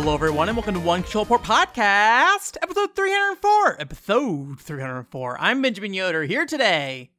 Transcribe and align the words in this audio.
Hello, 0.00 0.14
everyone, 0.14 0.48
and 0.48 0.56
welcome 0.56 0.74
to 0.74 0.80
One 0.80 1.02
Controller 1.02 1.26
Port 1.26 1.42
Podcast, 1.42 2.56
episode 2.62 2.94
304. 2.94 3.80
Episode 3.80 4.60
304. 4.60 5.36
I'm 5.40 5.60
Benjamin 5.60 5.92
Yoder 5.92 6.22
here 6.22 6.46
today 6.46 7.10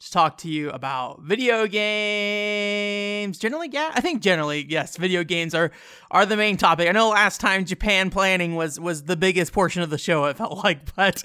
to 0.00 0.10
talk 0.10 0.38
to 0.38 0.48
you 0.48 0.70
about 0.70 1.20
video 1.22 1.66
games. 1.66 3.38
Generally, 3.38 3.68
yeah, 3.72 3.92
I 3.94 4.00
think 4.00 4.22
generally, 4.22 4.64
yes, 4.66 4.96
video 4.96 5.22
games 5.24 5.54
are 5.54 5.70
are 6.10 6.24
the 6.24 6.38
main 6.38 6.56
topic. 6.56 6.88
I 6.88 6.92
know 6.92 7.10
last 7.10 7.38
time 7.40 7.66
Japan 7.66 8.08
planning 8.08 8.56
was 8.56 8.80
was 8.80 9.04
the 9.04 9.16
biggest 9.16 9.52
portion 9.52 9.82
of 9.82 9.90
the 9.90 9.98
show. 9.98 10.24
It 10.24 10.38
felt 10.38 10.64
like, 10.64 10.94
but 10.96 11.22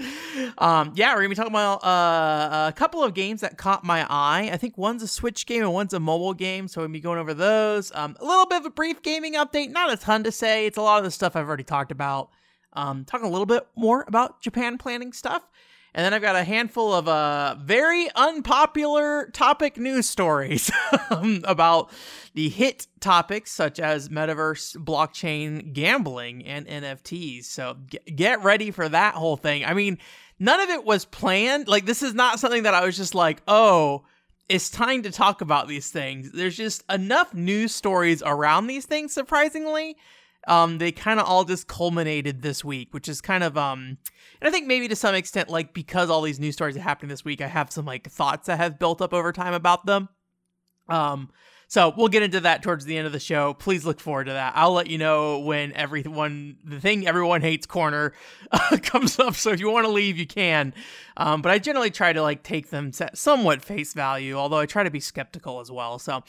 um, 0.57 0.91
yeah, 0.95 1.13
we're 1.13 1.21
gonna 1.21 1.29
be 1.29 1.35
talking 1.35 1.53
about 1.53 1.85
uh, 1.85 2.67
a 2.67 2.73
couple 2.73 3.01
of 3.01 3.13
games 3.13 3.41
that 3.41 3.57
caught 3.57 3.85
my 3.85 4.05
eye. 4.09 4.49
I 4.51 4.57
think 4.57 4.77
one's 4.77 5.01
a 5.01 5.07
Switch 5.07 5.45
game 5.45 5.63
and 5.63 5.73
one's 5.73 5.93
a 5.93 5.99
mobile 5.99 6.34
game, 6.34 6.67
so 6.67 6.81
we'll 6.81 6.89
be 6.89 6.99
going 6.99 7.20
over 7.20 7.34
those. 7.34 7.93
Um, 7.95 8.17
a 8.20 8.26
little 8.26 8.45
bit 8.45 8.59
of 8.59 8.65
a 8.65 8.71
brief 8.71 9.01
gaming 9.01 9.35
update, 9.35 9.71
not 9.71 9.91
a 9.91 9.95
ton 9.95 10.26
to 10.26 10.34
say. 10.34 10.65
It's 10.65 10.77
a 10.77 10.81
lot 10.81 10.98
of 10.98 11.05
the 11.05 11.12
stuff 11.12 11.37
I've 11.37 11.48
already 11.48 11.63
talked 11.63 11.91
about. 11.91 12.29
Um, 12.73 13.05
talking 13.05 13.26
a 13.26 13.31
little 13.31 13.45
bit 13.45 13.65
more 13.77 14.03
about 14.05 14.41
Japan 14.41 14.77
planning 14.77 15.13
stuff. 15.13 15.48
And 15.95 16.04
then 16.04 16.13
I've 16.13 16.22
got 16.22 16.35
a 16.35 16.44
handful 16.44 16.91
of 16.94 17.08
uh, 17.08 17.55
very 17.57 18.10
unpopular 18.15 19.29
topic 19.32 19.77
news 19.77 20.10
stories 20.10 20.70
um, 21.10 21.40
about 21.46 21.90
the 22.34 22.49
hit 22.49 22.87
topics 22.99 23.49
such 23.54 23.79
as 23.79 24.10
metaverse, 24.10 24.76
blockchain, 24.76 25.71
gambling, 25.71 26.46
and 26.46 26.68
NFTs. 26.68 27.46
So 27.46 27.77
get 28.13 28.43
ready 28.43 28.71
for 28.71 28.90
that 28.90 29.13
whole 29.13 29.37
thing. 29.37 29.63
I 29.63 29.74
mean, 29.74 29.98
none 30.37 30.60
of 30.60 30.70
it 30.70 30.84
was 30.84 31.05
planned. 31.05 31.70
Like, 31.70 31.85
this 31.85 32.04
is 32.04 32.13
not 32.13 32.41
something 32.41 32.63
that 32.63 32.74
I 32.74 32.85
was 32.85 32.98
just 32.98 33.15
like, 33.15 33.41
oh, 33.48 34.04
it's 34.49 34.70
time 34.70 35.02
to 35.04 35.12
talk 35.12 35.40
about 35.40 35.70
these 35.70 35.91
things. 35.91 36.30
There's 36.34 36.57
just 36.57 36.84
enough 36.91 37.34
news 37.34 37.74
stories 37.74 38.21
around 38.21 38.68
these 38.68 38.85
things, 38.85 39.13
surprisingly, 39.13 39.96
um, 40.48 40.77
they 40.77 40.91
kind 40.91 41.20
of 41.20 41.26
all 41.26 41.43
just 41.43 41.68
culminated 41.68 42.41
this 42.41 42.63
week, 42.63 42.93
which 42.93 43.07
is 43.07 43.21
kind 43.21 43.43
of 43.43 43.57
um, 43.57 43.98
and 44.41 44.48
I 44.48 44.52
think 44.52 44.68
maybe 44.68 44.87
to 44.87 44.96
some 44.96 45.15
extent, 45.15 45.49
like 45.49 45.74
because 45.74 46.10
all 46.10 46.21
these 46.21 46.40
news 46.40 46.55
stories 46.55 46.77
are 46.77 46.82
happening 46.82 47.10
this 47.10 47.26
week, 47.26 47.41
I 47.41 47.48
have 47.48 47.71
some 47.71 47.85
like 47.85 48.10
thoughts 48.10 48.48
that 48.48 48.57
have 48.57 48.79
built 48.79 49.02
up 49.02 49.13
over 49.13 49.32
time 49.32 49.54
about 49.54 49.85
them. 49.85 50.10
Um, 50.87 51.29
so 51.68 51.93
we'll 51.98 52.10
get 52.10 52.24
into 52.24 52.41
that 52.41 52.62
towards 52.62 52.85
the 52.85 52.98
end 52.98 53.07
of 53.07 53.13
the 53.13 53.20
show. 53.20 53.54
Please 53.55 53.85
look 53.85 53.99
forward 53.99 54.26
to 54.26 54.34
that. 54.34 54.54
I'll 54.55 54.74
let 54.74 54.87
you 54.87 54.98
know 54.98 55.40
when 55.40 55.74
everyone, 55.74 56.57
the 56.63 56.80
thing 56.80 57.07
everyone 57.07 57.41
hates 57.41 57.65
corner 57.65 58.13
uh, 58.52 58.77
comes 58.84 59.18
up. 59.20 59.35
So 59.35 59.52
if 59.52 59.59
you 59.59 59.70
want 59.70 59.85
to 59.85 59.91
leave, 59.91 60.18
you 60.18 60.27
can. 60.27 60.74
Um, 61.18 61.41
but 61.41 61.52
I 61.52 61.59
generally 61.59 61.90
try 61.90 62.13
to 62.13 62.21
like 62.21 62.43
take 62.43 62.70
them 62.70 62.91
somewhat 63.13 63.63
face 63.63 63.93
value, 63.93 64.35
although 64.35 64.59
I 64.59 64.68
try 64.68 64.84
to 64.84 64.91
be 64.91 65.00
skeptical 65.00 65.59
as 65.59 65.72
well. 65.72 65.97
So, 65.97 66.24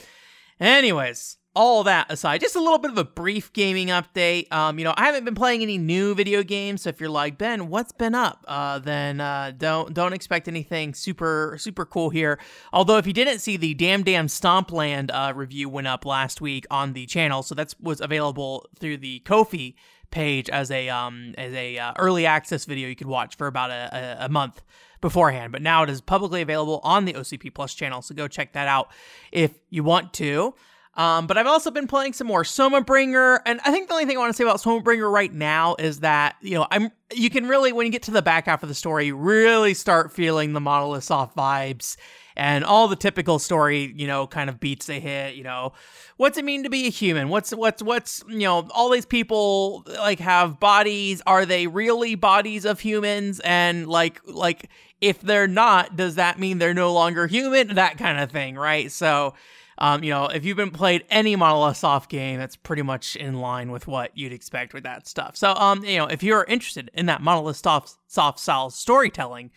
anyways, 0.59 1.37
all 1.57 1.83
that 1.83 2.11
aside, 2.11 2.39
just 2.39 2.55
a 2.55 2.59
little 2.59 2.77
bit 2.77 2.91
of 2.91 2.99
a 2.99 3.03
brief 3.03 3.51
gaming 3.51 3.87
update. 3.87 4.51
Um, 4.53 4.77
you 4.77 4.85
know, 4.85 4.93
I 4.95 5.07
haven't 5.07 5.25
been 5.25 5.33
playing 5.33 5.63
any 5.63 5.79
new 5.79 6.13
video 6.13 6.43
games, 6.43 6.83
so 6.83 6.89
if 6.89 6.99
you're 7.01 7.09
like 7.09 7.39
Ben, 7.39 7.67
what's 7.67 7.91
been 7.91 8.13
up? 8.13 8.45
Uh, 8.47 8.77
then 8.77 9.19
uh, 9.19 9.53
don't 9.57 9.91
don't 9.91 10.13
expect 10.13 10.47
anything 10.47 10.93
super 10.93 11.57
super 11.59 11.83
cool 11.83 12.11
here. 12.11 12.37
Although, 12.71 12.97
if 12.97 13.07
you 13.07 13.13
didn't 13.13 13.39
see 13.39 13.57
the 13.57 13.73
DamDam 13.73 14.25
Stompland 14.25 15.09
uh, 15.11 15.33
review 15.33 15.67
went 15.67 15.87
up 15.87 16.05
last 16.05 16.41
week 16.41 16.67
on 16.69 16.93
the 16.93 17.07
channel, 17.07 17.41
so 17.41 17.55
that 17.55 17.73
was 17.81 18.01
available 18.01 18.67
through 18.79 18.97
the 18.97 19.19
Ko-fi 19.21 19.75
page 20.11 20.49
as 20.51 20.69
a 20.69 20.89
um 20.89 21.33
as 21.39 21.53
a 21.53 21.79
uh, 21.79 21.93
early 21.97 22.27
access 22.27 22.65
video 22.65 22.87
you 22.87 22.95
could 22.95 23.07
watch 23.07 23.35
for 23.35 23.47
about 23.47 23.71
a, 23.71 24.17
a, 24.21 24.25
a 24.25 24.29
month 24.29 24.61
beforehand. 25.01 25.51
But 25.51 25.63
now 25.63 25.81
it 25.81 25.89
is 25.89 26.01
publicly 26.01 26.43
available 26.43 26.81
on 26.83 27.05
the 27.05 27.13
OCP 27.13 27.51
Plus 27.55 27.73
channel, 27.73 28.03
so 28.03 28.13
go 28.13 28.27
check 28.27 28.53
that 28.53 28.67
out 28.67 28.91
if 29.31 29.53
you 29.71 29.83
want 29.83 30.13
to. 30.13 30.53
Um, 30.97 31.27
but 31.27 31.37
I've 31.37 31.45
also 31.45 31.69
been 31.69 31.85
playing 31.85 32.13
some 32.13 32.25
more 32.25 32.43
Soma 32.43 32.81
Bringer, 32.81 33.39
and 33.45 33.61
I 33.63 33.71
think 33.71 33.87
the 33.87 33.93
only 33.93 34.05
thing 34.05 34.17
I 34.17 34.19
want 34.19 34.33
to 34.33 34.37
say 34.37 34.43
about 34.43 34.59
Soma 34.59 34.81
Bringer 34.81 35.09
right 35.09 35.31
now 35.31 35.75
is 35.77 35.99
that 35.99 36.35
you 36.41 36.55
know 36.55 36.65
I'm 36.71 36.91
you 37.13 37.29
can 37.29 37.47
really 37.47 37.71
when 37.71 37.85
you 37.85 37.91
get 37.91 38.01
to 38.03 38.11
the 38.11 38.23
back 38.23 38.47
half 38.47 38.63
of 38.63 38.69
the 38.69 38.75
story 38.75 39.11
really 39.11 39.75
start 39.75 40.11
feeling 40.11 40.53
the 40.53 40.59
Monolith 40.59 41.03
Soft 41.03 41.37
vibes 41.37 41.97
and 42.35 42.63
all 42.65 42.87
the 42.87 42.95
typical 42.95 43.37
story 43.37 43.93
you 43.95 44.07
know 44.07 44.25
kind 44.25 44.49
of 44.49 44.59
beats 44.59 44.87
they 44.87 44.99
hit. 44.99 45.35
You 45.35 45.43
know, 45.43 45.73
what's 46.17 46.39
it 46.39 46.45
mean 46.45 46.63
to 46.63 46.69
be 46.69 46.87
a 46.87 46.89
human? 46.89 47.29
What's 47.29 47.51
what's 47.51 47.83
what's 47.83 48.23
you 48.27 48.39
know 48.39 48.67
all 48.73 48.89
these 48.89 49.05
people 49.05 49.85
like 49.99 50.19
have 50.19 50.59
bodies? 50.59 51.21
Are 51.27 51.45
they 51.45 51.67
really 51.67 52.15
bodies 52.15 52.65
of 52.65 52.79
humans? 52.79 53.39
And 53.41 53.85
like 53.87 54.19
like 54.25 54.71
if 54.99 55.21
they're 55.21 55.47
not, 55.47 55.95
does 55.95 56.15
that 56.15 56.39
mean 56.39 56.57
they're 56.57 56.73
no 56.73 56.91
longer 56.91 57.27
human? 57.27 57.75
That 57.75 57.99
kind 57.99 58.19
of 58.19 58.31
thing, 58.31 58.55
right? 58.55 58.91
So 58.91 59.35
um, 59.79 60.03
you 60.03 60.11
know, 60.11 60.25
if 60.25 60.43
you've 60.43 60.57
been 60.57 60.71
played 60.71 61.05
any 61.09 61.35
Monolith 61.35 61.77
Soft 61.77 62.09
game, 62.09 62.39
that's 62.39 62.55
pretty 62.55 62.81
much 62.81 63.15
in 63.15 63.35
line 63.35 63.71
with 63.71 63.87
what 63.87 64.17
you'd 64.17 64.33
expect 64.33 64.73
with 64.73 64.83
that 64.83 65.07
stuff. 65.07 65.35
So, 65.35 65.53
um, 65.53 65.83
you 65.83 65.97
know, 65.97 66.05
if 66.05 66.23
you're 66.23 66.43
interested 66.45 66.89
in 66.93 67.05
that 67.07 67.21
Monolith 67.21 67.57
Soft, 67.57 67.95
soft 68.07 68.39
style 68.39 68.69
storytelling, 68.69 69.51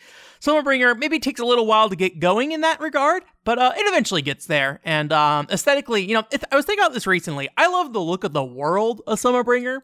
Bringer 0.65 0.95
maybe 0.95 1.19
takes 1.19 1.41
a 1.41 1.45
little 1.45 1.67
while 1.67 1.89
to 1.89 1.97
get 1.97 2.21
going 2.21 2.53
in 2.53 2.61
that 2.61 2.81
regard, 2.81 3.23
but 3.45 3.59
uh, 3.59 3.73
it 3.77 3.83
eventually 3.83 4.23
gets 4.23 4.47
there. 4.47 4.81
And 4.85 5.13
um, 5.13 5.47
aesthetically, 5.51 6.05
you 6.05 6.15
know, 6.15 6.25
I 6.51 6.57
was 6.57 6.65
thinking 6.65 6.85
about 6.85 6.95
this 6.95 7.07
recently. 7.07 7.49
I 7.57 7.69
love 7.69 7.93
the 7.93 8.01
look 8.01 8.25
of 8.25 8.33
the 8.33 8.45
world 8.45 9.03
of 9.07 9.45
Bringer. 9.45 9.83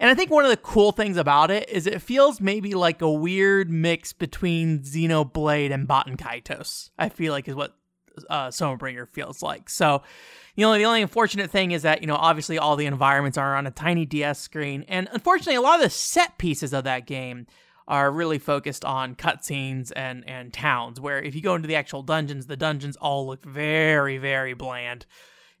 And 0.00 0.10
I 0.10 0.14
think 0.14 0.32
one 0.32 0.44
of 0.44 0.50
the 0.50 0.56
cool 0.56 0.90
things 0.90 1.16
about 1.16 1.52
it 1.52 1.68
is 1.68 1.86
it 1.86 2.02
feels 2.02 2.40
maybe 2.40 2.74
like 2.74 3.02
a 3.02 3.10
weird 3.10 3.70
mix 3.70 4.12
between 4.12 4.80
Xenoblade 4.80 5.72
and 5.72 5.86
Baten 5.86 6.16
Kaitos. 6.16 6.90
I 6.98 7.08
feel 7.08 7.32
like 7.32 7.46
is 7.46 7.54
what 7.54 7.76
uh, 8.30 8.76
Bringer 8.76 9.06
feels 9.06 9.42
like. 9.42 9.68
So, 9.70 10.02
you 10.54 10.64
know, 10.64 10.76
the 10.76 10.84
only 10.84 11.02
unfortunate 11.02 11.50
thing 11.50 11.72
is 11.72 11.82
that, 11.82 12.00
you 12.00 12.06
know, 12.06 12.16
obviously 12.16 12.58
all 12.58 12.76
the 12.76 12.86
environments 12.86 13.38
are 13.38 13.56
on 13.56 13.66
a 13.66 13.70
tiny 13.70 14.04
DS 14.04 14.38
screen. 14.38 14.84
And 14.88 15.08
unfortunately, 15.12 15.54
a 15.54 15.60
lot 15.60 15.76
of 15.76 15.84
the 15.84 15.90
set 15.90 16.38
pieces 16.38 16.72
of 16.72 16.84
that 16.84 17.06
game 17.06 17.46
are 17.88 18.10
really 18.10 18.38
focused 18.38 18.84
on 18.84 19.14
cutscenes 19.14 19.92
and, 19.94 20.28
and 20.28 20.52
towns, 20.52 21.00
where 21.00 21.20
if 21.20 21.34
you 21.34 21.40
go 21.40 21.54
into 21.54 21.68
the 21.68 21.76
actual 21.76 22.02
dungeons, 22.02 22.46
the 22.46 22.56
dungeons 22.56 22.96
all 22.96 23.26
look 23.26 23.44
very, 23.44 24.18
very 24.18 24.54
bland 24.54 25.06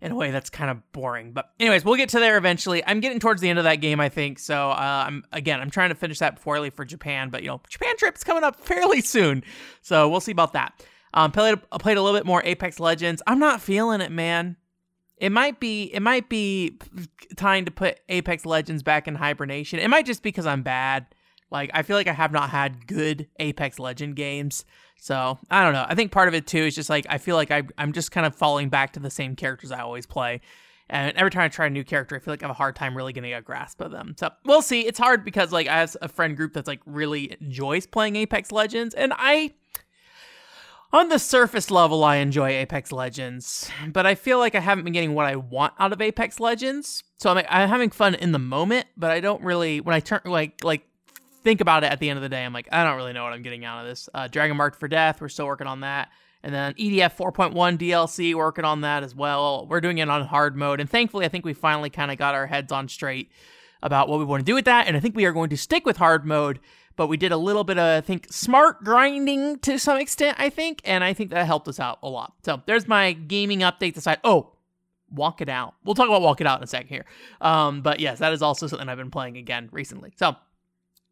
in 0.02 0.10
a 0.10 0.14
way 0.16 0.32
that's 0.32 0.50
kind 0.50 0.70
of 0.70 0.92
boring. 0.92 1.32
But 1.32 1.50
anyways, 1.60 1.84
we'll 1.84 1.96
get 1.96 2.08
to 2.10 2.18
there 2.18 2.36
eventually. 2.36 2.84
I'm 2.84 3.00
getting 3.00 3.20
towards 3.20 3.40
the 3.40 3.48
end 3.48 3.58
of 3.58 3.64
that 3.64 3.76
game, 3.76 4.00
I 4.00 4.08
think. 4.08 4.40
So 4.40 4.70
uh, 4.70 5.04
I'm 5.06 5.24
again, 5.32 5.60
I'm 5.60 5.70
trying 5.70 5.90
to 5.90 5.94
finish 5.94 6.18
that 6.18 6.34
before 6.34 6.56
I 6.56 6.60
leave 6.60 6.74
for 6.74 6.84
Japan. 6.84 7.30
But 7.30 7.42
you 7.42 7.48
know, 7.48 7.60
Japan 7.68 7.96
trip's 7.96 8.24
coming 8.24 8.42
up 8.42 8.56
fairly 8.60 9.00
soon, 9.00 9.44
so 9.80 10.08
we'll 10.08 10.20
see 10.20 10.32
about 10.32 10.52
that. 10.54 10.84
Um, 11.14 11.30
played 11.30 11.58
played 11.72 11.96
a 11.96 12.02
little 12.02 12.18
bit 12.18 12.26
more 12.26 12.42
Apex 12.44 12.80
Legends. 12.80 13.22
I'm 13.26 13.38
not 13.38 13.60
feeling 13.60 14.00
it, 14.00 14.10
man. 14.10 14.56
It 15.18 15.30
might 15.30 15.60
be 15.60 15.84
it 15.84 16.00
might 16.00 16.28
be 16.28 16.78
time 17.36 17.64
to 17.64 17.70
put 17.70 18.00
Apex 18.08 18.46
Legends 18.46 18.82
back 18.82 19.06
in 19.06 19.14
hibernation. 19.14 19.78
It 19.78 19.88
might 19.88 20.06
just 20.06 20.22
because 20.22 20.46
I'm 20.46 20.62
bad. 20.62 21.06
Like 21.50 21.70
I 21.74 21.82
feel 21.82 21.96
like 21.96 22.08
I 22.08 22.12
have 22.12 22.32
not 22.32 22.50
had 22.50 22.86
good 22.86 23.28
Apex 23.38 23.78
Legend 23.78 24.16
games. 24.16 24.64
So 24.98 25.38
I 25.50 25.62
don't 25.62 25.74
know. 25.74 25.84
I 25.86 25.94
think 25.94 26.12
part 26.12 26.28
of 26.28 26.34
it 26.34 26.46
too 26.46 26.58
is 26.58 26.74
just 26.74 26.88
like 26.88 27.06
I 27.08 27.18
feel 27.18 27.36
like 27.36 27.50
I, 27.50 27.62
I'm 27.76 27.92
just 27.92 28.10
kind 28.10 28.26
of 28.26 28.34
falling 28.34 28.68
back 28.68 28.94
to 28.94 29.00
the 29.00 29.10
same 29.10 29.36
characters 29.36 29.70
I 29.70 29.80
always 29.80 30.06
play. 30.06 30.40
And 30.88 31.16
every 31.16 31.30
time 31.30 31.42
I 31.42 31.48
try 31.48 31.66
a 31.66 31.70
new 31.70 31.84
character, 31.84 32.16
I 32.16 32.18
feel 32.18 32.32
like 32.32 32.42
I 32.42 32.46
have 32.46 32.50
a 32.50 32.54
hard 32.54 32.76
time 32.76 32.96
really 32.96 33.12
getting 33.12 33.32
a 33.32 33.40
grasp 33.40 33.80
of 33.80 33.92
them. 33.92 34.14
So 34.18 34.30
we'll 34.44 34.60
see. 34.60 34.82
It's 34.82 34.98
hard 34.98 35.24
because 35.24 35.52
like 35.52 35.68
I 35.68 35.78
have 35.80 35.96
a 36.02 36.08
friend 36.08 36.36
group 36.36 36.52
that's 36.52 36.68
like 36.68 36.80
really 36.84 37.36
enjoys 37.40 37.86
playing 37.86 38.16
Apex 38.16 38.52
Legends, 38.52 38.94
and 38.94 39.12
I 39.16 39.54
on 40.92 41.08
the 41.08 41.18
surface 41.18 41.70
level, 41.70 42.04
I 42.04 42.16
enjoy 42.16 42.50
Apex 42.50 42.92
Legends, 42.92 43.70
but 43.88 44.06
I 44.06 44.14
feel 44.14 44.38
like 44.38 44.54
I 44.54 44.60
haven't 44.60 44.84
been 44.84 44.92
getting 44.92 45.14
what 45.14 45.26
I 45.26 45.36
want 45.36 45.72
out 45.78 45.92
of 45.92 46.00
Apex 46.00 46.38
Legends. 46.38 47.02
So 47.18 47.30
I'm, 47.30 47.44
I'm 47.48 47.68
having 47.68 47.90
fun 47.90 48.14
in 48.14 48.32
the 48.32 48.38
moment, 48.38 48.86
but 48.96 49.10
I 49.10 49.20
don't 49.20 49.42
really 49.42 49.80
when 49.80 49.94
I 49.94 50.00
turn 50.00 50.20
like 50.24 50.62
like 50.62 50.86
think 51.42 51.60
about 51.60 51.82
it 51.82 51.90
at 51.92 51.98
the 51.98 52.10
end 52.10 52.18
of 52.18 52.22
the 52.22 52.28
day. 52.28 52.44
I'm 52.44 52.52
like 52.52 52.68
I 52.70 52.84
don't 52.84 52.96
really 52.96 53.14
know 53.14 53.24
what 53.24 53.32
I'm 53.32 53.42
getting 53.42 53.64
out 53.64 53.80
of 53.80 53.86
this. 53.86 54.08
Uh, 54.12 54.28
Dragon 54.28 54.56
Marked 54.56 54.78
for 54.78 54.88
Death, 54.88 55.20
we're 55.20 55.28
still 55.28 55.46
working 55.46 55.66
on 55.66 55.80
that, 55.80 56.10
and 56.42 56.54
then 56.54 56.74
EDF 56.74 57.16
4.1 57.16 57.78
DLC, 57.78 58.34
working 58.34 58.64
on 58.64 58.82
that 58.82 59.02
as 59.02 59.14
well. 59.14 59.66
We're 59.68 59.80
doing 59.80 59.98
it 59.98 60.10
on 60.10 60.26
hard 60.26 60.56
mode, 60.56 60.80
and 60.80 60.90
thankfully, 60.90 61.24
I 61.24 61.28
think 61.28 61.46
we 61.46 61.54
finally 61.54 61.90
kind 61.90 62.10
of 62.10 62.18
got 62.18 62.34
our 62.34 62.46
heads 62.46 62.70
on 62.70 62.88
straight 62.88 63.30
about 63.82 64.08
what 64.08 64.18
we 64.18 64.24
want 64.24 64.40
to 64.40 64.44
do 64.44 64.54
with 64.54 64.66
that, 64.66 64.86
and 64.86 64.96
I 64.96 65.00
think 65.00 65.16
we 65.16 65.24
are 65.24 65.32
going 65.32 65.50
to 65.50 65.56
stick 65.56 65.86
with 65.86 65.96
hard 65.96 66.26
mode 66.26 66.60
but 66.96 67.06
we 67.06 67.16
did 67.16 67.32
a 67.32 67.36
little 67.36 67.64
bit 67.64 67.78
of 67.78 67.98
I 67.98 68.00
think 68.00 68.32
smart 68.32 68.84
grinding 68.84 69.58
to 69.60 69.78
some 69.78 69.98
extent, 69.98 70.36
I 70.40 70.50
think, 70.50 70.80
and 70.84 71.02
I 71.02 71.12
think 71.12 71.30
that 71.30 71.46
helped 71.46 71.68
us 71.68 71.80
out 71.80 71.98
a 72.02 72.08
lot. 72.08 72.34
So 72.44 72.62
there's 72.66 72.88
my 72.88 73.12
gaming 73.12 73.60
update. 73.60 73.96
Aside, 73.96 74.18
oh, 74.24 74.52
walk 75.10 75.40
it 75.40 75.48
out. 75.48 75.74
We'll 75.84 75.94
talk 75.94 76.08
about 76.08 76.22
walk 76.22 76.40
it 76.40 76.46
out 76.46 76.58
in 76.58 76.64
a 76.64 76.66
second 76.66 76.88
here. 76.88 77.04
Um, 77.40 77.82
but 77.82 78.00
yes, 78.00 78.18
that 78.18 78.32
is 78.32 78.42
also 78.42 78.66
something 78.66 78.88
I've 78.88 78.98
been 78.98 79.10
playing 79.10 79.36
again 79.36 79.68
recently. 79.72 80.12
So 80.16 80.36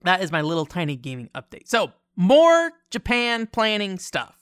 that 0.02 0.22
is 0.22 0.32
my 0.32 0.40
little 0.40 0.66
tiny 0.66 0.96
gaming 0.96 1.30
update. 1.34 1.68
So 1.68 1.92
more 2.16 2.72
Japan 2.90 3.46
planning 3.46 3.98
stuff. 3.98 4.36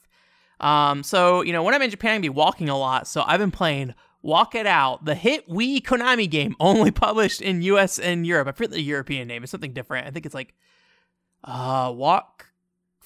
Um, 0.59 1.03
so 1.03 1.41
you 1.41 1.53
know 1.53 1.63
when 1.63 1.73
I'm 1.73 1.81
in 1.81 1.89
Japan, 1.89 2.15
I 2.15 2.19
be 2.19 2.29
walking 2.29 2.69
a 2.69 2.77
lot. 2.77 3.07
So 3.07 3.23
I've 3.25 3.39
been 3.39 3.51
playing 3.51 3.93
Walk 4.21 4.55
It 4.55 4.67
Out, 4.67 5.05
the 5.05 5.15
hit 5.15 5.47
Wii 5.47 5.81
Konami 5.81 6.29
game, 6.29 6.55
only 6.59 6.91
published 6.91 7.41
in 7.41 7.61
US 7.61 7.99
and 7.99 8.25
Europe. 8.25 8.47
I 8.47 8.51
forget 8.51 8.71
the 8.71 8.81
European 8.81 9.27
name. 9.27 9.43
It's 9.43 9.51
something 9.51 9.73
different. 9.73 10.07
I 10.07 10.11
think 10.11 10.25
it's 10.25 10.35
like 10.35 10.53
uh 11.43 11.91
walk 11.95 12.49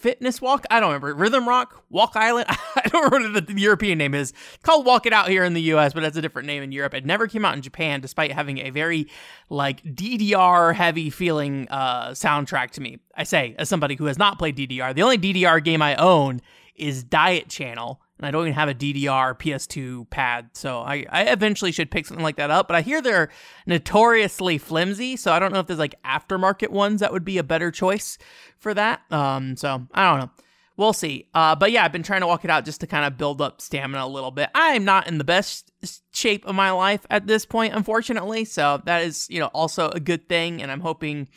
Fitness 0.04 0.42
Walk. 0.42 0.66
I 0.70 0.82
don't 0.82 0.90
remember. 0.90 1.14
Rhythm 1.14 1.48
Rock, 1.48 1.82
Walk 1.90 2.18
Island. 2.18 2.48
I 2.50 2.90
don't 2.90 3.06
remember 3.06 3.40
what 3.40 3.48
the, 3.48 3.54
the 3.54 3.62
European 3.62 3.98
name 3.98 4.14
is. 4.14 4.32
It's 4.32 4.64
called 4.64 4.86
Walk 4.86 5.06
It 5.06 5.14
Out 5.14 5.30
here 5.30 5.46
in 5.46 5.54
the 5.54 5.62
US, 5.74 5.94
but 5.94 6.04
it's 6.04 6.18
a 6.18 6.22
different 6.22 6.46
name 6.46 6.62
in 6.62 6.74
Europe. 6.74 6.94
It 6.94 7.06
never 7.06 7.26
came 7.26 7.46
out 7.46 7.56
in 7.56 7.62
Japan, 7.62 8.02
despite 8.02 8.34
having 8.34 8.58
a 8.58 8.70
very 8.70 9.08
like 9.50 9.82
DDR 9.86 10.76
heavy 10.76 11.10
feeling 11.10 11.70
uh, 11.70 12.10
soundtrack 12.10 12.72
to 12.72 12.82
me. 12.82 13.00
I 13.16 13.24
say, 13.24 13.56
as 13.58 13.70
somebody 13.70 13.96
who 13.96 14.04
has 14.08 14.18
not 14.18 14.38
played 14.38 14.58
DDR, 14.58 14.94
the 14.94 15.04
only 15.04 15.18
DDR 15.18 15.64
game 15.64 15.82
I 15.82 15.96
own 15.96 16.42
is 16.76 17.02
Diet 17.06 17.48
Channel, 17.48 18.02
and 18.24 18.28
I 18.30 18.31
don't 18.31 18.44
even 18.44 18.54
have 18.54 18.70
a 18.70 18.74
DDR 18.74 19.38
PS2 19.38 20.10
pad, 20.10 20.52
so 20.54 20.80
I, 20.80 21.06
I 21.10 21.24
eventually 21.24 21.74
should 21.74 21.92
pick 21.92 22.06
something 22.06 22.24
like 22.24 22.38
that 22.38 22.50
up. 22.50 22.70
But 22.70 22.75
I 22.75 22.81
hear 22.81 23.02
they're 23.02 23.28
notoriously 23.68 24.58
flimsy, 24.58 25.18
so 25.18 25.34
I 25.34 25.40
don't 25.40 25.52
know 25.52 25.60
if 25.60 25.68
there's 25.68 25.78
like 25.78 26.02
aftermarket 26.04 26.70
ones 26.70 27.02
that 27.02 27.12
would 27.12 27.25
be 27.25 27.38
a 27.38 27.44
better 27.44 27.70
choice 27.70 28.18
for 28.60 28.74
that. 28.75 29.02
Um, 29.12 29.58
so 29.58 29.86
I 29.94 30.10
don't 30.10 30.20
know. 30.22 30.31
We'll 30.78 30.94
see. 30.94 31.28
Uh, 31.34 31.54
but 31.56 31.74
yeah, 31.74 31.84
I've 31.84 31.92
been 31.92 32.02
trying 32.02 32.22
to 32.22 32.28
walk 32.28 32.46
it 32.46 32.50
out 32.50 32.64
just 32.64 32.80
to 32.80 32.88
kind 32.88 33.04
of 33.04 33.18
build 33.18 33.42
up 33.42 33.60
stamina 33.60 34.06
a 34.06 34.08
little 34.08 34.31
bit. 34.31 34.50
I'm 34.56 34.86
not 34.86 35.06
in 35.08 35.18
the 35.18 35.25
best 35.25 35.74
shape 36.14 36.46
of 36.46 36.56
my 36.56 36.72
life 36.72 37.06
at 37.10 37.28
this 37.28 37.46
point, 37.46 37.74
unfortunately. 37.75 38.46
So 38.46 38.81
that 38.86 39.04
is, 39.04 39.28
you 39.30 39.42
know, 39.42 39.48
also 39.48 39.90
a 39.90 40.00
good 40.00 40.30
thing. 40.30 40.62
And 40.62 40.72
I'm 40.72 40.80
hoping, 40.80 41.28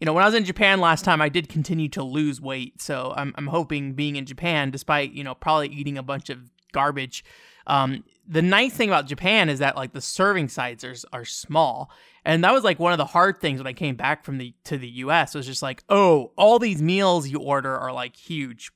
you 0.00 0.04
know, 0.04 0.12
when 0.12 0.22
I 0.22 0.26
was 0.26 0.34
in 0.34 0.44
Japan 0.44 0.80
last 0.80 1.04
time, 1.04 1.22
I 1.22 1.28
did 1.28 1.48
continue 1.48 1.88
to 1.90 2.02
lose 2.02 2.40
weight. 2.40 2.82
So 2.82 3.14
I'm, 3.16 3.34
I'm 3.36 3.46
hoping 3.46 3.94
being 3.94 4.16
in 4.16 4.26
Japan, 4.26 4.70
despite, 4.70 5.12
you 5.12 5.24
know, 5.24 5.34
probably 5.34 5.68
eating 5.68 5.96
a 5.96 6.02
bunch 6.02 6.28
of 6.30 6.50
garbage, 6.72 7.24
um, 7.66 8.04
the 8.28 8.42
nice 8.42 8.74
thing 8.74 8.88
about 8.88 9.06
Japan 9.06 9.48
is 9.48 9.60
that 9.60 9.76
like 9.76 9.92
the 9.92 10.00
serving 10.00 10.48
sizes 10.48 11.04
are, 11.12 11.20
are 11.20 11.24
small. 11.24 11.90
And 12.24 12.42
that 12.44 12.52
was 12.52 12.64
like 12.64 12.78
one 12.78 12.92
of 12.92 12.98
the 12.98 13.06
hard 13.06 13.40
things 13.40 13.60
when 13.60 13.66
I 13.66 13.72
came 13.72 13.96
back 13.96 14.24
from 14.24 14.38
the 14.38 14.54
to 14.64 14.76
the 14.76 14.88
US 14.88 15.34
was 15.34 15.46
just 15.46 15.62
like, 15.62 15.84
oh, 15.88 16.32
all 16.36 16.58
these 16.58 16.82
meals 16.82 17.28
you 17.28 17.38
order 17.38 17.76
are 17.76 17.92
like 17.92 18.16
huge. 18.16 18.72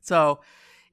So 0.00 0.40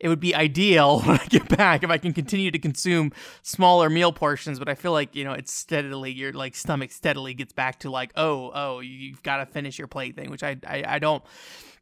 it 0.02 0.10
would 0.10 0.20
be 0.20 0.36
ideal 0.36 1.00
when 1.06 1.20
I 1.20 1.26
get 1.28 1.48
back 1.48 1.84
if 1.84 1.90
I 1.90 1.98
can 1.98 2.12
continue 2.12 2.52
to 2.52 2.60
consume 2.60 3.14
smaller 3.44 3.90
meal 3.90 4.12
portions. 4.12 4.60
But 4.60 4.68
I 4.68 4.76
feel 4.76 4.92
like 4.92 5.16
you 5.16 5.24
know 5.24 5.34
it's 5.34 5.54
steadily 5.54 6.12
your 6.12 6.34
like 6.34 6.56
stomach 6.56 6.92
steadily 6.92 7.34
gets 7.34 7.54
back 7.54 7.80
to 7.80 7.90
like 7.90 8.12
oh 8.18 8.52
oh 8.54 8.80
you've 8.80 9.24
got 9.24 9.38
to 9.38 9.46
finish 9.46 9.78
your 9.80 9.88
plate 9.88 10.16
thing, 10.16 10.30
which 10.30 10.44
I, 10.44 10.58
I 10.68 10.84
I 10.86 11.00
don't 11.00 11.24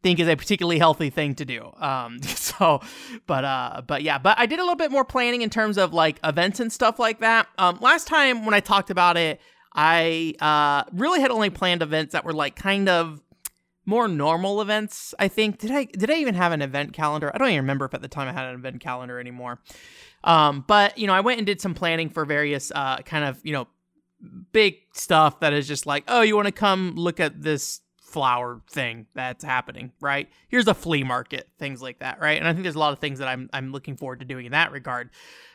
think 0.01 0.19
is 0.19 0.27
a 0.27 0.35
particularly 0.35 0.79
healthy 0.79 1.09
thing 1.09 1.35
to 1.35 1.45
do. 1.45 1.73
Um, 1.77 2.21
so, 2.23 2.81
but 3.25 3.45
uh, 3.45 3.81
but 3.87 4.03
yeah, 4.03 4.17
but 4.17 4.37
I 4.37 4.45
did 4.45 4.59
a 4.59 4.63
little 4.63 4.75
bit 4.75 4.91
more 4.91 5.05
planning 5.05 5.41
in 5.41 5.49
terms 5.49 5.77
of 5.77 5.93
like 5.93 6.19
events 6.23 6.59
and 6.59 6.71
stuff 6.71 6.99
like 6.99 7.21
that. 7.21 7.47
Um, 7.57 7.79
last 7.81 8.07
time 8.07 8.45
when 8.45 8.53
I 8.53 8.59
talked 8.59 8.89
about 8.89 9.17
it, 9.17 9.39
I 9.73 10.33
uh 10.41 10.89
really 10.91 11.21
had 11.21 11.31
only 11.31 11.49
planned 11.49 11.81
events 11.81 12.13
that 12.13 12.25
were 12.25 12.33
like 12.33 12.55
kind 12.55 12.89
of 12.89 13.21
more 13.89 14.07
normal 14.07 14.61
events. 14.61 15.13
I 15.17 15.27
think 15.27 15.57
did 15.57 15.71
I 15.71 15.85
did 15.85 16.09
I 16.11 16.15
even 16.15 16.35
have 16.35 16.51
an 16.51 16.61
event 16.61 16.93
calendar? 16.93 17.31
I 17.33 17.37
don't 17.39 17.49
even 17.49 17.61
remember 17.61 17.85
if 17.85 17.93
at 17.93 18.01
the 18.01 18.07
time 18.07 18.27
I 18.27 18.33
had 18.33 18.45
an 18.45 18.55
event 18.55 18.79
calendar 18.79 19.19
anymore. 19.19 19.59
Um, 20.23 20.63
but 20.67 20.97
you 20.97 21.07
know, 21.07 21.13
I 21.13 21.21
went 21.21 21.39
and 21.39 21.47
did 21.47 21.59
some 21.59 21.73
planning 21.73 22.09
for 22.09 22.23
various 22.23 22.71
uh 22.73 22.97
kind 22.99 23.25
of 23.25 23.39
you 23.43 23.51
know 23.51 23.67
big 24.51 24.75
stuff 24.93 25.39
that 25.39 25.53
is 25.53 25.67
just 25.67 25.85
like, 25.85 26.03
oh, 26.07 26.21
you 26.21 26.35
want 26.35 26.45
to 26.45 26.51
come 26.51 26.93
look 26.95 27.19
at 27.19 27.41
this 27.41 27.81
flower 28.09 28.61
thing 28.69 29.05
that's 29.13 29.43
happening, 29.43 29.91
right? 30.01 30.29
Here's 30.47 30.67
a 30.67 30.73
flea 30.73 31.03
market, 31.03 31.47
things 31.59 31.81
like 31.81 31.99
that, 31.99 32.19
right? 32.19 32.39
And 32.39 32.47
I 32.47 32.53
think 32.53 32.63
there's 32.63 32.75
a 32.75 32.79
lot 32.79 32.93
of 32.93 32.99
things 32.99 33.19
that 33.19 33.27
I'm 33.27 33.49
I'm 33.53 33.71
looking 33.71 33.95
forward 33.95 34.19
to 34.19 34.25
doing 34.25 34.45
in 34.45 34.51
that 34.51 34.71
regard. 34.71 35.09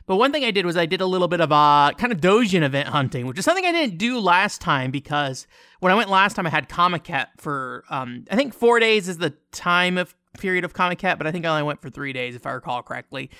But 0.06 0.16
one 0.16 0.32
thing 0.32 0.44
I 0.44 0.50
did 0.50 0.66
was 0.66 0.76
I 0.76 0.86
did 0.86 1.00
a 1.00 1.06
little 1.06 1.28
bit 1.28 1.40
of 1.40 1.50
uh 1.52 1.92
kind 1.98 2.12
of 2.12 2.20
Dojin 2.20 2.62
event 2.62 2.88
hunting, 2.88 3.26
which 3.26 3.38
is 3.38 3.44
something 3.44 3.64
I 3.64 3.72
didn't 3.72 3.98
do 3.98 4.18
last 4.18 4.60
time 4.60 4.90
because 4.90 5.46
when 5.80 5.92
I 5.92 5.94
went 5.94 6.10
last 6.10 6.34
time 6.34 6.46
I 6.46 6.50
had 6.50 6.68
Comiket 6.68 7.26
for 7.38 7.84
um 7.90 8.24
I 8.30 8.36
think 8.36 8.54
four 8.54 8.78
days 8.80 9.08
is 9.08 9.18
the 9.18 9.34
time 9.50 9.98
of 9.98 10.14
period 10.38 10.64
of 10.64 10.74
Comiket, 10.74 11.18
but 11.18 11.26
I 11.26 11.32
think 11.32 11.44
I 11.44 11.50
only 11.50 11.62
went 11.62 11.82
for 11.82 11.90
three 11.90 12.12
days 12.12 12.34
if 12.36 12.46
I 12.46 12.52
recall 12.52 12.82
correctly. 12.82 13.30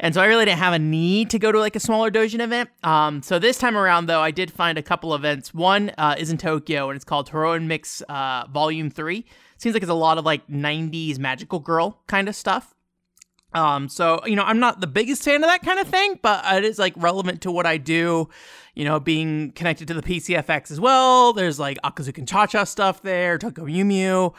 And 0.00 0.14
so 0.14 0.20
I 0.20 0.26
really 0.26 0.44
didn't 0.44 0.58
have 0.58 0.74
a 0.74 0.78
need 0.78 1.30
to 1.30 1.38
go 1.38 1.52
to 1.52 1.58
like 1.58 1.76
a 1.76 1.80
smaller 1.80 2.10
Dojin 2.10 2.40
event. 2.40 2.70
Um, 2.82 3.22
so 3.22 3.38
this 3.38 3.58
time 3.58 3.76
around, 3.76 4.06
though, 4.06 4.20
I 4.20 4.30
did 4.30 4.50
find 4.50 4.76
a 4.76 4.82
couple 4.82 5.14
events. 5.14 5.54
One 5.54 5.92
uh, 5.96 6.16
is 6.18 6.30
in 6.30 6.38
Tokyo, 6.38 6.90
and 6.90 6.96
it's 6.96 7.04
called 7.04 7.28
Heroine 7.28 7.68
Mix 7.68 8.02
uh, 8.08 8.46
Volume 8.52 8.90
3. 8.90 9.24
Seems 9.56 9.74
like 9.74 9.82
it's 9.82 9.90
a 9.90 9.94
lot 9.94 10.18
of 10.18 10.24
like 10.24 10.46
90s 10.48 11.18
magical 11.18 11.60
girl 11.60 12.00
kind 12.06 12.28
of 12.28 12.34
stuff. 12.34 12.74
Um, 13.54 13.88
so, 13.88 14.20
you 14.26 14.34
know, 14.34 14.42
I'm 14.42 14.58
not 14.58 14.80
the 14.80 14.88
biggest 14.88 15.22
fan 15.22 15.36
of 15.36 15.48
that 15.48 15.62
kind 15.62 15.78
of 15.78 15.86
thing, 15.86 16.18
but 16.20 16.44
it 16.56 16.64
is 16.64 16.78
like 16.78 16.92
relevant 16.96 17.42
to 17.42 17.52
what 17.52 17.66
I 17.66 17.76
do, 17.76 18.28
you 18.74 18.84
know, 18.84 18.98
being 18.98 19.52
connected 19.52 19.86
to 19.88 19.94
the 19.94 20.02
PCFX 20.02 20.72
as 20.72 20.80
well. 20.80 21.32
There's 21.32 21.60
like 21.60 21.78
Akazukin 21.84 22.26
Cha 22.26 22.46
Cha 22.46 22.64
stuff 22.64 23.02
there, 23.02 23.38
Tokyo 23.38 23.64
Mew 23.64 23.84
Mew. 23.84 24.34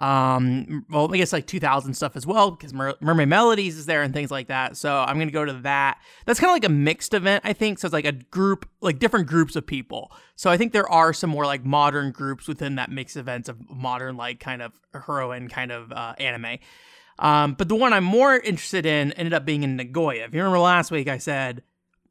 Um, 0.00 0.86
well, 0.88 1.12
I 1.12 1.18
guess 1.18 1.32
like 1.32 1.46
2000 1.46 1.92
stuff 1.92 2.16
as 2.16 2.26
well 2.26 2.50
because 2.50 2.72
Mer- 2.72 2.96
Mermaid 3.00 3.28
Melodies 3.28 3.76
is 3.76 3.84
there 3.84 4.02
and 4.02 4.14
things 4.14 4.30
like 4.30 4.48
that. 4.48 4.76
So 4.78 4.96
I'm 4.96 5.18
gonna 5.18 5.30
go 5.30 5.44
to 5.44 5.52
that. 5.52 5.98
That's 6.24 6.40
kind 6.40 6.50
of 6.50 6.54
like 6.54 6.64
a 6.64 6.72
mixed 6.72 7.12
event, 7.12 7.44
I 7.46 7.52
think. 7.52 7.78
So 7.78 7.86
it's 7.86 7.92
like 7.92 8.06
a 8.06 8.12
group, 8.12 8.66
like 8.80 8.98
different 8.98 9.26
groups 9.26 9.56
of 9.56 9.66
people. 9.66 10.10
So 10.36 10.50
I 10.50 10.56
think 10.56 10.72
there 10.72 10.88
are 10.88 11.12
some 11.12 11.28
more 11.28 11.44
like 11.44 11.66
modern 11.66 12.12
groups 12.12 12.48
within 12.48 12.76
that 12.76 12.90
mixed 12.90 13.16
events 13.16 13.50
of 13.50 13.58
modern, 13.70 14.16
like 14.16 14.40
kind 14.40 14.62
of 14.62 14.72
heroine 15.06 15.48
kind 15.48 15.70
of 15.70 15.92
uh, 15.92 16.14
anime. 16.18 16.58
Um, 17.18 17.52
but 17.52 17.68
the 17.68 17.76
one 17.76 17.92
I'm 17.92 18.04
more 18.04 18.36
interested 18.36 18.86
in 18.86 19.12
ended 19.12 19.34
up 19.34 19.44
being 19.44 19.62
in 19.62 19.76
Nagoya. 19.76 20.24
If 20.24 20.34
you 20.34 20.40
remember 20.40 20.58
last 20.58 20.90
week, 20.90 21.06
I 21.08 21.18
said 21.18 21.62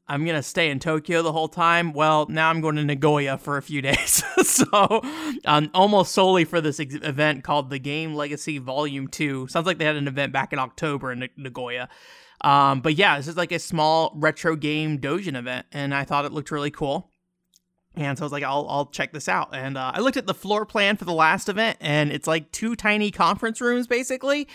I'm 0.10 0.26
gonna 0.26 0.44
stay 0.44 0.70
in 0.70 0.80
Tokyo 0.80 1.22
the 1.22 1.32
whole 1.32 1.48
time. 1.48 1.94
Well, 1.94 2.26
now 2.28 2.50
I'm 2.50 2.60
going 2.62 2.76
to 2.78 2.84
Nagoya 2.84 3.38
for 3.38 3.58
a 3.58 3.62
few 3.62 3.82
days, 3.90 4.24
so 4.44 5.02
um, 5.46 5.70
almost 5.74 6.12
solely 6.12 6.46
for 6.46 6.60
this 6.60 6.80
ex- 6.80 6.96
event 6.96 7.44
called 7.44 7.70
the 7.70 7.80
Game 7.80 8.16
Legacy 8.16 8.58
Volume 8.58 9.08
Two. 9.08 9.48
Sounds 9.48 9.66
like 9.66 9.78
they 9.78 9.86
had 9.86 9.96
an 9.96 10.08
event 10.08 10.34
back 10.34 10.52
in 10.52 10.60
October 10.60 11.12
in 11.12 11.30
Nagoya. 11.38 11.88
Um, 12.42 12.82
but 12.82 12.96
yeah, 12.96 13.18
this 13.18 13.28
is 13.28 13.38
like 13.38 13.52
a 13.52 13.60
small 13.60 14.14
retro 14.16 14.56
game 14.56 15.00
Dojin 15.00 15.38
event, 15.38 15.68
and 15.72 15.94
I 15.94 16.06
thought 16.06 16.26
it 16.26 16.32
looked 16.32 16.52
really 16.52 16.72
cool. 16.72 17.12
And 17.96 18.18
so 18.18 18.24
I 18.24 18.26
was 18.26 18.32
like, 18.32 18.44
I'll, 18.44 18.66
I'll 18.70 18.86
check 18.86 19.12
this 19.12 19.28
out. 19.28 19.50
And 19.52 19.78
uh, 19.78 19.92
I 19.94 20.00
looked 20.00 20.16
at 20.16 20.28
the 20.28 20.34
floor 20.34 20.66
plan 20.66 20.96
for 20.96 21.06
the 21.06 21.14
last 21.14 21.50
event, 21.50 21.78
and 21.82 22.12
it's 22.12 22.28
like 22.28 22.52
two 22.52 22.76
tiny 22.76 23.12
conference 23.12 23.60
rooms, 23.60 23.88
basically. 23.88 24.48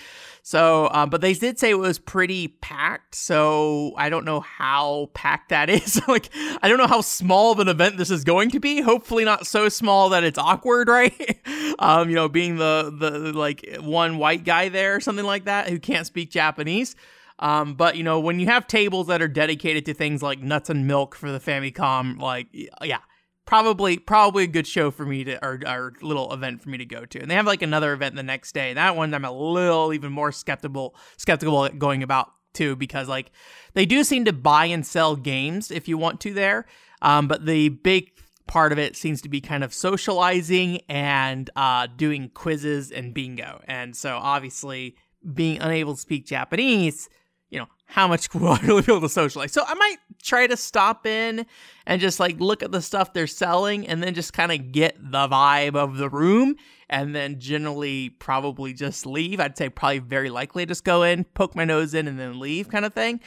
So, 0.47 0.89
uh, 0.89 1.07
but 1.07 1.23
they 1.23 1.33
did 1.33 1.59
say 1.59 1.71
it 1.71 1.79
was 1.79 1.99
pretty 1.99 2.49
packed. 2.49 3.15
So 3.15 3.95
I 3.97 4.11
don't 4.11 4.27
know 4.27 4.41
how 4.41 5.09
packed 5.15 5.49
that 5.49 5.71
is. 5.71 6.07
like, 6.07 6.29
I 6.63 6.69
don't 6.69 6.77
know 6.77 6.87
how 6.87 7.01
small 7.01 7.51
of 7.51 7.61
an 7.61 7.69
event 7.69 7.97
this 7.97 8.11
is 8.11 8.25
going 8.25 8.51
to 8.51 8.61
be. 8.61 8.83
Hopefully, 8.83 9.25
not 9.25 9.47
so 9.47 9.71
small 9.71 10.11
that 10.11 10.23
it's 10.23 10.39
awkward, 10.39 10.89
right? 10.91 11.39
um, 11.79 12.11
you 12.11 12.15
know, 12.15 12.29
being 12.29 12.57
the 12.57 12.95
the 12.95 13.33
like 13.33 13.79
one 13.81 14.19
white 14.19 14.45
guy 14.45 14.69
there 14.69 14.95
or 14.95 15.01
something 15.01 15.25
like 15.25 15.47
that 15.47 15.71
who 15.71 15.79
can't 15.79 16.07
speak 16.07 16.31
Japanese. 16.31 16.95
Um, 17.39 17.73
but 17.73 17.97
you 17.97 18.03
know, 18.03 18.21
when 18.21 18.39
you 18.39 18.47
have 18.47 18.67
tables 18.67 19.07
that 19.07 19.23
are 19.23 19.29
dedicated 19.29 19.87
to 19.87 19.95
things 19.95 20.23
like 20.23 20.41
nuts 20.41 20.69
and 20.69 20.87
milk 20.87 21.15
for 21.15 21.33
the 21.33 21.41
Famicom, 21.41 22.19
like 22.21 22.49
yeah, 22.53 23.01
probably 23.47 23.99
probably 23.99 24.45
a 24.45 24.49
good 24.49 24.67
show 24.67 24.91
for 24.91 25.05
me 25.05 25.25
to 25.25 25.45
or, 25.45 25.61
or 25.67 25.93
little 26.01 26.33
event 26.33 26.63
for 26.63 26.71
me 26.71 26.79
to 26.79 26.85
go 26.85 27.05
to. 27.05 27.21
And 27.21 27.31
they 27.31 27.35
have 27.35 27.47
like 27.47 27.63
another 27.63 27.93
event 27.93 28.17
the 28.17 28.23
next 28.23 28.53
day. 28.53 28.75
That 28.75 28.97
one 28.97 29.13
i'm 29.15 29.25
a 29.25 29.33
little 29.33 29.93
even 29.93 30.13
more 30.13 30.33
skeptical 30.33 30.95
skeptical 31.17 31.69
going 31.71 32.03
about 32.03 32.31
too 32.53 32.77
because 32.77 33.09
like 33.09 33.31
they 33.75 33.87
do 33.87 34.05
seem 34.05 34.25
to 34.27 34.33
buy 34.33 34.67
and 34.67 34.87
sell 34.87 35.17
games 35.17 35.71
if 35.71 35.89
you 35.89 35.99
want 35.99 36.21
to 36.23 36.33
there. 36.33 36.67
Um, 37.03 37.29
but 37.29 37.45
the 37.45 37.69
big 37.69 38.11
part 38.47 38.73
of 38.73 38.79
it 38.79 38.97
seems 38.97 39.21
to 39.23 39.29
be 39.29 39.41
kind 39.41 39.65
of 39.65 39.75
socializing 39.75 40.81
and 40.89 41.51
uh, 41.57 41.89
doing 41.97 42.31
quizzes 42.31 42.91
and 42.91 43.13
bingo. 43.13 43.61
And 43.67 43.97
so 43.97 44.17
obviously 44.17 44.97
being 45.33 45.59
unable 45.61 45.95
to 45.95 46.01
speak 46.01 46.27
japanese 46.27 47.09
you 47.51 47.59
know, 47.59 47.67
how 47.87 48.09
much 48.09 48.33
will 48.35 48.49
I 48.49 48.61
really 48.61 48.83
be 48.83 48.93
able 48.93 49.03
to 49.03 49.09
socialize? 49.09 49.53
So 49.53 49.63
I 49.67 49.75
might 49.75 49.97
try 50.23 50.47
to 50.47 50.57
stop 50.57 51.07
in 51.07 51.47
and 51.87 52.01
just 52.01 52.19
like 52.21 52.41
look 52.41 52.63
at 52.63 52.73
the 52.73 52.83
stuff 52.83 53.13
they're 53.13 53.27
selling 53.27 53.87
and 53.87 54.03
then 54.03 54.15
just 54.15 54.33
kind 54.33 54.53
of 54.53 54.73
get 54.73 54.97
the 54.99 55.29
vibe 55.29 55.77
of 55.77 55.97
the 55.97 56.09
room 56.09 56.57
and 56.89 57.15
then 57.15 57.41
generally 57.41 58.11
probably 58.11 58.73
just 58.73 59.07
leave. 59.07 59.41
I'd 59.41 59.57
say 59.57 59.69
probably 59.69 60.01
very 60.01 60.31
likely 60.31 60.67
just 60.67 60.85
go 60.85 61.03
in, 61.03 61.25
poke 61.25 61.55
my 61.55 61.65
nose 61.65 61.95
in, 61.95 62.09
and 62.09 62.19
then 62.19 62.39
leave 62.39 62.69
kind 62.69 62.85
of 62.85 62.93
thing. 62.95 63.21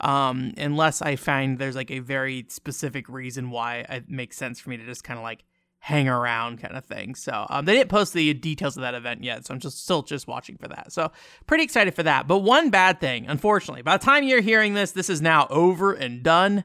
Um, 0.00 0.54
unless 0.56 1.02
I 1.02 1.16
find 1.16 1.58
there's 1.58 1.74
like 1.74 1.90
a 1.90 1.98
very 1.98 2.46
specific 2.48 3.08
reason 3.08 3.50
why 3.50 3.78
it 3.88 4.08
makes 4.08 4.36
sense 4.36 4.60
for 4.60 4.70
me 4.70 4.76
to 4.76 4.84
just 4.84 5.02
kind 5.02 5.18
of 5.18 5.24
like 5.24 5.44
hang 5.80 6.08
around 6.08 6.58
kind 6.58 6.76
of 6.76 6.84
thing. 6.84 7.14
So 7.14 7.46
um, 7.48 7.64
they 7.64 7.74
didn't 7.74 7.88
post 7.88 8.12
the 8.12 8.34
details 8.34 8.76
of 8.76 8.82
that 8.82 8.94
event 8.94 9.22
yet, 9.22 9.46
so 9.46 9.54
I'm 9.54 9.60
just 9.60 9.82
still 9.82 10.02
just 10.02 10.26
watching 10.26 10.56
for 10.56 10.68
that. 10.68 10.92
So 10.92 11.12
pretty 11.46 11.64
excited 11.64 11.94
for 11.94 12.02
that. 12.02 12.26
But 12.26 12.38
one 12.38 12.70
bad 12.70 13.00
thing, 13.00 13.26
unfortunately, 13.26 13.82
by 13.82 13.96
the 13.96 14.04
time 14.04 14.24
you're 14.24 14.40
hearing 14.40 14.74
this, 14.74 14.92
this 14.92 15.08
is 15.08 15.22
now 15.22 15.46
over 15.48 15.92
and 15.92 16.22
done. 16.22 16.64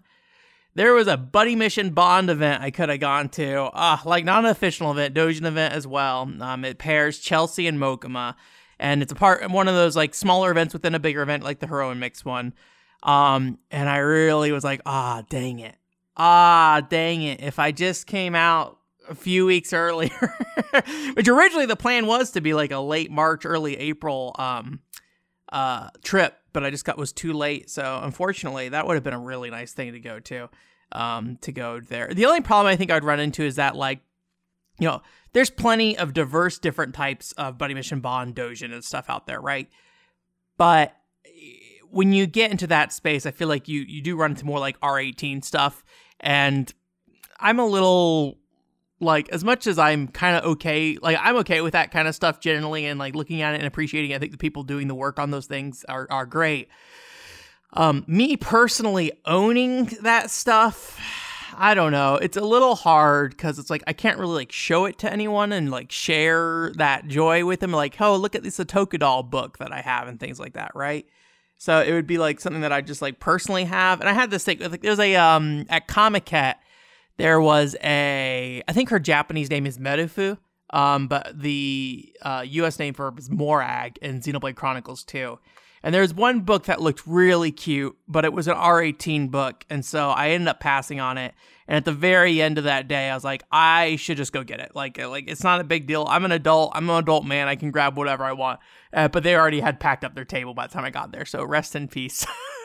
There 0.76 0.94
was 0.94 1.08
a 1.08 1.18
Buddy 1.18 1.56
Mission 1.56 1.92
Bond 1.92 2.32
event 2.32 2.64
I 2.64 2.72
could 2.72 2.90
have 2.90 3.00
gone 3.00 3.30
to, 3.30 3.62
uh, 3.62 3.98
like 4.06 4.26
not 4.26 4.44
an 4.44 4.50
official 4.50 4.92
event, 4.92 5.14
Dojin 5.14 5.46
event 5.46 5.76
as 5.76 5.86
well. 5.86 6.30
Um, 6.42 6.66
it 6.66 6.80
pairs 6.80 7.20
Chelsea 7.20 7.68
and 7.68 7.78
Mokuma, 7.78 8.34
and 8.80 9.04
it's 9.04 9.12
a 9.12 9.16
part 9.16 9.48
one 9.52 9.68
of 9.68 9.76
those 9.76 9.96
like 9.96 10.16
smaller 10.16 10.50
events 10.50 10.74
within 10.74 10.96
a 10.96 11.00
bigger 11.00 11.22
event, 11.22 11.44
like 11.44 11.60
the 11.60 11.68
Heroine 11.68 12.00
Mix 12.00 12.26
one. 12.26 12.54
Um, 13.04 13.60
and 13.70 13.88
I 13.88 13.98
really 13.98 14.52
was 14.52 14.64
like, 14.64 14.82
ah, 14.88 15.22
dang 15.30 15.60
it, 15.60 15.76
ah, 16.18 16.82
dang 16.90 17.22
it! 17.22 17.42
If 17.42 17.60
I 17.60 17.72
just 17.72 18.08
came 18.08 18.34
out 18.34 18.80
a 19.10 19.16
few 19.16 19.46
weeks 19.46 19.74
earlier, 19.74 20.36
which 21.14 21.28
originally 21.28 21.66
the 21.66 21.76
plan 21.76 22.06
was 22.06 22.32
to 22.32 22.42
be 22.42 22.54
like 22.54 22.72
a 22.72 22.80
late 22.80 23.12
March, 23.12 23.46
early 23.46 23.78
April 23.78 24.36
um, 24.40 24.80
uh, 25.52 25.90
trip, 26.04 26.38
but 26.52 26.64
I 26.64 26.70
just 26.70 26.86
got 26.86 26.98
was 26.98 27.12
too 27.12 27.34
late. 27.34 27.70
So 27.70 28.00
unfortunately, 28.02 28.70
that 28.70 28.88
would 28.88 28.96
have 28.96 29.04
been 29.04 29.14
a 29.14 29.20
really 29.20 29.50
nice 29.50 29.74
thing 29.74 29.94
to 29.94 30.00
go 30.00 30.20
to, 30.20 30.50
um, 30.92 31.38
to 31.42 31.52
go 31.52 31.80
there. 31.80 32.10
The 32.14 32.26
only 32.26 32.42
problem 32.42 32.72
I 32.72 32.76
think 32.76 32.92
I'd 32.92 33.04
run 33.04 33.20
into 33.20 33.44
is 33.44 33.56
that 33.56 33.76
like, 33.76 34.00
you 34.80 34.88
know, 34.88 35.02
there's 35.34 35.50
plenty 35.50 35.98
of 35.98 36.14
diverse 36.14 36.60
different 36.60 36.96
types 36.96 37.32
of 37.34 37.58
Buddy 37.58 37.74
Mission 37.74 38.00
Bond 38.00 38.36
Dojin 38.36 38.74
and 38.74 38.84
stuff 38.84 39.10
out 39.10 39.28
there, 39.28 39.40
right? 39.40 39.70
But 40.58 40.96
when 41.90 42.12
you 42.12 42.26
get 42.26 42.52
into 42.52 42.68
that 42.68 42.92
space, 42.92 43.26
I 43.26 43.32
feel 43.32 43.48
like 43.48 43.68
you 43.68 43.82
you 43.82 44.02
do 44.02 44.16
run 44.16 44.32
into 44.32 44.46
more 44.46 44.60
like 44.60 44.80
R18 44.80 45.44
stuff, 45.44 45.84
and 46.20 46.72
I'm 47.40 47.60
a 47.60 47.66
little 47.66 48.40
like 49.04 49.30
as 49.30 49.44
much 49.44 49.68
as 49.68 49.78
I'm 49.78 50.08
kind 50.08 50.38
of 50.38 50.44
okay, 50.54 50.98
like 51.02 51.18
I'm 51.20 51.36
okay 51.38 51.62
with 51.62 51.74
that 51.74 51.92
kind 51.92 52.08
of 52.08 52.16
stuff 52.16 52.40
generally, 52.40 52.86
and 52.86 53.00
like 53.00 53.16
looking 53.16 53.42
at 53.42 53.54
it 53.54 53.58
and 53.58 53.68
appreciating. 53.68 54.12
It, 54.12 54.16
I 54.16 54.20
think 54.20 54.32
the 54.32 54.38
people 54.38 54.64
doing 54.64 54.88
the 54.88 54.96
work 54.96 55.20
on 55.20 55.32
those 55.32 55.46
things 55.46 55.86
are 55.88 56.08
are 56.10 56.26
great. 56.26 56.70
Um, 57.74 58.04
me 58.08 58.38
personally 58.38 59.12
owning 59.26 59.86
that 60.02 60.30
stuff, 60.30 61.00
I 61.58 61.74
don't 61.74 61.92
know. 61.92 62.16
It's 62.16 62.38
a 62.38 62.42
little 62.42 62.76
hard 62.76 63.32
because 63.32 63.60
it's 63.60 63.70
like 63.70 63.84
I 63.88 63.94
can't 63.94 64.20
really 64.20 64.36
like 64.36 64.52
show 64.52 64.86
it 64.86 65.00
to 65.00 65.12
anyone 65.12 65.52
and 65.52 65.72
like 65.72 65.92
share 65.92 66.72
that 66.78 67.08
joy 67.08 67.46
with 67.46 67.60
them. 67.60 67.72
Like, 67.72 68.00
oh, 68.00 68.16
look 68.16 68.36
at 68.36 68.44
this 68.44 68.60
Otoca 68.60 69.00
D'or 69.00 69.24
book 69.24 69.58
that 69.58 69.72
I 69.72 69.82
have 69.82 70.08
and 70.08 70.20
things 70.20 70.40
like 70.40 70.54
that, 70.54 70.72
right? 70.76 71.06
So 71.58 71.80
it 71.80 71.94
would 71.94 72.08
be 72.08 72.18
like 72.18 72.40
something 72.40 72.62
that 72.62 72.74
I 72.74 72.82
just 72.82 73.02
like 73.02 73.20
personally 73.20 73.64
have. 73.66 74.02
And 74.02 74.10
I 74.10 74.14
had 74.14 74.32
this 74.32 74.44
thing. 74.44 74.60
Like, 74.60 74.82
there's 74.82 75.00
a 75.00 75.16
um 75.16 75.66
at 75.70 75.88
Comiket 75.88 76.56
there 77.18 77.40
was 77.40 77.76
a 77.84 78.64
I 78.68 78.74
think 78.74 78.90
her 78.90 79.00
Japanese 79.00 79.50
name 79.50 79.66
is 79.66 79.78
Merufu, 79.78 80.38
um, 80.72 81.08
but 81.08 81.40
the 81.40 82.14
uh, 82.22 82.44
U.S. 82.46 82.80
name 82.80 82.94
for 82.94 83.10
her 83.10 83.18
is 83.18 83.30
Morag 83.30 83.98
in 84.02 84.22
Xenoblade 84.22 84.56
Chronicles 84.56 85.04
2. 85.04 85.38
And 85.86 85.94
there's 85.94 86.14
one 86.14 86.42
book 86.42 86.64
that 86.66 86.82
looked 86.82 87.06
really 87.06 87.52
cute, 87.52 87.98
but 88.08 88.24
it 88.24 88.32
was 88.32 88.48
an 88.48 88.56
R18 88.56 89.30
book, 89.30 89.66
and 89.70 89.84
so 89.84 90.12
I 90.12 90.30
ended 90.30 90.48
up 90.48 90.62
passing 90.62 91.02
on 91.02 91.18
it. 91.18 91.34
And 91.68 91.76
at 91.76 91.84
the 91.84 91.92
very 91.92 92.42
end 92.42 92.58
of 92.58 92.64
that 92.64 92.88
day, 92.88 93.10
I 93.10 93.16
was 93.16 93.26
like, 93.26 93.44
I 93.52 93.98
should 93.98 94.18
just 94.18 94.32
go 94.32 94.44
get 94.44 94.62
it. 94.62 94.72
Like, 94.76 94.98
like 94.98 95.26
it's 95.28 95.44
not 95.44 95.60
a 95.60 95.66
big 95.66 95.86
deal. 95.86 96.06
I'm 96.10 96.26
an 96.26 96.32
adult. 96.32 96.72
I'm 96.74 96.90
an 96.90 96.98
adult 96.98 97.26
man. 97.26 97.48
I 97.48 97.56
can 97.56 97.72
grab 97.72 97.98
whatever 97.98 98.24
I 98.24 98.34
want. 98.34 98.60
Uh, 98.94 99.08
but 99.08 99.24
they 99.24 99.36
already 99.36 99.60
had 99.60 99.80
packed 99.80 100.04
up 100.04 100.16
their 100.16 100.26
table 100.26 100.54
by 100.54 100.68
the 100.68 100.74
time 100.74 100.86
I 100.86 100.90
got 100.90 101.12
there. 101.12 101.26
So 101.26 101.44
rest 101.44 101.76
in 101.76 101.88
peace. 101.88 102.26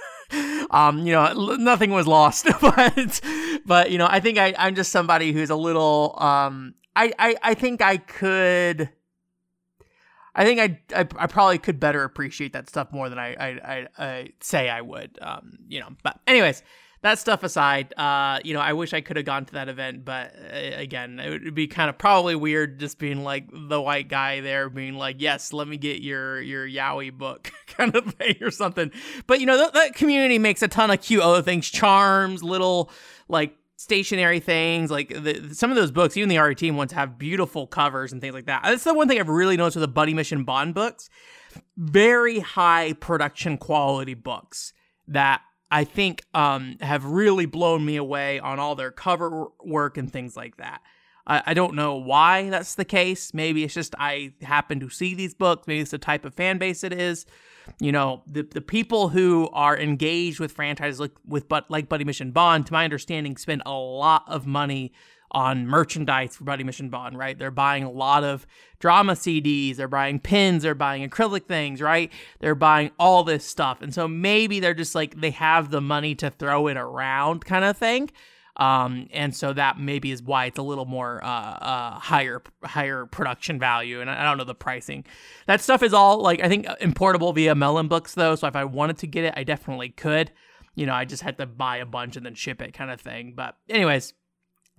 um, 0.70 1.06
you 1.06 1.12
know, 1.12 1.56
nothing 1.56 1.90
was 1.90 2.06
lost, 2.06 2.47
but 2.61 3.20
but 3.64 3.90
you 3.90 3.99
know, 3.99 4.06
I 4.08 4.20
think 4.20 4.38
I 4.38 4.54
I'm 4.58 4.75
just 4.75 4.92
somebody 4.92 5.32
who's 5.32 5.50
a 5.50 5.56
little 5.56 6.14
um, 6.18 6.75
I 6.94 7.12
I 7.18 7.37
I 7.42 7.54
think 7.54 7.82
I 7.82 7.97
could. 7.99 8.90
I 10.35 10.44
think 10.44 10.61
I, 10.61 11.00
I, 11.00 11.00
I 11.16 11.26
probably 11.26 11.58
could 11.58 11.80
better 11.80 12.04
appreciate 12.04 12.52
that 12.52 12.68
stuff 12.68 12.92
more 12.92 13.08
than 13.08 13.18
I 13.18 13.35
I, 13.35 13.49
I, 13.49 13.88
I 13.99 14.28
say 14.40 14.68
I 14.68 14.82
would. 14.82 15.18
Um, 15.20 15.58
you 15.68 15.80
know, 15.80 15.88
but 16.02 16.20
anyways, 16.26 16.62
that 17.00 17.18
stuff 17.18 17.42
aside, 17.42 17.94
uh, 17.96 18.40
you 18.44 18.54
know, 18.54 18.60
I 18.60 18.72
wish 18.72 18.92
I 18.92 19.00
could 19.00 19.16
have 19.16 19.26
gone 19.26 19.44
to 19.46 19.52
that 19.54 19.68
event, 19.68 20.04
but 20.04 20.34
uh, 20.36 20.56
again, 20.76 21.20
it 21.20 21.30
would 21.30 21.54
be 21.54 21.68
kind 21.68 21.88
of 21.88 21.96
probably 21.96 22.34
weird 22.34 22.80
just 22.80 22.98
being 22.98 23.22
like 23.22 23.48
the 23.52 23.80
white 23.80 24.08
guy 24.08 24.40
there, 24.40 24.68
being 24.68 24.94
like, 24.94 25.16
"Yes, 25.20 25.52
let 25.52 25.68
me 25.68 25.76
get 25.76 26.02
your 26.02 26.40
your 26.40 26.66
Yaoi 26.66 27.12
book," 27.12 27.52
kind 27.66 27.94
of 27.94 28.14
thing 28.14 28.36
or 28.40 28.50
something. 28.50 28.90
But 29.26 29.40
you 29.40 29.46
know, 29.46 29.56
th- 29.56 29.72
that 29.72 29.94
community 29.94 30.38
makes 30.38 30.62
a 30.62 30.68
ton 30.68 30.90
of 30.90 31.00
cute 31.00 31.22
other 31.22 31.42
things, 31.42 31.68
charms, 31.68 32.42
little 32.42 32.90
like 33.28 33.54
stationary 33.76 34.40
things 34.40 34.90
like 34.90 35.08
the, 35.10 35.54
some 35.54 35.70
of 35.70 35.76
those 35.76 35.92
books 35.92 36.16
even 36.16 36.28
the 36.28 36.34
R18 36.34 36.74
ones 36.74 36.90
have 36.90 37.16
beautiful 37.16 37.64
covers 37.64 38.12
and 38.12 38.20
things 38.20 38.34
like 38.34 38.46
that 38.46 38.60
that's 38.64 38.82
the 38.82 38.92
one 38.92 39.06
thing 39.06 39.20
i've 39.20 39.28
really 39.28 39.56
noticed 39.56 39.76
with 39.76 39.82
the 39.82 39.88
buddy 39.88 40.12
mission 40.12 40.42
bond 40.42 40.74
books 40.74 41.08
very 41.76 42.40
high 42.40 42.92
production 42.94 43.56
quality 43.56 44.14
books 44.14 44.72
that 45.06 45.42
I 45.70 45.84
think 45.84 46.25
um, 46.34 46.76
have 46.80 47.04
really 47.04 47.46
blown 47.46 47.84
me 47.84 47.96
away 47.96 48.40
on 48.40 48.58
all 48.58 48.75
their 48.75 48.90
cover 48.90 49.48
work 49.64 49.96
and 49.96 50.10
things 50.10 50.37
like 50.37 50.56
that. 50.56 50.80
I, 51.26 51.42
I 51.46 51.54
don't 51.54 51.75
know 51.75 51.96
why 51.96 52.48
that's 52.48 52.75
the 52.75 52.84
case. 52.84 53.34
Maybe 53.34 53.64
it's 53.64 53.75
just 53.75 53.94
I 53.98 54.32
happen 54.42 54.80
to 54.80 54.88
see 54.88 55.14
these 55.14 55.34
books. 55.34 55.66
Maybe 55.66 55.80
it's 55.80 55.90
the 55.90 55.98
type 55.98 56.25
of 56.25 56.34
fan 56.34 56.58
base 56.58 56.82
it 56.82 56.92
is. 56.92 57.26
You 57.80 57.92
know, 57.92 58.22
the 58.26 58.42
the 58.42 58.62
people 58.62 59.10
who 59.10 59.50
are 59.52 59.78
engaged 59.78 60.40
with 60.40 60.52
franchises 60.52 60.98
like 60.98 61.12
with 61.26 61.48
but 61.48 61.70
like 61.70 61.88
Buddy 61.88 62.04
Mission 62.04 62.30
Bond, 62.30 62.66
to 62.66 62.72
my 62.72 62.84
understanding, 62.84 63.37
spend 63.37 63.62
a 63.66 63.72
lot 63.72 64.25
of 64.26 64.46
money 64.46 64.92
on 65.30 65.66
merchandise 65.66 66.37
for 66.37 66.44
Buddy 66.44 66.64
Mission 66.64 66.88
Bond, 66.88 67.18
right? 67.18 67.38
They're 67.38 67.50
buying 67.50 67.85
a 67.85 67.90
lot 67.90 68.25
of 68.25 68.47
drama 68.78 69.12
CDs, 69.12 69.76
they're 69.76 69.88
buying 69.88 70.20
pins, 70.20 70.62
they're 70.62 70.75
buying 70.75 71.08
acrylic 71.08 71.47
things, 71.47 71.80
right? 71.82 72.12
They're 72.40 72.54
buying 72.54 72.90
all 72.99 73.25
this 73.25 73.44
stuff. 73.44 73.82
And 73.82 73.92
so 73.92 74.08
maybe 74.08 74.61
they're 74.61 74.75
just 74.75 74.94
like 74.94 75.20
they 75.20 75.30
have 75.30 75.70
the 75.70 75.80
money 75.80 76.14
to 76.16 76.30
throw 76.30 76.68
it 76.68 76.76
around 76.76 77.44
kind 77.44 77.64
of 77.64 77.76
thing. 77.76 78.11
Um, 78.58 79.08
and 79.12 79.35
so 79.35 79.52
that 79.52 79.78
maybe 79.78 80.11
is 80.11 80.20
why 80.20 80.47
it's 80.47 80.58
a 80.58 80.62
little 80.62 80.85
more 80.85 81.23
uh, 81.25 81.28
uh, 81.28 81.99
higher 81.99 82.42
higher 82.64 83.06
production 83.06 83.58
value. 83.58 84.00
And 84.00 84.11
I, 84.11 84.20
I 84.20 84.25
don't 84.25 84.37
know 84.37 84.44
the 84.44 84.54
pricing. 84.54 85.04
That 85.47 85.61
stuff 85.61 85.82
is 85.82 85.94
all 85.94 86.20
like 86.20 86.40
I 86.42 86.49
think 86.49 86.66
importable 86.80 87.32
via 87.35 87.54
Melon 87.54 87.87
Books 87.87 88.14
though. 88.14 88.35
So 88.35 88.49
if 88.49 88.56
I 88.56 88.64
wanted 88.64 88.99
to 88.99 89.06
get 89.06 89.25
it, 89.25 89.35
I 89.37 89.44
definitely 89.44 89.90
could. 89.90 90.32
You 90.75 90.87
know, 90.87 90.94
I 90.94 91.04
just 91.04 91.23
had 91.23 91.38
to 91.38 91.47
buy 91.47 91.76
a 91.78 91.87
bunch 91.87 92.16
and 92.16 92.26
then 92.26 92.35
ship 92.35 92.61
it, 92.61 92.73
kind 92.73 92.90
of 92.90 93.00
thing. 93.00 93.35
But 93.37 93.56
anyways, 93.68 94.12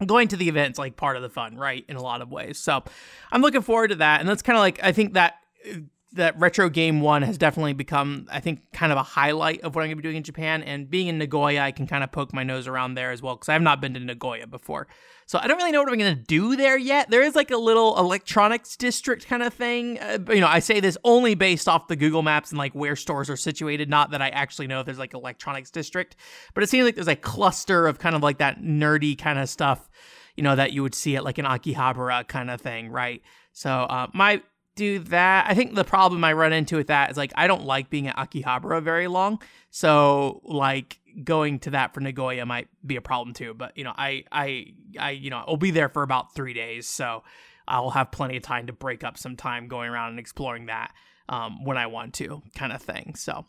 going 0.06 0.27
to 0.29 0.38
the 0.38 0.50
event's 0.50 0.79
like 0.79 0.96
part 0.96 1.15
of 1.15 1.22
the 1.22 1.29
fun, 1.29 1.56
right? 1.58 1.86
In 1.88 1.96
a 1.96 2.01
lot 2.01 2.22
of 2.22 2.32
ways. 2.32 2.58
So 2.58 2.84
I'm 3.32 3.41
looking 3.41 3.62
forward 3.62 3.89
to 3.89 3.96
that. 3.96 4.20
And 4.20 4.29
that's 4.29 4.41
kind 4.41 4.58
of 4.58 4.62
like, 4.62 4.79
I 4.84 4.91
think 4.91 5.13
that 5.13 5.36
uh, 5.70 5.79
that 6.13 6.39
retro 6.39 6.70
game 6.70 7.01
one 7.01 7.22
has 7.22 7.38
definitely 7.38 7.74
become, 7.74 8.28
I 8.32 8.39
think, 8.39 8.72
kind 8.74 8.92
of 8.92 8.98
a 8.98 9.04
highlight 9.04 9.62
of 9.62 9.75
what 9.75 9.82
I'm 9.82 9.89
going 9.89 9.98
to 9.98 10.01
be 10.01 10.04
doing 10.04 10.18
in 10.18 10.24
Japan. 10.24 10.63
And 10.63 10.89
being 10.89 11.08
in 11.08 11.20
Nagoya, 11.20 11.62
I 11.62 11.72
can 11.72 11.86
kind 11.86 12.04
of 12.04 12.12
poke 12.12 12.34
my 12.34 12.44
nose 12.44 12.68
around 12.68 12.96
there 12.96 13.12
as 13.12 13.22
well 13.22 13.36
because 13.36 13.50
I 13.50 13.54
have 13.54 13.62
not 13.62 13.80
been 13.80 13.94
to 13.94 14.00
Nagoya 14.00 14.48
before. 14.48 14.88
So 15.28 15.38
I 15.39 15.46
don't 15.46 15.58
really 15.58 15.72
know 15.72 15.84
what 15.84 15.92
I'm 15.92 16.00
going 16.00 16.18
to 16.18 16.24
do 16.24 16.56
there 16.56 16.78
yet. 16.78 17.12
There 17.12 17.22
is 17.22 17.36
like 17.36 17.51
a 17.51 17.58
little 17.58 17.96
electronics 18.00 18.75
district 18.75 19.28
kind 19.28 19.44
of 19.44 19.54
thing. 19.54 20.00
Uh, 20.00 20.18
you 20.30 20.39
know, 20.39 20.48
I 20.48 20.58
say 20.58 20.80
this 20.80 20.98
only 21.04 21.36
based 21.36 21.68
off 21.68 21.88
the 21.88 21.96
Google 21.96 22.24
Maps 22.24 22.50
and 22.50 22.58
like 22.58 22.74
where 22.74 22.96
stores 22.96 23.30
are 23.30 23.38
situated, 23.38 23.88
not 23.88 24.10
that 24.10 24.22
I 24.22 24.30
actually 24.30 24.66
know 24.66 24.80
if 24.80 24.88
there's 24.88 24.98
like 24.98 25.13
electronics 25.13 25.70
district. 25.70 26.16
But 26.56 26.63
it 26.63 26.70
seems 26.70 26.86
like 26.86 26.96
there's 26.96 27.08
a 27.08 27.16
cluster 27.16 27.86
of 27.86 28.00
kind 28.00 28.16
of 28.16 28.24
like 28.24 28.39
that 28.39 28.63
nerdy 28.63 29.16
kind 29.16 29.38
of 29.38 29.48
stuff, 29.48 29.88
you 30.36 30.42
know, 30.42 30.56
that 30.56 30.74
you 30.74 30.82
would 30.82 30.96
see 30.96 31.16
at 31.16 31.24
like 31.24 31.38
an 31.38 31.46
Akihabara 31.46 32.28
kind 32.28 32.50
of 32.50 32.60
thing, 32.60 32.89
right? 32.89 33.22
So 33.54 33.70
uh, 33.70 34.08
my 34.13 34.42
do 34.79 35.00
that. 35.00 35.45
I 35.48 35.53
think 35.53 35.75
the 35.75 35.83
problem 35.83 36.24
I 36.24 36.33
run 36.33 36.53
into 36.53 36.77
with 36.77 36.88
that 36.88 37.12
is 37.12 37.17
like 37.17 37.33
I 37.36 37.48
don't 37.48 37.65
like 37.65 37.89
being 37.89 38.07
at 38.07 38.15
Akihabara 38.15 38.81
very 38.81 39.07
long. 39.07 39.41
So 39.69 40.41
like 40.45 41.00
going 41.24 41.59
to 41.59 41.71
that 41.71 41.93
for 41.93 42.00
Nagoya 42.00 42.45
might 42.45 42.69
be 42.86 42.95
a 42.95 43.01
problem 43.01 43.33
too. 43.33 43.53
But 43.53 43.77
you 43.77 43.83
know, 43.83 43.93
I 43.95 44.24
I 44.31 44.74
I 44.98 45.12
you 45.12 45.29
know, 45.29 45.43
I'll 45.45 45.57
be 45.57 45.71
there 45.71 45.89
for 45.89 46.01
about 46.01 46.33
three 46.33 46.53
days, 46.53 46.88
so 46.88 47.24
I'll 47.67 47.91
have 47.91 48.12
plenty 48.12 48.38
of 48.38 48.43
time 48.43 48.67
to 48.67 48.74
break 48.74 49.03
up 49.03 49.17
some 49.17 49.36
time 49.36 49.67
going 49.67 49.89
around 49.89 50.12
and 50.12 50.19
exploring 50.19 50.67
that 50.67 50.93
um, 51.27 51.63
when 51.65 51.77
I 51.77 51.88
want 51.88 52.13
to, 52.15 52.41
kind 52.55 52.71
of 52.71 52.81
thing. 52.81 53.15
So. 53.15 53.45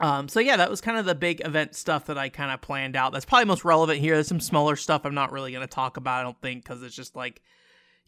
Um, 0.00 0.28
so 0.28 0.38
yeah, 0.38 0.56
that 0.58 0.70
was 0.70 0.80
kind 0.80 0.96
of 0.96 1.06
the 1.06 1.16
big 1.16 1.44
event 1.44 1.74
stuff 1.74 2.06
that 2.06 2.16
I 2.16 2.28
kind 2.28 2.52
of 2.52 2.60
planned 2.60 2.94
out. 2.94 3.12
That's 3.12 3.24
probably 3.24 3.46
most 3.46 3.64
relevant 3.64 3.98
here. 3.98 4.14
There's 4.14 4.28
some 4.28 4.38
smaller 4.38 4.76
stuff 4.76 5.04
I'm 5.04 5.12
not 5.12 5.32
really 5.32 5.50
going 5.50 5.66
to 5.66 5.74
talk 5.74 5.96
about. 5.96 6.20
I 6.20 6.22
don't 6.22 6.40
think 6.40 6.62
because 6.62 6.84
it's 6.84 6.94
just 6.94 7.16
like, 7.16 7.42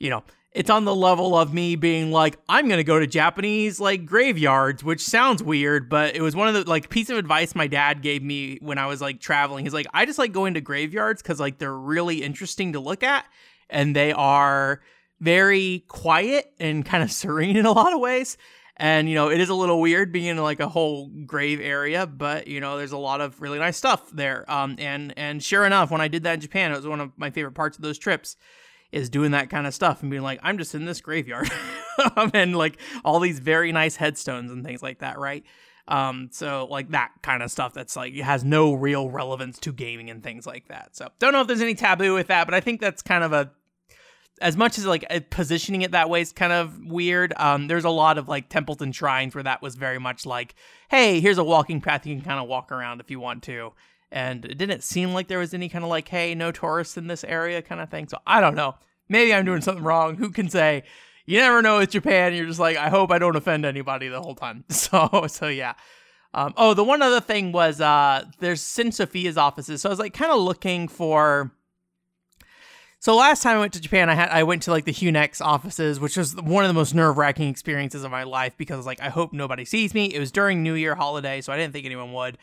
you 0.00 0.10
know, 0.10 0.24
it's 0.52 0.70
on 0.70 0.84
the 0.84 0.94
level 0.94 1.38
of 1.38 1.54
me 1.54 1.76
being 1.76 2.10
like, 2.10 2.36
I'm 2.48 2.68
gonna 2.68 2.82
go 2.82 2.98
to 2.98 3.06
Japanese 3.06 3.78
like 3.78 4.04
graveyards, 4.04 4.82
which 4.82 5.00
sounds 5.00 5.42
weird, 5.42 5.88
but 5.88 6.16
it 6.16 6.22
was 6.22 6.34
one 6.34 6.48
of 6.48 6.54
the 6.54 6.68
like 6.68 6.88
piece 6.88 7.08
of 7.08 7.18
advice 7.18 7.54
my 7.54 7.68
dad 7.68 8.02
gave 8.02 8.22
me 8.22 8.58
when 8.60 8.78
I 8.78 8.86
was 8.86 9.00
like 9.00 9.20
traveling. 9.20 9.64
He's 9.64 9.74
like, 9.74 9.86
I 9.94 10.06
just 10.06 10.18
like 10.18 10.32
going 10.32 10.54
to 10.54 10.60
graveyards 10.60 11.22
because 11.22 11.38
like 11.38 11.58
they're 11.58 11.72
really 11.72 12.22
interesting 12.22 12.72
to 12.72 12.80
look 12.80 13.04
at 13.04 13.26
and 13.68 13.94
they 13.94 14.12
are 14.12 14.80
very 15.20 15.84
quiet 15.86 16.52
and 16.58 16.84
kind 16.84 17.04
of 17.04 17.12
serene 17.12 17.56
in 17.56 17.66
a 17.66 17.72
lot 17.72 17.92
of 17.92 18.00
ways. 18.00 18.36
And 18.76 19.08
you 19.08 19.14
know, 19.14 19.30
it 19.30 19.38
is 19.40 19.50
a 19.50 19.54
little 19.54 19.80
weird 19.80 20.10
being 20.10 20.26
in 20.26 20.36
like 20.38 20.58
a 20.58 20.68
whole 20.68 21.10
grave 21.26 21.60
area, 21.60 22.06
but 22.06 22.48
you 22.48 22.60
know, 22.60 22.76
there's 22.76 22.92
a 22.92 22.98
lot 22.98 23.20
of 23.20 23.40
really 23.40 23.58
nice 23.58 23.76
stuff 23.76 24.10
there. 24.10 24.50
Um, 24.50 24.76
and 24.78 25.12
and 25.16 25.40
sure 25.40 25.64
enough, 25.64 25.92
when 25.92 26.00
I 26.00 26.08
did 26.08 26.24
that 26.24 26.34
in 26.34 26.40
Japan, 26.40 26.72
it 26.72 26.76
was 26.76 26.88
one 26.88 27.00
of 27.00 27.12
my 27.16 27.30
favorite 27.30 27.52
parts 27.52 27.76
of 27.76 27.84
those 27.84 27.98
trips 27.98 28.36
is 28.92 29.08
doing 29.08 29.32
that 29.32 29.50
kind 29.50 29.66
of 29.66 29.74
stuff 29.74 30.02
and 30.02 30.10
being 30.10 30.22
like, 30.22 30.40
I'm 30.42 30.58
just 30.58 30.74
in 30.74 30.84
this 30.84 31.00
graveyard 31.00 31.50
and 32.34 32.56
like 32.56 32.78
all 33.04 33.20
these 33.20 33.38
very 33.38 33.72
nice 33.72 33.96
headstones 33.96 34.50
and 34.50 34.64
things 34.64 34.82
like 34.82 34.98
that, 34.98 35.18
right? 35.18 35.44
Um, 35.88 36.28
so 36.32 36.66
like 36.70 36.90
that 36.90 37.10
kind 37.22 37.42
of 37.42 37.50
stuff 37.50 37.74
that's 37.74 37.96
like 37.96 38.14
has 38.14 38.44
no 38.44 38.74
real 38.74 39.10
relevance 39.10 39.58
to 39.60 39.72
gaming 39.72 40.10
and 40.10 40.22
things 40.22 40.46
like 40.46 40.68
that. 40.68 40.96
So 40.96 41.08
don't 41.18 41.32
know 41.32 41.40
if 41.40 41.46
there's 41.46 41.60
any 41.60 41.74
taboo 41.74 42.14
with 42.14 42.28
that, 42.28 42.46
but 42.46 42.54
I 42.54 42.60
think 42.60 42.80
that's 42.80 43.02
kind 43.02 43.24
of 43.24 43.32
a 43.32 43.50
as 44.40 44.56
much 44.56 44.78
as 44.78 44.86
like 44.86 45.04
positioning 45.30 45.82
it 45.82 45.90
that 45.90 46.08
way 46.08 46.22
is 46.22 46.32
kind 46.32 46.52
of 46.52 46.78
weird. 46.78 47.34
Um, 47.36 47.68
there's 47.68 47.84
a 47.84 47.90
lot 47.90 48.16
of 48.18 48.28
like 48.28 48.48
Templeton 48.48 48.92
shrines 48.92 49.34
where 49.34 49.44
that 49.44 49.60
was 49.60 49.76
very 49.76 49.98
much 49.98 50.24
like, 50.24 50.54
hey, 50.90 51.20
here's 51.20 51.38
a 51.38 51.44
walking 51.44 51.80
path 51.80 52.06
you 52.06 52.14
can 52.14 52.24
kind 52.24 52.40
of 52.40 52.48
walk 52.48 52.72
around 52.72 53.00
if 53.00 53.10
you 53.10 53.20
want 53.20 53.42
to 53.44 53.72
and 54.12 54.44
it 54.44 54.58
didn't 54.58 54.82
seem 54.82 55.12
like 55.12 55.28
there 55.28 55.38
was 55.38 55.54
any 55.54 55.68
kind 55.68 55.84
of 55.84 55.90
like, 55.90 56.08
hey, 56.08 56.34
no 56.34 56.50
tourists 56.52 56.96
in 56.96 57.06
this 57.06 57.24
area 57.24 57.62
kind 57.62 57.80
of 57.80 57.90
thing. 57.90 58.08
So 58.08 58.18
I 58.26 58.40
don't 58.40 58.54
know. 58.54 58.74
maybe 59.08 59.32
I'm 59.32 59.44
doing 59.44 59.60
something 59.60 59.84
wrong. 59.84 60.16
Who 60.16 60.30
can 60.30 60.48
say? 60.48 60.84
You 61.26 61.38
never 61.38 61.62
know 61.62 61.78
with 61.78 61.90
Japan. 61.90 62.34
You're 62.34 62.46
just 62.46 62.58
like, 62.58 62.76
I 62.76 62.88
hope 62.88 63.12
I 63.12 63.18
don't 63.18 63.36
offend 63.36 63.64
anybody 63.64 64.08
the 64.08 64.20
whole 64.20 64.34
time. 64.34 64.64
So, 64.70 65.26
so 65.28 65.46
yeah. 65.48 65.74
Um, 66.32 66.54
oh, 66.56 66.74
the 66.74 66.84
one 66.84 67.02
other 67.02 67.20
thing 67.20 67.52
was 67.52 67.80
uh, 67.80 68.24
there's 68.38 68.60
syn 68.60 68.92
Sophia's 68.92 69.36
offices. 69.36 69.82
So 69.82 69.88
I 69.88 69.92
was 69.92 69.98
like 69.98 70.14
kind 70.14 70.32
of 70.32 70.40
looking 70.40 70.88
for. 70.88 71.52
So 73.00 73.16
last 73.16 73.42
time 73.42 73.56
I 73.56 73.60
went 73.60 73.72
to 73.72 73.80
Japan, 73.80 74.10
I 74.10 74.14
had 74.14 74.28
I 74.28 74.42
went 74.42 74.62
to 74.64 74.70
like 74.70 74.84
the 74.84 74.92
Hunex 74.92 75.40
offices, 75.40 75.98
which 75.98 76.16
was 76.16 76.36
one 76.36 76.64
of 76.64 76.68
the 76.68 76.74
most 76.74 76.94
nerve 76.94 77.16
wracking 77.16 77.48
experiences 77.48 78.04
of 78.04 78.10
my 78.10 78.24
life 78.24 78.56
because 78.58 78.84
like 78.84 79.00
I 79.00 79.08
hope 79.08 79.32
nobody 79.32 79.64
sees 79.64 79.94
me. 79.94 80.06
It 80.06 80.18
was 80.18 80.30
during 80.30 80.62
New 80.62 80.74
Year 80.74 80.94
holiday, 80.94 81.40
so 81.40 81.52
I 81.52 81.56
didn't 81.56 81.72
think 81.72 81.86
anyone 81.86 82.12
would. 82.12 82.38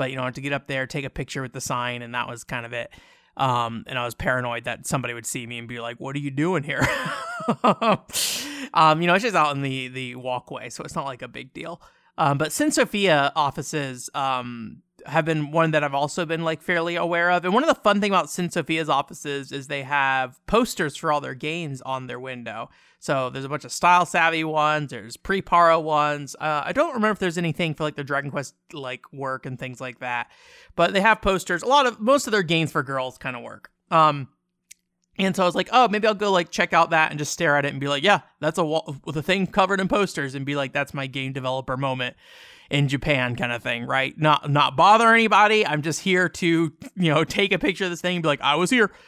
But 0.00 0.08
you 0.08 0.16
know, 0.16 0.22
I 0.22 0.24
had 0.24 0.36
to 0.36 0.40
get 0.40 0.54
up 0.54 0.66
there, 0.66 0.86
take 0.86 1.04
a 1.04 1.10
picture 1.10 1.42
with 1.42 1.52
the 1.52 1.60
sign, 1.60 2.00
and 2.00 2.14
that 2.14 2.26
was 2.26 2.42
kind 2.42 2.64
of 2.64 2.72
it. 2.72 2.90
Um, 3.36 3.84
and 3.86 3.98
I 3.98 4.04
was 4.06 4.14
paranoid 4.14 4.64
that 4.64 4.86
somebody 4.86 5.12
would 5.12 5.26
see 5.26 5.46
me 5.46 5.58
and 5.58 5.68
be 5.68 5.78
like, 5.78 6.00
"What 6.00 6.16
are 6.16 6.20
you 6.20 6.30
doing 6.30 6.62
here?" 6.62 6.80
um, 8.72 9.02
you 9.02 9.06
know, 9.06 9.12
it's 9.12 9.24
just 9.24 9.36
out 9.36 9.54
in 9.54 9.60
the 9.60 9.88
the 9.88 10.14
walkway, 10.14 10.70
so 10.70 10.82
it's 10.84 10.94
not 10.94 11.04
like 11.04 11.20
a 11.20 11.28
big 11.28 11.52
deal. 11.52 11.82
Um, 12.16 12.38
but 12.38 12.50
syn 12.50 12.70
Sophia 12.70 13.30
offices 13.36 14.08
um, 14.14 14.78
have 15.06 15.24
been 15.24 15.50
one 15.50 15.70
that 15.72 15.84
I've 15.84 15.94
also 15.94 16.24
been 16.24 16.44
like 16.44 16.62
fairly 16.62 16.96
aware 16.96 17.30
of. 17.30 17.44
And 17.44 17.54
one 17.54 17.62
of 17.62 17.68
the 17.68 17.80
fun 17.80 18.00
thing 18.00 18.10
about 18.10 18.30
syn 18.30 18.50
Sophia's 18.50 18.88
offices 18.88 19.52
is 19.52 19.66
they 19.66 19.82
have 19.82 20.44
posters 20.46 20.96
for 20.96 21.12
all 21.12 21.20
their 21.20 21.34
games 21.34 21.80
on 21.82 22.06
their 22.06 22.20
window. 22.20 22.70
So 22.98 23.30
there's 23.30 23.44
a 23.44 23.48
bunch 23.48 23.64
of 23.64 23.72
style 23.72 24.04
savvy 24.04 24.44
ones. 24.44 24.90
There's 24.90 25.16
PriPara 25.16 25.82
ones. 25.82 26.36
Uh, 26.38 26.62
I 26.64 26.72
don't 26.72 26.94
remember 26.94 27.12
if 27.12 27.18
there's 27.18 27.38
anything 27.38 27.74
for 27.74 27.84
like 27.84 27.96
the 27.96 28.04
Dragon 28.04 28.30
Quest 28.30 28.54
like 28.72 29.10
work 29.12 29.46
and 29.46 29.58
things 29.58 29.80
like 29.80 30.00
that. 30.00 30.30
But 30.76 30.92
they 30.92 31.00
have 31.00 31.22
posters. 31.22 31.62
A 31.62 31.66
lot 31.66 31.86
of 31.86 32.00
most 32.00 32.26
of 32.26 32.32
their 32.32 32.42
games 32.42 32.72
for 32.72 32.82
girls 32.82 33.16
kind 33.16 33.36
of 33.36 33.42
work. 33.42 33.70
Um, 33.90 34.28
and 35.18 35.34
so 35.34 35.42
I 35.42 35.46
was 35.46 35.54
like, 35.54 35.68
oh, 35.72 35.88
maybe 35.88 36.06
I'll 36.06 36.14
go 36.14 36.30
like 36.30 36.50
check 36.50 36.72
out 36.72 36.90
that 36.90 37.10
and 37.10 37.18
just 37.18 37.32
stare 37.32 37.56
at 37.56 37.64
it 37.64 37.72
and 37.72 37.80
be 37.80 37.88
like, 37.88 38.02
yeah, 38.02 38.20
that's 38.38 38.58
a 38.58 38.64
wall 38.64 38.96
with 39.04 39.16
a 39.16 39.22
thing 39.22 39.46
covered 39.46 39.80
in 39.80 39.88
posters 39.88 40.34
and 40.34 40.46
be 40.46 40.56
like, 40.56 40.72
that's 40.72 40.94
my 40.94 41.06
game 41.06 41.32
developer 41.32 41.76
moment 41.76 42.16
in 42.70 42.88
Japan 42.88 43.36
kind 43.36 43.52
of 43.52 43.62
thing, 43.62 43.86
right? 43.86 44.16
Not 44.18 44.50
not 44.50 44.76
bother 44.76 45.12
anybody. 45.12 45.66
I'm 45.66 45.82
just 45.82 46.00
here 46.00 46.28
to, 46.28 46.72
you 46.96 47.10
know, 47.12 47.24
take 47.24 47.52
a 47.52 47.58
picture 47.58 47.84
of 47.84 47.90
this 47.90 48.00
thing 48.00 48.16
and 48.16 48.22
be 48.22 48.28
like, 48.28 48.40
I 48.40 48.54
was 48.54 48.70
here. 48.70 48.90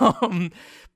Um, 0.00 0.50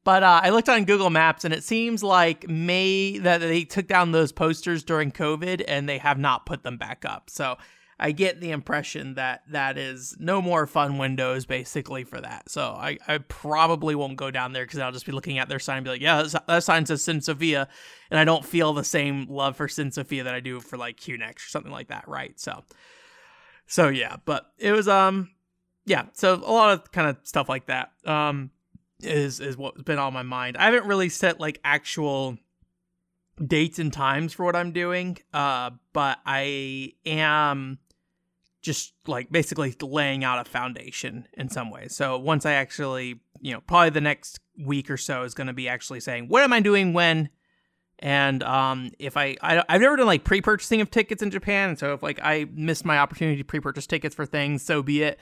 but 0.05 0.23
uh, 0.23 0.41
I 0.43 0.51
looked 0.51 0.69
on 0.69 0.85
Google 0.85 1.11
Maps 1.11 1.45
and 1.45 1.53
it 1.53 1.63
seems 1.63 2.03
like 2.03 2.49
May 2.49 3.19
that 3.19 3.39
they 3.41 3.65
took 3.65 3.87
down 3.87 4.13
those 4.13 4.33
posters 4.33 4.83
during 4.83 5.13
COVID 5.13 5.65
and 5.69 5.89
they 5.89 5.99
have 5.99 6.19
not 6.19 6.47
put 6.47 6.63
them 6.63 6.79
back 6.79 7.05
up. 7.05 7.29
So 7.29 7.57
I 8.01 8.13
get 8.13 8.41
the 8.41 8.53
impression 8.53 9.15
that 9.15 9.43
that 9.49 9.77
is 9.77 10.17
no 10.21 10.41
more 10.41 10.69
fun 10.69 10.99
windows 10.99 11.47
basically 11.47 12.05
for 12.05 12.21
that. 12.21 12.49
So 12.49 12.63
I, 12.63 12.99
I 13.09 13.19
probably 13.19 13.97
won't 13.97 14.17
go 14.17 14.31
down 14.31 14.53
there 14.53 14.65
because 14.65 14.79
I'll 14.79 14.93
just 14.93 15.07
be 15.07 15.13
looking 15.13 15.39
at 15.39 15.49
their 15.49 15.59
sign 15.59 15.79
and 15.79 15.85
be 15.85 15.91
like, 15.91 16.01
yeah, 16.01 16.25
that 16.47 16.63
sign 16.63 16.87
says 16.87 17.03
syn 17.03 17.21
Sophia. 17.21 17.69
And 18.11 18.21
I 18.21 18.25
don't 18.25 18.45
feel 18.45 18.73
the 18.73 18.85
same 18.85 19.27
love 19.29 19.57
for 19.57 19.67
syn 19.67 19.91
Sophia 19.91 20.23
that 20.25 20.35
I 20.35 20.39
do 20.39 20.61
for 20.61 20.77
like 20.77 20.99
Hunex 21.01 21.37
or 21.37 21.49
something 21.49 21.73
like 21.73 21.89
that, 21.89 22.07
right? 22.07 22.39
So, 22.39 22.63
so 23.67 23.89
yeah, 23.89 24.17
but 24.25 24.53
it 24.59 24.71
was, 24.71 24.87
um, 24.87 25.31
yeah, 25.85 26.05
so 26.13 26.35
a 26.35 26.53
lot 26.53 26.73
of 26.73 26.93
kind 26.93 27.09
of 27.09 27.17
stuff 27.25 27.49
like 27.49 27.67
that, 27.67 27.91
um, 28.05 28.51
is, 29.01 29.41
is 29.41 29.57
what's 29.57 29.83
been 29.83 29.99
on 29.99 30.13
my 30.13 30.23
mind. 30.23 30.57
I 30.57 30.67
haven't 30.67 30.87
really 30.87 31.09
set 31.09 31.41
like 31.41 31.61
actual 31.65 32.39
dates 33.45 33.79
and 33.81 33.93
times 33.93 34.35
for 34.35 34.45
what 34.45 34.55
I'm 34.55 34.71
doing, 34.71 35.19
uh, 35.35 35.71
but 35.93 36.19
I 36.25 36.93
am 37.05 37.79
just 38.61 38.93
like 39.07 39.31
basically 39.31 39.75
laying 39.81 40.25
out 40.25 40.45
a 40.45 40.49
foundation 40.49 41.27
in 41.35 41.49
some 41.49 41.71
ways. 41.71 41.95
So 41.95 42.19
once 42.19 42.45
I 42.45 42.53
actually, 42.53 43.21
you 43.41 43.53
know, 43.53 43.61
probably 43.61 43.91
the 43.91 44.01
next 44.01 44.41
week 44.65 44.91
or 44.91 44.97
so 44.97 45.23
is 45.23 45.35
going 45.35 45.47
to 45.47 45.53
be 45.53 45.69
actually 45.69 46.01
saying 46.01 46.29
what 46.29 46.43
am 46.43 46.53
I 46.53 46.61
doing 46.61 46.93
when, 46.93 47.29
and 48.01 48.43
um, 48.43 48.91
if 48.99 49.17
I, 49.17 49.37
I 49.41 49.63
I've 49.69 49.81
never 49.81 49.97
done 49.97 50.07
like 50.07 50.25
pre-purchasing 50.25 50.81
of 50.81 50.91
tickets 50.91 51.23
in 51.23 51.31
Japan, 51.31 51.77
so 51.77 51.95
if 51.95 52.03
like 52.03 52.21
I 52.23 52.47
missed 52.53 52.85
my 52.85 52.99
opportunity 52.99 53.39
to 53.39 53.45
pre-purchase 53.45 53.87
tickets 53.87 54.15
for 54.15 54.27
things, 54.27 54.63
so 54.63 54.83
be 54.83 55.03
it. 55.03 55.19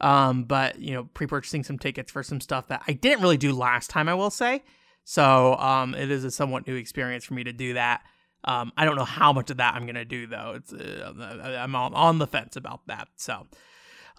Um, 0.00 0.44
but 0.44 0.78
you 0.78 0.94
know, 0.94 1.04
pre-purchasing 1.12 1.62
some 1.62 1.78
tickets 1.78 2.10
for 2.10 2.22
some 2.22 2.40
stuff 2.40 2.68
that 2.68 2.82
I 2.88 2.92
didn't 2.92 3.22
really 3.22 3.36
do 3.36 3.52
last 3.52 3.90
time, 3.90 4.08
I 4.08 4.14
will 4.14 4.30
say. 4.30 4.62
So 5.04 5.56
um, 5.56 5.94
it 5.94 6.10
is 6.10 6.24
a 6.24 6.30
somewhat 6.30 6.66
new 6.66 6.76
experience 6.76 7.24
for 7.24 7.34
me 7.34 7.44
to 7.44 7.52
do 7.52 7.74
that. 7.74 8.02
Um, 8.44 8.72
I 8.76 8.84
don't 8.84 8.96
know 8.96 9.04
how 9.04 9.32
much 9.32 9.50
of 9.50 9.58
that 9.58 9.74
I'm 9.74 9.86
gonna 9.86 10.04
do 10.04 10.26
though. 10.26 10.54
It's 10.56 10.72
uh, 10.72 11.58
I'm 11.58 11.74
on, 11.74 12.18
the 12.18 12.26
fence 12.26 12.56
about 12.56 12.86
that. 12.86 13.08
So, 13.16 13.46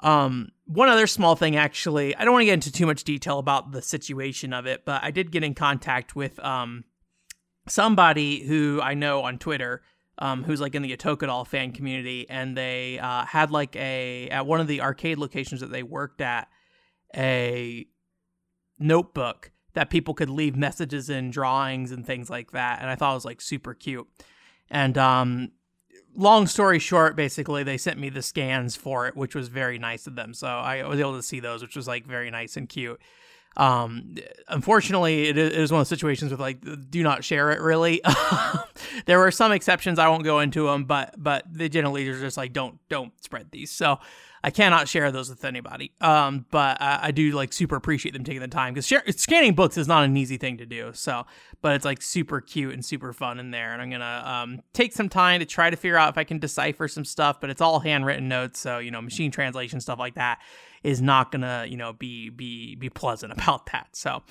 um, 0.01 0.49
one 0.65 0.89
other 0.89 1.07
small 1.07 1.35
thing 1.35 1.55
actually, 1.55 2.15
I 2.15 2.23
don't 2.23 2.33
want 2.33 2.41
to 2.43 2.45
get 2.45 2.53
into 2.53 2.71
too 2.71 2.85
much 2.85 3.03
detail 3.03 3.39
about 3.39 3.71
the 3.71 3.81
situation 3.81 4.53
of 4.53 4.65
it, 4.65 4.85
but 4.85 5.03
I 5.03 5.11
did 5.11 5.31
get 5.31 5.43
in 5.43 5.55
contact 5.55 6.15
with 6.15 6.39
um 6.39 6.83
somebody 7.67 8.43
who 8.45 8.79
I 8.81 8.93
know 8.93 9.23
on 9.23 9.37
Twitter. 9.37 9.81
Um, 10.19 10.43
who's 10.43 10.61
like 10.61 10.75
in 10.75 10.83
the 10.83 10.95
Otoca 10.95 11.25
D'or 11.25 11.45
fan 11.45 11.71
community, 11.71 12.29
and 12.29 12.55
they 12.55 12.99
uh, 12.99 13.25
had 13.25 13.49
like 13.49 13.75
a 13.75 14.29
at 14.29 14.45
one 14.45 14.59
of 14.59 14.67
the 14.67 14.81
arcade 14.81 15.17
locations 15.17 15.61
that 15.61 15.71
they 15.71 15.81
worked 15.81 16.21
at 16.21 16.47
a 17.15 17.87
notebook 18.77 19.50
that 19.73 19.89
people 19.89 20.13
could 20.13 20.29
leave 20.29 20.55
messages 20.55 21.09
in 21.09 21.31
drawings 21.31 21.91
and 21.91 22.05
things 22.05 22.29
like 22.29 22.51
that. 22.51 22.81
And 22.81 22.89
I 22.89 22.95
thought 22.95 23.11
it 23.11 23.15
was 23.15 23.25
like 23.25 23.41
super 23.41 23.73
cute. 23.73 24.07
And 24.69 24.97
um, 24.97 25.51
long 26.15 26.47
story 26.47 26.79
short, 26.79 27.15
basically, 27.15 27.63
they 27.63 27.77
sent 27.77 27.99
me 27.99 28.09
the 28.09 28.21
scans 28.21 28.75
for 28.75 29.07
it, 29.07 29.15
which 29.15 29.35
was 29.35 29.47
very 29.47 29.79
nice 29.79 30.07
of 30.07 30.15
them. 30.15 30.33
So 30.33 30.47
I 30.47 30.85
was 30.87 30.99
able 30.99 31.15
to 31.15 31.23
see 31.23 31.39
those, 31.39 31.61
which 31.61 31.75
was 31.75 31.87
like 31.87 32.05
very 32.05 32.31
nice 32.31 32.57
and 32.57 32.67
cute. 32.67 32.99
Um, 33.57 34.15
unfortunately, 34.47 35.27
it 35.27 35.37
is 35.37 35.71
one 35.71 35.81
of 35.81 35.87
the 35.87 35.93
situations 35.93 36.31
with 36.31 36.39
like 36.39 36.59
do 36.89 37.03
not 37.03 37.23
share 37.23 37.51
it. 37.51 37.59
Really, 37.59 38.01
there 39.05 39.19
were 39.19 39.31
some 39.31 39.51
exceptions. 39.51 39.99
I 39.99 40.07
won't 40.07 40.23
go 40.23 40.39
into 40.39 40.67
them, 40.67 40.85
but 40.85 41.15
but 41.17 41.43
the 41.51 41.67
generally 41.67 42.07
are 42.07 42.19
just 42.19 42.37
like 42.37 42.53
don't 42.53 42.79
don't 42.87 43.11
spread 43.21 43.51
these. 43.51 43.69
So 43.69 43.99
I 44.43 44.49
cannot 44.49 44.87
share 44.87 45.11
those 45.11 45.29
with 45.29 45.45
anybody. 45.45 45.91
Um, 46.01 46.45
but 46.49 46.81
I, 46.81 46.99
I 47.03 47.11
do 47.11 47.31
like 47.31 47.53
super 47.53 47.75
appreciate 47.75 48.13
them 48.13 48.23
taking 48.23 48.41
the 48.41 48.47
time 48.47 48.73
because 48.73 48.91
scanning 49.21 49.53
books 49.53 49.77
is 49.77 49.87
not 49.87 50.03
an 50.03 50.17
easy 50.17 50.37
thing 50.37 50.57
to 50.57 50.65
do. 50.65 50.91
So, 50.93 51.25
but 51.61 51.75
it's 51.75 51.85
like 51.85 52.01
super 52.01 52.41
cute 52.41 52.73
and 52.73 52.83
super 52.83 53.13
fun 53.13 53.39
in 53.39 53.51
there. 53.51 53.73
And 53.73 53.81
I'm 53.81 53.89
gonna 53.89 54.23
um, 54.25 54.61
take 54.73 54.93
some 54.93 55.09
time 55.09 55.39
to 55.39 55.45
try 55.45 55.69
to 55.69 55.75
figure 55.75 55.97
out 55.97 56.09
if 56.09 56.17
I 56.17 56.23
can 56.23 56.39
decipher 56.39 56.87
some 56.87 57.05
stuff. 57.05 57.39
But 57.39 57.49
it's 57.49 57.61
all 57.61 57.79
handwritten 57.79 58.27
notes, 58.27 58.59
so 58.59 58.79
you 58.79 58.91
know, 58.91 59.01
machine 59.01 59.31
translation 59.31 59.79
stuff 59.79 59.99
like 59.99 60.15
that 60.15 60.39
is 60.83 61.01
not 61.01 61.31
gonna 61.31 61.65
you 61.67 61.77
know 61.77 61.93
be 61.93 62.29
be 62.29 62.75
be 62.75 62.89
pleasant 62.89 63.31
about 63.37 63.67
that. 63.67 63.89
So. 63.93 64.23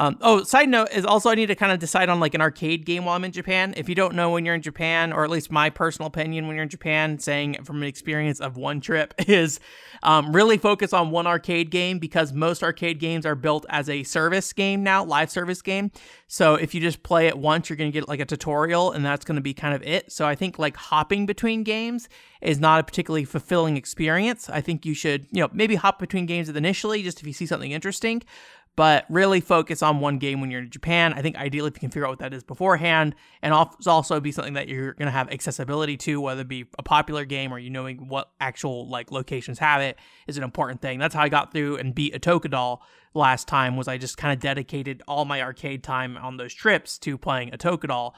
Um, 0.00 0.16
oh, 0.22 0.42
side 0.44 0.70
note 0.70 0.88
is 0.92 1.04
also 1.04 1.28
I 1.28 1.34
need 1.34 1.48
to 1.48 1.54
kind 1.54 1.72
of 1.72 1.78
decide 1.78 2.08
on 2.08 2.20
like 2.20 2.32
an 2.32 2.40
arcade 2.40 2.86
game 2.86 3.04
while 3.04 3.16
I'm 3.16 3.24
in 3.24 3.32
Japan. 3.32 3.74
If 3.76 3.86
you 3.86 3.94
don't 3.94 4.14
know 4.14 4.30
when 4.30 4.46
you're 4.46 4.54
in 4.54 4.62
Japan, 4.62 5.12
or 5.12 5.24
at 5.24 5.30
least 5.30 5.52
my 5.52 5.68
personal 5.68 6.06
opinion 6.06 6.46
when 6.46 6.56
you're 6.56 6.62
in 6.62 6.70
Japan, 6.70 7.18
saying 7.18 7.62
from 7.64 7.82
an 7.82 7.86
experience 7.86 8.40
of 8.40 8.56
one 8.56 8.80
trip 8.80 9.12
is 9.28 9.60
um, 10.02 10.34
really 10.34 10.56
focus 10.56 10.94
on 10.94 11.10
one 11.10 11.26
arcade 11.26 11.70
game 11.70 11.98
because 11.98 12.32
most 12.32 12.62
arcade 12.62 12.98
games 12.98 13.26
are 13.26 13.34
built 13.34 13.66
as 13.68 13.90
a 13.90 14.02
service 14.02 14.54
game 14.54 14.82
now, 14.82 15.04
live 15.04 15.30
service 15.30 15.60
game. 15.60 15.90
So 16.28 16.54
if 16.54 16.74
you 16.74 16.80
just 16.80 17.02
play 17.02 17.26
it 17.26 17.36
once, 17.36 17.68
you're 17.68 17.76
going 17.76 17.92
to 17.92 17.92
get 17.92 18.08
like 18.08 18.20
a 18.20 18.24
tutorial 18.24 18.92
and 18.92 19.04
that's 19.04 19.26
going 19.26 19.36
to 19.36 19.42
be 19.42 19.52
kind 19.52 19.74
of 19.74 19.82
it. 19.82 20.10
So 20.10 20.26
I 20.26 20.34
think 20.34 20.58
like 20.58 20.76
hopping 20.76 21.26
between 21.26 21.62
games 21.62 22.08
is 22.40 22.58
not 22.58 22.80
a 22.80 22.84
particularly 22.84 23.26
fulfilling 23.26 23.76
experience. 23.76 24.48
I 24.48 24.62
think 24.62 24.86
you 24.86 24.94
should, 24.94 25.26
you 25.30 25.42
know, 25.42 25.50
maybe 25.52 25.74
hop 25.74 25.98
between 25.98 26.24
games 26.24 26.48
initially 26.48 27.02
just 27.02 27.20
if 27.20 27.26
you 27.26 27.34
see 27.34 27.44
something 27.44 27.72
interesting 27.72 28.22
but 28.76 29.04
really 29.10 29.40
focus 29.40 29.82
on 29.82 30.00
one 30.00 30.18
game 30.18 30.40
when 30.40 30.50
you're 30.50 30.62
in 30.62 30.70
Japan. 30.70 31.12
I 31.12 31.22
think 31.22 31.36
ideally, 31.36 31.68
if 31.68 31.74
you 31.74 31.80
can 31.80 31.90
figure 31.90 32.06
out 32.06 32.10
what 32.10 32.18
that 32.20 32.32
is 32.32 32.42
beforehand, 32.42 33.14
and 33.42 33.52
also 33.52 34.20
be 34.20 34.32
something 34.32 34.54
that 34.54 34.68
you're 34.68 34.94
going 34.94 35.06
to 35.06 35.12
have 35.12 35.30
accessibility 35.30 35.96
to, 35.98 36.20
whether 36.20 36.42
it 36.42 36.48
be 36.48 36.66
a 36.78 36.82
popular 36.82 37.24
game 37.24 37.52
or 37.52 37.58
you 37.58 37.70
knowing 37.70 38.08
what 38.08 38.30
actual 38.40 38.88
like 38.88 39.10
locations 39.10 39.58
have 39.58 39.82
it, 39.82 39.98
is 40.26 40.36
an 40.36 40.44
important 40.44 40.80
thing. 40.80 40.98
That's 40.98 41.14
how 41.14 41.22
I 41.22 41.28
got 41.28 41.52
through 41.52 41.76
and 41.76 41.94
beat 41.94 42.14
Otoca 42.14 42.50
D'or 42.50 42.78
last 43.12 43.48
time. 43.48 43.76
Was 43.76 43.88
I 43.88 43.98
just 43.98 44.16
kind 44.16 44.32
of 44.32 44.40
dedicated 44.40 45.02
all 45.06 45.24
my 45.24 45.42
arcade 45.42 45.82
time 45.82 46.16
on 46.16 46.36
those 46.36 46.54
trips 46.54 46.98
to 46.98 47.18
playing 47.18 47.50
Otoca 47.50 47.88
D'or. 47.88 48.12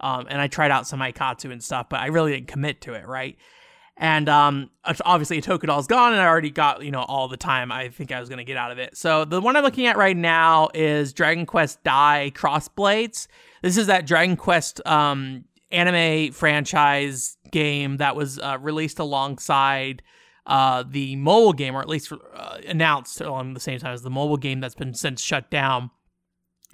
Um, 0.00 0.26
and 0.28 0.40
I 0.40 0.46
tried 0.46 0.70
out 0.70 0.86
some 0.86 1.00
Aikatsu 1.00 1.50
and 1.50 1.62
stuff, 1.62 1.88
but 1.88 2.00
I 2.00 2.06
really 2.06 2.32
didn't 2.32 2.48
commit 2.48 2.80
to 2.82 2.92
it, 2.92 3.06
right? 3.06 3.36
And 3.98 4.28
um, 4.28 4.70
obviously, 5.06 5.40
Otoca 5.40 5.66
D'or 5.66 5.78
is 5.78 5.86
gone, 5.86 6.12
and 6.12 6.20
I 6.20 6.26
already 6.26 6.50
got 6.50 6.84
you 6.84 6.90
know 6.90 7.02
all 7.02 7.28
the 7.28 7.38
time 7.38 7.72
I 7.72 7.88
think 7.88 8.12
I 8.12 8.20
was 8.20 8.28
gonna 8.28 8.44
get 8.44 8.56
out 8.56 8.70
of 8.70 8.78
it. 8.78 8.96
So 8.96 9.24
the 9.24 9.40
one 9.40 9.56
I'm 9.56 9.64
looking 9.64 9.86
at 9.86 9.96
right 9.96 10.16
now 10.16 10.68
is 10.74 11.14
Dragon 11.14 11.46
Quest 11.46 11.82
Dai 11.82 12.32
Crossblades. 12.34 13.26
This 13.62 13.78
is 13.78 13.86
that 13.86 14.06
Dragon 14.06 14.36
Quest 14.36 14.86
um, 14.86 15.44
anime 15.70 16.32
franchise 16.32 17.38
game 17.50 17.96
that 17.96 18.14
was 18.16 18.38
uh, 18.38 18.58
released 18.60 18.98
alongside 18.98 20.02
uh, 20.44 20.84
the 20.86 21.16
mobile 21.16 21.54
game, 21.54 21.74
or 21.74 21.80
at 21.80 21.88
least 21.88 22.12
uh, 22.12 22.58
announced 22.68 23.22
on 23.22 23.54
the 23.54 23.60
same 23.60 23.78
time 23.78 23.94
as 23.94 24.02
the 24.02 24.10
mobile 24.10 24.36
game 24.36 24.60
that's 24.60 24.74
been 24.74 24.92
since 24.92 25.22
shut 25.22 25.50
down 25.50 25.90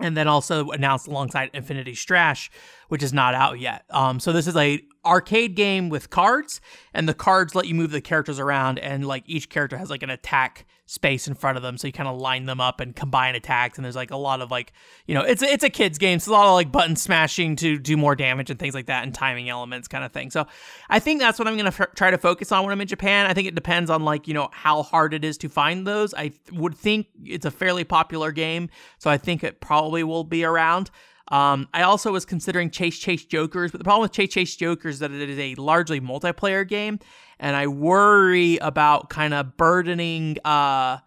and 0.03 0.17
then 0.17 0.29
also 0.29 0.71
announced 0.71 1.07
alongside 1.07 1.51
Infinity 1.55 1.93
Strash, 1.93 2.51
which 2.89 3.03
is 3.03 3.13
not 3.13 3.35
out 3.35 3.61
yet. 3.61 3.85
Um, 3.91 4.21
so 4.21 4.33
this 4.33 4.47
is 4.47 4.57
a 4.57 4.83
arcade 5.05 5.55
game 5.55 5.89
with 5.89 6.11
cards, 6.11 6.61
and 6.93 7.09
the 7.09 7.15
cards 7.15 7.55
let 7.55 7.67
you 7.67 7.75
move 7.75 7.91
the 7.91 8.01
characters 8.01 8.39
around, 8.39 8.79
and 8.79 9.07
like 9.07 9.25
each 9.27 9.49
character 9.49 9.79
has 9.79 9.91
like 9.91 10.03
an 10.03 10.11
attack 10.11 10.67
space 10.93 11.27
in 11.27 11.35
front 11.35 11.57
of 11.57 11.63
them, 11.63 11.79
so 11.79 11.87
you 11.87 11.93
kind 11.93 12.09
of 12.09 12.19
line 12.19 12.45
them 12.45 12.61
up 12.61 12.79
and 12.79 12.95
combine 12.95 13.35
attacks. 13.35 13.79
And 13.79 13.85
there's 13.85 13.97
like 13.97 14.11
a 14.11 14.17
lot 14.17 14.43
of 14.43 14.51
like, 14.51 14.73
you 15.07 15.15
know, 15.15 15.23
it's 15.23 15.43
it's 15.43 15.65
a 15.65 15.71
kids 15.71 15.97
game, 15.97 16.19
so 16.19 16.33
a 16.33 16.35
lot 16.35 16.47
of 16.47 16.53
like 16.53 16.71
button 16.71 16.97
smashing 16.97 17.57
to 17.57 17.79
do 17.79 17.97
more 17.97 18.15
damage 18.15 18.51
and 18.51 18.59
things 18.59 18.75
like 18.75 18.87
that, 18.87 19.03
and 19.03 19.15
timing 19.15 19.49
elements 19.49 19.89
kind 19.89 20.05
of 20.05 20.13
thing. 20.13 20.31
So 20.31 20.47
I 20.91 20.99
think 20.99 21.21
that's 21.21 21.39
what 21.39 21.49
I'm 21.49 21.57
gonna 21.57 21.69
f- 21.69 21.95
try 21.95 22.11
to 22.11 22.19
focus 22.19 22.53
on 22.53 22.65
when 22.65 22.73
I'm 22.73 22.81
in 22.81 22.89
Japan. 22.89 23.27
I 23.27 23.33
think 23.33 23.49
it 23.49 23.55
depends 23.55 23.89
on 23.89 24.05
like 24.05 24.29
you 24.29 24.35
know 24.35 24.51
how 24.53 24.83
hard 24.83 25.15
it 25.15 25.25
is 25.25 25.39
to 25.39 25.49
find 25.49 25.87
those. 25.87 26.13
I 26.13 26.29
th- 26.29 26.41
would 26.53 26.75
think 26.77 27.07
it's 27.25 27.47
a 27.47 27.51
fairly 27.51 27.85
popular 27.85 28.31
game, 28.31 28.69
so 28.99 29.11
I 29.11 29.17
think 29.17 29.43
it 29.43 29.61
probably 29.61 30.05
will 30.05 30.25
be 30.25 30.45
around. 30.45 30.91
Um, 31.33 31.67
I 31.73 31.83
also 31.83 32.13
was 32.13 32.27
considering 32.27 32.69
Chase 32.69 32.99
Chase 32.99 33.25
Jokers, 33.25 33.73
but 33.73 33.79
the 33.79 33.85
problem 33.85 34.03
with 34.03 34.13
Chase 34.13 34.35
Chase 34.35 34.55
Jokers 34.55 34.97
is 34.97 35.01
that 35.01 35.11
it 35.11 35.31
is 35.31 35.39
a 35.39 35.55
largely 35.55 35.99
multiplayer 35.99 36.69
game, 36.69 36.99
and 37.41 37.57
I 37.57 37.69
worry 37.69 38.59
about 38.59 39.09
kind 39.09 39.33
of 39.33 39.57
burdening 39.57 40.37
uh, 40.45 40.99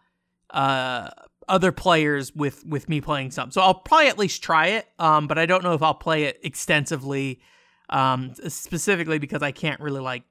uh, 0.50 1.10
other 1.48 1.72
players 1.72 2.34
with 2.36 2.66
with 2.66 2.90
me 2.90 3.02
playing 3.02 3.30
some. 3.30 3.52
So 3.52 3.62
I'll 3.62 3.76
probably 3.76 4.08
at 4.08 4.18
least 4.18 4.42
try 4.42 4.70
it, 4.70 4.88
um, 4.98 5.28
but 5.28 5.38
I 5.38 5.46
don't 5.46 5.64
know 5.64 5.76
if 5.76 5.84
I'll 5.84 5.94
play 5.94 6.24
it 6.24 6.40
extensively, 6.42 7.40
um, 7.92 8.34
specifically 8.48 9.20
because 9.20 9.44
I 9.44 9.52
can't 9.52 9.80
really 9.80 10.02
like. 10.02 10.24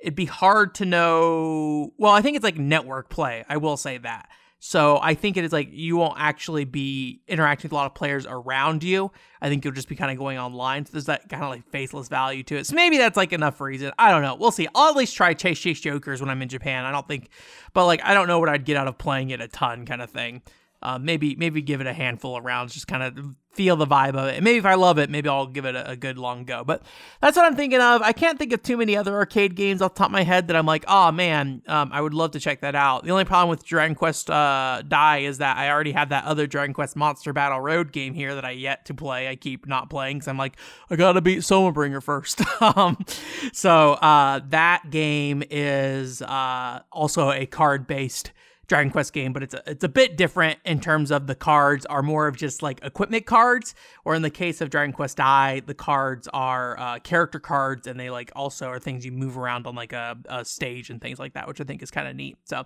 It'd 0.00 0.16
be 0.16 0.24
hard 0.24 0.74
to 0.76 0.86
know. 0.86 1.92
Well, 1.98 2.12
I 2.12 2.22
think 2.22 2.36
it's 2.36 2.44
like 2.44 2.56
network 2.56 3.10
play. 3.10 3.44
I 3.46 3.58
will 3.58 3.76
say 3.76 3.98
that. 3.98 4.30
So 4.64 5.00
I 5.02 5.14
think 5.14 5.36
it 5.36 5.42
is 5.42 5.52
like 5.52 5.70
you 5.72 5.96
won't 5.96 6.20
actually 6.20 6.64
be 6.64 7.20
interacting 7.26 7.64
with 7.64 7.72
a 7.72 7.74
lot 7.74 7.86
of 7.86 7.94
players 7.94 8.26
around 8.28 8.84
you. 8.84 9.10
I 9.40 9.48
think 9.48 9.64
you'll 9.64 9.74
just 9.74 9.88
be 9.88 9.96
kind 9.96 10.12
of 10.12 10.18
going 10.18 10.38
online. 10.38 10.86
So 10.86 10.92
there's 10.92 11.06
that 11.06 11.28
kind 11.28 11.42
of 11.42 11.50
like 11.50 11.68
faceless 11.70 12.06
value 12.06 12.44
to 12.44 12.58
it. 12.58 12.66
So 12.68 12.76
maybe 12.76 12.96
that's 12.96 13.16
like 13.16 13.32
enough 13.32 13.60
reason. 13.60 13.90
I 13.98 14.12
don't 14.12 14.22
know. 14.22 14.36
We'll 14.36 14.52
see. 14.52 14.68
I'll 14.72 14.90
at 14.90 14.96
least 14.96 15.16
try 15.16 15.34
Chase 15.34 15.58
Chase 15.58 15.80
Jokers 15.80 16.20
when 16.20 16.30
I'm 16.30 16.40
in 16.42 16.48
Japan. 16.48 16.84
I 16.84 16.92
don't 16.92 17.08
think, 17.08 17.30
but 17.74 17.86
like 17.86 18.04
I 18.04 18.14
don't 18.14 18.28
know 18.28 18.38
what 18.38 18.48
I'd 18.48 18.64
get 18.64 18.76
out 18.76 18.86
of 18.86 18.98
playing 18.98 19.30
it 19.30 19.40
a 19.40 19.48
ton 19.48 19.84
kind 19.84 20.00
of 20.00 20.10
thing. 20.10 20.42
Uh, 20.82 20.98
maybe 20.98 21.36
maybe 21.36 21.62
give 21.62 21.80
it 21.80 21.86
a 21.86 21.92
handful 21.92 22.36
of 22.36 22.44
rounds, 22.44 22.74
just 22.74 22.86
kind 22.86 23.02
of 23.02 23.36
feel 23.52 23.76
the 23.76 23.86
vibe 23.86 24.14
of 24.14 24.28
it. 24.28 24.36
And 24.36 24.44
maybe 24.44 24.58
if 24.58 24.64
I 24.64 24.74
love 24.74 24.98
it, 24.98 25.10
maybe 25.10 25.28
I'll 25.28 25.46
give 25.46 25.64
it 25.64 25.74
a, 25.74 25.90
a, 25.90 25.96
good 25.96 26.16
long 26.16 26.44
go. 26.44 26.64
But 26.64 26.82
that's 27.20 27.36
what 27.36 27.44
I'm 27.44 27.54
thinking 27.54 27.80
of. 27.80 28.00
I 28.00 28.12
can't 28.12 28.38
think 28.38 28.52
of 28.52 28.62
too 28.62 28.78
many 28.78 28.96
other 28.96 29.14
arcade 29.14 29.54
games 29.54 29.82
off 29.82 29.94
the 29.94 29.98
top 29.98 30.06
of 30.06 30.12
my 30.12 30.22
head 30.22 30.48
that 30.48 30.56
I'm 30.56 30.64
like, 30.64 30.84
oh 30.88 31.12
man, 31.12 31.62
um, 31.66 31.90
I 31.92 32.00
would 32.00 32.14
love 32.14 32.30
to 32.32 32.40
check 32.40 32.62
that 32.62 32.74
out. 32.74 33.04
The 33.04 33.10
only 33.10 33.24
problem 33.24 33.50
with 33.50 33.64
Dragon 33.64 33.94
Quest 33.94 34.30
uh, 34.30 34.82
Dai 34.86 35.18
is 35.18 35.38
that 35.38 35.58
I 35.58 35.70
already 35.70 35.92
have 35.92 36.08
that 36.08 36.24
other 36.24 36.46
Dragon 36.46 36.72
Quest 36.72 36.96
Monster 36.96 37.32
Battle 37.32 37.60
Road 37.60 37.92
game 37.92 38.14
here 38.14 38.34
that 38.34 38.44
I 38.44 38.52
yet 38.52 38.86
to 38.86 38.94
play. 38.94 39.28
I 39.28 39.36
keep 39.36 39.66
not 39.66 39.90
playing 39.90 40.18
because 40.18 40.28
I'm 40.28 40.38
like, 40.38 40.56
I 40.88 40.96
gotta 40.96 41.20
beat 41.20 41.44
Soma 41.44 41.72
Bringer 41.72 42.00
first. 42.00 42.40
um, 42.62 43.04
so 43.52 43.92
uh, 43.94 44.40
that 44.48 44.90
game 44.90 45.42
is 45.50 46.22
uh, 46.22 46.80
also 46.90 47.30
a 47.30 47.44
card 47.44 47.86
based 47.86 48.32
Dragon 48.72 48.90
Quest 48.90 49.12
game, 49.12 49.34
but 49.34 49.42
it's 49.42 49.52
a, 49.52 49.62
it's 49.66 49.84
a 49.84 49.88
bit 49.88 50.16
different 50.16 50.58
in 50.64 50.80
terms 50.80 51.10
of 51.10 51.26
the 51.26 51.34
cards 51.34 51.84
are 51.84 52.02
more 52.02 52.26
of 52.26 52.38
just 52.38 52.62
like 52.62 52.82
equipment 52.82 53.26
cards, 53.26 53.74
or 54.06 54.14
in 54.14 54.22
the 54.22 54.30
case 54.30 54.62
of 54.62 54.70
Dragon 54.70 54.94
Quest 54.94 55.18
Dai, 55.18 55.60
the 55.66 55.74
cards 55.74 56.26
are 56.32 56.80
uh, 56.80 56.98
character 57.00 57.38
cards, 57.38 57.86
and 57.86 58.00
they 58.00 58.08
like 58.08 58.32
also 58.34 58.68
are 58.68 58.78
things 58.78 59.04
you 59.04 59.12
move 59.12 59.36
around 59.36 59.66
on 59.66 59.74
like 59.74 59.92
a, 59.92 60.16
a 60.24 60.42
stage 60.42 60.88
and 60.88 61.02
things 61.02 61.18
like 61.18 61.34
that, 61.34 61.46
which 61.46 61.60
I 61.60 61.64
think 61.64 61.82
is 61.82 61.90
kind 61.90 62.08
of 62.08 62.16
neat. 62.16 62.38
So, 62.44 62.64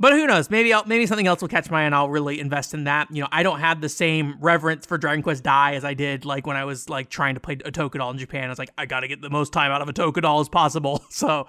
but 0.00 0.14
who 0.14 0.26
knows? 0.26 0.48
Maybe 0.48 0.72
I'll, 0.72 0.86
maybe 0.86 1.04
something 1.04 1.26
else 1.26 1.42
will 1.42 1.48
catch 1.48 1.70
my 1.70 1.82
eye, 1.82 1.84
and 1.84 1.94
I'll 1.94 2.08
really 2.08 2.40
invest 2.40 2.72
in 2.72 2.84
that. 2.84 3.10
You 3.10 3.20
know, 3.20 3.28
I 3.30 3.42
don't 3.42 3.60
have 3.60 3.82
the 3.82 3.90
same 3.90 4.36
reverence 4.40 4.86
for 4.86 4.96
Dragon 4.96 5.22
Quest 5.22 5.42
Dai 5.42 5.74
as 5.74 5.84
I 5.84 5.92
did 5.92 6.24
like 6.24 6.46
when 6.46 6.56
I 6.56 6.64
was 6.64 6.88
like 6.88 7.10
trying 7.10 7.34
to 7.34 7.40
play 7.40 7.56
Otoca 7.56 7.98
D'or 7.98 8.10
in 8.12 8.16
Japan. 8.16 8.44
I 8.44 8.48
was 8.48 8.58
like, 8.58 8.70
I 8.78 8.86
got 8.86 9.00
to 9.00 9.08
get 9.08 9.20
the 9.20 9.28
most 9.28 9.52
time 9.52 9.72
out 9.72 9.82
of 9.82 9.88
Otoca 9.88 10.22
D'or 10.22 10.40
as 10.40 10.48
possible. 10.48 11.04
So 11.10 11.48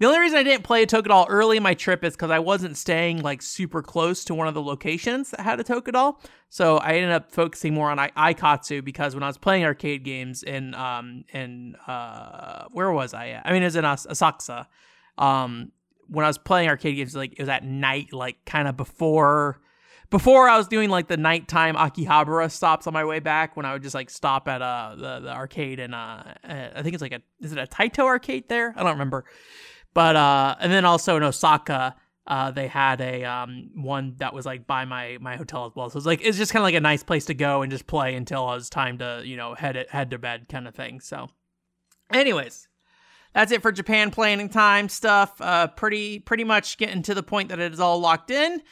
the 0.00 0.06
only 0.06 0.18
reason 0.18 0.38
I 0.38 0.42
didn't 0.42 0.64
play 0.64 0.86
Otoca 0.86 1.04
D'or 1.08 1.26
early 1.28 1.58
in 1.58 1.62
my 1.62 1.74
trip 1.74 2.02
is 2.04 2.14
because 2.14 2.30
I 2.30 2.38
wasn't 2.38 2.78
staying 2.78 3.20
like 3.20 3.42
super 3.42 3.82
close 3.82 4.24
to 4.24 4.34
one 4.34 4.48
of 4.48 4.54
the 4.54 4.62
locations 4.62 5.30
that 5.30 5.40
had 5.40 5.58
Otoca 5.58 5.92
D'or. 5.92 6.16
So 6.48 6.78
I 6.78 6.94
ended 6.94 7.10
up 7.12 7.30
focusing 7.30 7.74
more 7.74 7.90
on 7.90 7.98
I- 7.98 8.32
because 8.82 9.14
when 9.14 9.22
I 9.22 9.26
was 9.26 9.36
playing 9.36 9.64
arcade 9.64 10.02
games 10.02 10.42
in 10.42 10.74
um 10.74 11.24
in 11.34 11.76
uh 11.86 12.64
where 12.72 12.90
was 12.90 13.12
I 13.12 13.28
at? 13.28 13.46
I 13.46 13.52
mean 13.52 13.62
it 13.62 13.66
was 13.66 13.76
in 13.76 13.84
As- 13.84 14.06
Asakusa. 14.06 14.66
Um 15.18 15.72
when 16.08 16.24
I 16.24 16.28
was 16.28 16.38
playing 16.38 16.70
arcade 16.70 16.96
games 16.96 17.14
like 17.14 17.34
it 17.34 17.40
was 17.40 17.48
at 17.50 17.62
night, 17.62 18.12
like 18.12 18.44
kind 18.46 18.66
of 18.68 18.76
before 18.78 19.60
before 20.08 20.48
I 20.48 20.56
was 20.56 20.66
doing 20.66 20.88
like 20.90 21.08
the 21.08 21.16
nighttime 21.18 21.76
Akihabara 21.76 22.50
stops 22.50 22.86
on 22.86 22.94
my 22.94 23.04
way 23.04 23.20
back 23.20 23.56
when 23.56 23.64
I 23.66 23.74
would 23.74 23.82
just 23.82 23.94
like 23.94 24.08
stop 24.08 24.48
at 24.48 24.62
uh 24.62 24.94
the, 24.96 25.20
the 25.20 25.30
arcade 25.30 25.78
and 25.78 25.94
uh 25.94 26.22
I 26.42 26.80
think 26.82 26.94
it's 26.94 27.02
like 27.02 27.12
a 27.12 27.20
is 27.42 27.52
it 27.52 27.58
a 27.58 27.66
Taito 27.66 28.06
arcade 28.06 28.48
there? 28.48 28.72
I 28.76 28.82
don't 28.82 28.92
remember. 28.92 29.26
But 29.94 30.16
uh, 30.16 30.56
and 30.60 30.72
then 30.72 30.84
also 30.84 31.16
in 31.16 31.22
Osaka, 31.22 31.96
uh, 32.26 32.50
they 32.50 32.68
had 32.68 33.00
a 33.00 33.24
um 33.24 33.70
one 33.74 34.14
that 34.18 34.32
was 34.32 34.46
like 34.46 34.66
by 34.66 34.84
my 34.84 35.18
my 35.20 35.36
hotel 35.36 35.66
as 35.66 35.72
well. 35.74 35.90
So 35.90 35.96
it's 35.96 36.06
like 36.06 36.20
it's 36.22 36.38
just 36.38 36.52
kind 36.52 36.62
of 36.62 36.64
like 36.64 36.74
a 36.74 36.80
nice 36.80 37.02
place 37.02 37.24
to 37.26 37.34
go 37.34 37.62
and 37.62 37.72
just 37.72 37.86
play 37.86 38.14
until 38.14 38.42
it 38.44 38.54
was 38.54 38.70
time 38.70 38.98
to 38.98 39.22
you 39.24 39.36
know 39.36 39.54
head 39.54 39.86
head 39.90 40.10
to 40.10 40.18
bed 40.18 40.48
kind 40.48 40.68
of 40.68 40.74
thing. 40.74 41.00
So, 41.00 41.28
anyways, 42.12 42.68
that's 43.34 43.52
it 43.52 43.62
for 43.62 43.72
Japan 43.72 44.10
planning 44.10 44.48
time 44.48 44.88
stuff. 44.88 45.40
Uh, 45.40 45.66
pretty 45.68 46.20
pretty 46.20 46.44
much 46.44 46.78
getting 46.78 47.02
to 47.02 47.14
the 47.14 47.22
point 47.22 47.48
that 47.48 47.58
it 47.58 47.72
is 47.72 47.80
all 47.80 47.98
locked 48.00 48.30
in. 48.30 48.62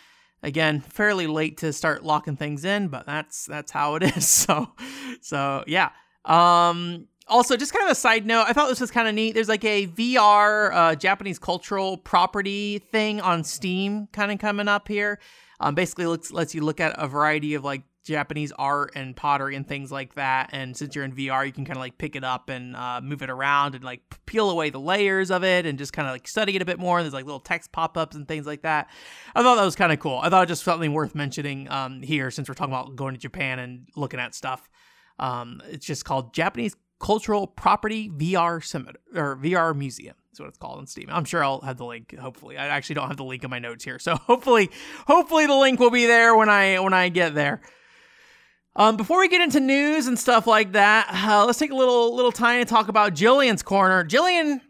Again, 0.42 0.80
fairly 0.80 1.26
late 1.26 1.58
to 1.58 1.72
start 1.72 2.04
locking 2.04 2.36
things 2.36 2.64
in, 2.64 2.88
but 2.88 3.06
that's 3.06 3.46
that's 3.46 3.72
how 3.72 3.96
it 3.96 4.02
is. 4.16 4.28
So, 4.28 4.72
so 5.20 5.64
yeah. 5.66 5.90
Um, 6.24 7.08
also, 7.28 7.56
just 7.56 7.72
kind 7.72 7.84
of 7.84 7.92
a 7.92 7.94
side 7.94 8.26
note, 8.26 8.44
I 8.48 8.52
thought 8.52 8.68
this 8.68 8.80
was 8.80 8.90
kind 8.90 9.08
of 9.08 9.14
neat. 9.14 9.32
There's 9.32 9.48
like 9.48 9.64
a 9.64 9.86
VR 9.86 10.72
uh, 10.72 10.94
Japanese 10.94 11.38
cultural 11.38 11.96
property 11.96 12.78
thing 12.78 13.20
on 13.20 13.44
Steam 13.44 14.08
kind 14.12 14.32
of 14.32 14.38
coming 14.38 14.68
up 14.68 14.88
here. 14.88 15.18
Um, 15.60 15.74
basically, 15.74 16.06
looks 16.06 16.30
lets 16.30 16.54
you 16.54 16.62
look 16.62 16.80
at 16.80 16.94
a 16.96 17.08
variety 17.08 17.54
of 17.54 17.64
like 17.64 17.82
Japanese 18.08 18.52
art 18.52 18.92
and 18.94 19.14
pottery 19.14 19.54
and 19.54 19.66
things 19.66 19.92
like 19.92 20.14
that. 20.14 20.50
And 20.52 20.76
since 20.76 20.94
you're 20.94 21.04
in 21.04 21.14
VR, 21.14 21.46
you 21.46 21.52
can 21.52 21.64
kind 21.64 21.76
of 21.76 21.80
like 21.80 21.98
pick 21.98 22.16
it 22.16 22.24
up 22.24 22.48
and 22.48 22.74
uh, 22.74 23.00
move 23.02 23.22
it 23.22 23.28
around 23.28 23.74
and 23.74 23.84
like 23.84 24.00
peel 24.24 24.48
away 24.50 24.70
the 24.70 24.80
layers 24.80 25.30
of 25.30 25.44
it 25.44 25.66
and 25.66 25.78
just 25.78 25.92
kind 25.92 26.08
of 26.08 26.14
like 26.14 26.26
study 26.26 26.56
it 26.56 26.62
a 26.62 26.64
bit 26.64 26.78
more. 26.78 26.98
And 26.98 27.04
there's 27.04 27.12
like 27.12 27.26
little 27.26 27.40
text 27.40 27.70
pop 27.70 27.98
ups 27.98 28.16
and 28.16 28.26
things 28.26 28.46
like 28.46 28.62
that. 28.62 28.88
I 29.34 29.42
thought 29.42 29.56
that 29.56 29.64
was 29.64 29.76
kind 29.76 29.92
of 29.92 30.00
cool. 30.00 30.18
I 30.22 30.30
thought 30.30 30.44
it 30.44 30.46
just 30.46 30.64
something 30.64 30.92
worth 30.92 31.14
mentioning 31.14 31.70
um, 31.70 32.00
here 32.00 32.30
since 32.30 32.48
we're 32.48 32.54
talking 32.54 32.72
about 32.72 32.96
going 32.96 33.14
to 33.14 33.20
Japan 33.20 33.58
and 33.58 33.86
looking 33.94 34.20
at 34.20 34.34
stuff. 34.34 34.68
Um, 35.18 35.60
it's 35.66 35.84
just 35.84 36.04
called 36.04 36.32
Japanese 36.32 36.76
Cultural 37.00 37.46
Property 37.46 38.10
VR 38.10 38.62
Summit 38.64 38.96
or 39.14 39.36
VR 39.36 39.74
Museum 39.76 40.16
is 40.32 40.40
what 40.40 40.48
it's 40.48 40.58
called 40.58 40.78
on 40.78 40.86
Steam. 40.86 41.08
I'm 41.10 41.24
sure 41.24 41.44
I'll 41.44 41.60
have 41.60 41.76
the 41.76 41.84
link. 41.84 42.16
Hopefully, 42.16 42.56
I 42.56 42.66
actually 42.66 42.96
don't 42.96 43.08
have 43.08 43.16
the 43.16 43.24
link 43.24 43.44
in 43.44 43.50
my 43.50 43.58
notes 43.58 43.84
here, 43.84 43.98
so 43.98 44.16
hopefully, 44.26 44.70
hopefully 45.06 45.46
the 45.46 45.54
link 45.54 45.78
will 45.78 45.90
be 45.90 46.06
there 46.06 46.34
when 46.34 46.48
I 46.48 46.78
when 46.80 46.92
I 46.92 47.08
get 47.08 47.34
there. 47.34 47.60
Um, 48.74 48.96
before 48.96 49.18
we 49.18 49.28
get 49.28 49.40
into 49.40 49.58
news 49.58 50.06
and 50.06 50.18
stuff 50.18 50.46
like 50.46 50.72
that, 50.72 51.08
uh, 51.12 51.44
let's 51.44 51.58
take 51.58 51.72
a 51.72 51.76
little 51.76 52.14
little 52.14 52.32
time 52.32 52.60
to 52.60 52.68
talk 52.68 52.88
about 52.88 53.14
Jillian's 53.14 53.62
corner. 53.62 54.04
Jillian, 54.04 54.60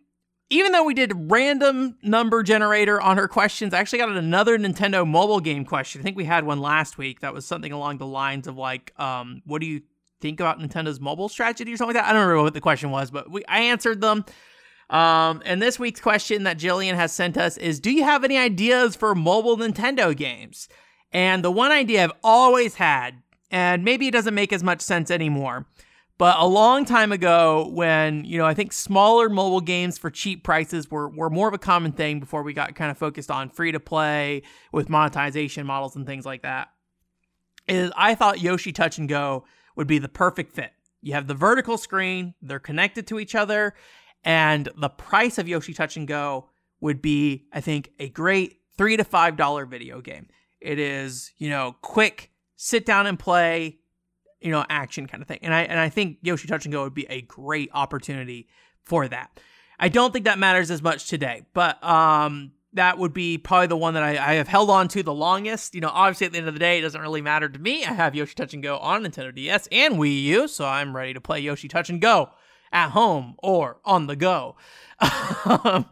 even 0.50 0.72
though 0.72 0.84
we 0.84 0.94
did 0.94 1.12
random 1.30 1.96
number 2.02 2.42
generator 2.42 3.00
on 3.00 3.16
her 3.16 3.28
questions, 3.28 3.74
I 3.74 3.80
actually 3.80 3.98
got 3.98 4.10
another 4.10 4.58
Nintendo 4.58 5.06
mobile 5.06 5.40
game 5.40 5.64
question. 5.64 6.00
I 6.00 6.04
think 6.04 6.16
we 6.16 6.24
had 6.24 6.44
one 6.44 6.60
last 6.60 6.96
week 6.98 7.20
that 7.20 7.34
was 7.34 7.44
something 7.44 7.72
along 7.72 7.98
the 7.98 8.06
lines 8.06 8.46
of 8.46 8.56
like, 8.56 8.98
um, 8.98 9.42
what 9.44 9.60
do 9.60 9.66
you 9.66 9.82
think 10.20 10.40
about 10.40 10.58
Nintendo's 10.58 11.00
mobile 11.00 11.28
strategy 11.28 11.72
or 11.72 11.76
something 11.76 11.94
like 11.94 12.04
that. 12.04 12.08
I 12.08 12.12
don't 12.12 12.22
remember 12.22 12.42
what 12.42 12.54
the 12.54 12.60
question 12.60 12.90
was, 12.90 13.10
but 13.10 13.30
we 13.30 13.44
I 13.46 13.60
answered 13.60 14.00
them. 14.00 14.24
Um, 14.90 15.42
and 15.44 15.60
this 15.60 15.78
week's 15.78 16.00
question 16.00 16.44
that 16.44 16.58
Jillian 16.58 16.94
has 16.94 17.12
sent 17.12 17.36
us 17.36 17.56
is 17.58 17.80
Do 17.80 17.90
you 17.90 18.04
have 18.04 18.24
any 18.24 18.38
ideas 18.38 18.96
for 18.96 19.14
mobile 19.14 19.56
Nintendo 19.56 20.16
games? 20.16 20.68
And 21.12 21.44
the 21.44 21.50
one 21.50 21.72
idea 21.72 22.04
I've 22.04 22.12
always 22.22 22.74
had, 22.74 23.22
and 23.50 23.84
maybe 23.84 24.08
it 24.08 24.10
doesn't 24.10 24.34
make 24.34 24.52
as 24.52 24.62
much 24.62 24.80
sense 24.80 25.10
anymore, 25.10 25.66
but 26.18 26.36
a 26.38 26.46
long 26.46 26.84
time 26.84 27.12
ago, 27.12 27.70
when, 27.72 28.24
you 28.24 28.38
know, 28.38 28.44
I 28.44 28.52
think 28.52 28.72
smaller 28.72 29.28
mobile 29.28 29.60
games 29.60 29.98
for 29.98 30.10
cheap 30.10 30.42
prices 30.42 30.90
were, 30.90 31.08
were 31.08 31.30
more 31.30 31.48
of 31.48 31.54
a 31.54 31.58
common 31.58 31.92
thing 31.92 32.18
before 32.18 32.42
we 32.42 32.52
got 32.52 32.74
kind 32.74 32.90
of 32.90 32.98
focused 32.98 33.30
on 33.30 33.50
free 33.50 33.72
to 33.72 33.80
play 33.80 34.42
with 34.72 34.88
monetization 34.88 35.64
models 35.64 35.96
and 35.96 36.04
things 36.06 36.26
like 36.26 36.42
that, 36.42 36.68
is 37.68 37.92
I 37.96 38.16
thought 38.16 38.40
Yoshi 38.40 38.72
Touch 38.72 38.98
and 38.98 39.08
Go 39.08 39.44
would 39.78 39.86
be 39.86 39.98
the 39.98 40.08
perfect 40.08 40.52
fit. 40.52 40.72
You 41.00 41.14
have 41.14 41.28
the 41.28 41.34
vertical 41.34 41.78
screen, 41.78 42.34
they're 42.42 42.58
connected 42.58 43.06
to 43.06 43.20
each 43.20 43.36
other, 43.36 43.74
and 44.24 44.68
the 44.76 44.88
price 44.88 45.38
of 45.38 45.46
Yoshi 45.46 45.72
Touch 45.72 45.96
and 45.96 46.06
Go 46.06 46.50
would 46.80 47.00
be, 47.00 47.46
I 47.52 47.60
think, 47.60 47.92
a 48.00 48.08
great 48.08 48.58
three 48.76 48.96
to 48.96 49.04
five 49.04 49.36
dollar 49.36 49.64
video 49.64 50.00
game. 50.00 50.26
It 50.60 50.80
is, 50.80 51.30
you 51.38 51.48
know, 51.48 51.76
quick, 51.80 52.32
sit 52.56 52.84
down 52.84 53.06
and 53.06 53.16
play, 53.16 53.78
you 54.40 54.50
know, 54.50 54.64
action 54.68 55.06
kind 55.06 55.22
of 55.22 55.28
thing. 55.28 55.38
And 55.42 55.54
I 55.54 55.62
and 55.62 55.78
I 55.78 55.88
think 55.88 56.18
Yoshi 56.22 56.48
Touch 56.48 56.64
and 56.66 56.72
Go 56.72 56.82
would 56.82 56.94
be 56.94 57.06
a 57.08 57.22
great 57.22 57.70
opportunity 57.72 58.48
for 58.82 59.06
that. 59.06 59.38
I 59.78 59.88
don't 59.88 60.12
think 60.12 60.24
that 60.24 60.40
matters 60.40 60.72
as 60.72 60.82
much 60.82 61.06
today, 61.06 61.42
but 61.54 61.82
um, 61.84 62.50
that 62.74 62.98
would 62.98 63.12
be 63.12 63.38
probably 63.38 63.66
the 63.66 63.76
one 63.76 63.94
that 63.94 64.02
I, 64.02 64.10
I, 64.10 64.34
have 64.34 64.48
held 64.48 64.70
on 64.70 64.88
to 64.88 65.02
the 65.02 65.14
longest. 65.14 65.74
You 65.74 65.80
know, 65.80 65.90
obviously 65.92 66.26
at 66.26 66.32
the 66.32 66.38
end 66.38 66.48
of 66.48 66.54
the 66.54 66.60
day, 66.60 66.78
it 66.78 66.82
doesn't 66.82 67.00
really 67.00 67.22
matter 67.22 67.48
to 67.48 67.58
me. 67.58 67.84
I 67.84 67.92
have 67.92 68.14
Yoshi 68.14 68.34
Touch 68.34 68.52
and 68.54 68.62
Go 68.62 68.78
on 68.78 69.02
Nintendo 69.02 69.34
DS 69.34 69.68
and 69.72 69.94
Wii 69.94 70.22
U, 70.24 70.48
so 70.48 70.66
I'm 70.66 70.94
ready 70.94 71.14
to 71.14 71.20
play 71.20 71.40
Yoshi 71.40 71.68
Touch 71.68 71.88
and 71.88 72.00
Go 72.00 72.30
at 72.72 72.90
home 72.90 73.34
or 73.38 73.78
on 73.84 74.06
the 74.06 74.16
go. 74.16 74.56
the 75.00 75.84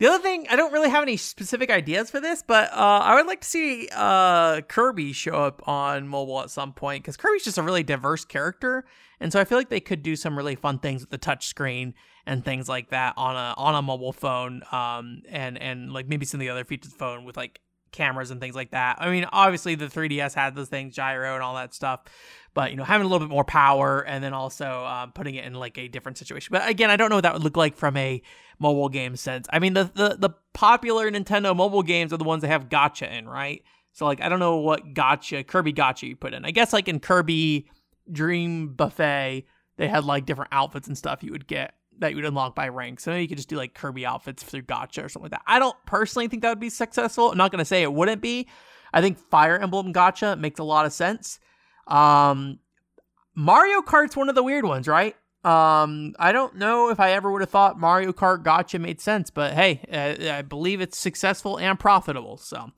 other 0.00 0.18
thing, 0.22 0.46
I 0.48 0.56
don't 0.56 0.72
really 0.72 0.88
have 0.88 1.02
any 1.02 1.18
specific 1.18 1.70
ideas 1.70 2.10
for 2.10 2.20
this, 2.20 2.42
but 2.46 2.72
uh, 2.72 3.00
I 3.04 3.14
would 3.14 3.26
like 3.26 3.42
to 3.42 3.46
see 3.46 3.88
uh, 3.94 4.62
Kirby 4.62 5.12
show 5.12 5.34
up 5.34 5.66
on 5.68 6.08
mobile 6.08 6.40
at 6.40 6.50
some 6.50 6.72
point 6.72 7.02
because 7.02 7.18
Kirby's 7.18 7.44
just 7.44 7.58
a 7.58 7.62
really 7.62 7.82
diverse 7.82 8.24
character, 8.24 8.86
and 9.20 9.30
so 9.30 9.40
I 9.40 9.44
feel 9.44 9.58
like 9.58 9.68
they 9.68 9.80
could 9.80 10.02
do 10.02 10.16
some 10.16 10.38
really 10.38 10.54
fun 10.54 10.78
things 10.78 11.02
with 11.02 11.10
the 11.10 11.18
touch 11.18 11.48
screen 11.48 11.92
and 12.24 12.44
things 12.44 12.66
like 12.66 12.90
that 12.90 13.12
on 13.18 13.36
a 13.36 13.54
on 13.58 13.74
a 13.74 13.82
mobile 13.82 14.14
phone, 14.14 14.62
um, 14.72 15.22
and 15.28 15.60
and 15.60 15.92
like 15.92 16.08
maybe 16.08 16.24
some 16.24 16.40
of 16.40 16.42
the 16.42 16.48
other 16.48 16.64
features 16.64 16.92
of 16.92 16.92
the 16.92 16.98
phone 16.98 17.24
with 17.26 17.36
like 17.36 17.60
cameras 17.92 18.30
and 18.30 18.40
things 18.40 18.54
like 18.54 18.70
that. 18.70 18.96
I 19.00 19.10
mean, 19.10 19.26
obviously 19.32 19.74
the 19.74 19.86
3DS 19.86 20.34
had 20.34 20.54
those 20.54 20.68
things, 20.68 20.94
gyro 20.94 21.34
and 21.34 21.42
all 21.42 21.54
that 21.56 21.74
stuff, 21.74 22.02
but 22.56 22.70
you 22.70 22.76
know, 22.78 22.84
having 22.84 23.04
a 23.04 23.08
little 23.08 23.24
bit 23.24 23.30
more 23.30 23.44
power 23.44 24.00
and 24.00 24.24
then 24.24 24.32
also 24.32 24.82
um, 24.86 25.12
putting 25.12 25.34
it 25.34 25.44
in 25.44 25.52
like 25.52 25.76
a 25.76 25.88
different 25.88 26.16
situation. 26.16 26.48
But 26.52 26.66
again, 26.66 26.90
I 26.90 26.96
don't 26.96 27.10
know 27.10 27.16
what 27.16 27.24
that 27.24 27.34
would 27.34 27.44
look 27.44 27.58
like 27.58 27.76
from 27.76 27.98
a 27.98 28.22
mobile 28.58 28.88
game 28.88 29.14
sense. 29.16 29.46
I 29.52 29.58
mean, 29.58 29.74
the 29.74 29.90
the 29.94 30.16
the 30.18 30.30
popular 30.54 31.10
Nintendo 31.10 31.54
mobile 31.54 31.82
games 31.82 32.14
are 32.14 32.16
the 32.16 32.24
ones 32.24 32.40
that 32.40 32.48
have 32.48 32.70
gacha 32.70 33.12
in, 33.12 33.28
right? 33.28 33.62
So 33.92 34.06
like, 34.06 34.22
I 34.22 34.30
don't 34.30 34.38
know 34.38 34.56
what 34.56 34.94
gacha 34.94 35.46
Kirby 35.46 35.74
gacha 35.74 36.08
you 36.08 36.16
put 36.16 36.32
in. 36.32 36.46
I 36.46 36.50
guess 36.50 36.72
like 36.72 36.88
in 36.88 36.98
Kirby 36.98 37.68
Dream 38.10 38.68
Buffet, 38.72 39.44
they 39.76 39.88
had 39.88 40.04
like 40.04 40.24
different 40.24 40.48
outfits 40.50 40.88
and 40.88 40.96
stuff 40.96 41.22
you 41.22 41.32
would 41.32 41.46
get 41.46 41.74
that 41.98 42.12
you 42.12 42.16
would 42.16 42.24
unlock 42.24 42.54
by 42.54 42.68
rank. 42.68 43.00
So 43.00 43.10
maybe 43.10 43.20
you 43.20 43.28
could 43.28 43.36
just 43.36 43.50
do 43.50 43.56
like 43.56 43.74
Kirby 43.74 44.06
outfits 44.06 44.42
through 44.42 44.62
gacha 44.62 45.04
or 45.04 45.10
something 45.10 45.30
like 45.30 45.32
that. 45.32 45.42
I 45.46 45.58
don't 45.58 45.76
personally 45.84 46.28
think 46.28 46.40
that 46.40 46.48
would 46.48 46.60
be 46.60 46.70
successful. 46.70 47.32
I'm 47.32 47.36
not 47.36 47.52
going 47.52 47.58
to 47.58 47.66
say 47.66 47.82
it 47.82 47.92
wouldn't 47.92 48.22
be. 48.22 48.48
I 48.94 49.02
think 49.02 49.18
Fire 49.18 49.58
Emblem 49.58 49.92
gacha 49.92 50.38
makes 50.38 50.58
a 50.58 50.64
lot 50.64 50.86
of 50.86 50.94
sense. 50.94 51.38
Um, 51.86 52.58
Mario 53.34 53.82
Kart's 53.82 54.16
one 54.16 54.28
of 54.28 54.34
the 54.34 54.42
weird 54.42 54.64
ones, 54.64 54.88
right? 54.88 55.14
Um, 55.44 56.14
I 56.18 56.32
don't 56.32 56.56
know 56.56 56.90
if 56.90 56.98
I 56.98 57.12
ever 57.12 57.30
would 57.30 57.40
have 57.40 57.50
thought 57.50 57.78
Mario 57.78 58.12
Kart 58.12 58.42
Gacha 58.42 58.80
made 58.80 59.00
sense, 59.00 59.30
but 59.30 59.52
hey, 59.52 59.80
I, 59.92 60.38
I 60.38 60.42
believe 60.42 60.80
it's 60.80 60.98
successful 60.98 61.56
and 61.56 61.78
profitable. 61.78 62.36
So 62.36 62.72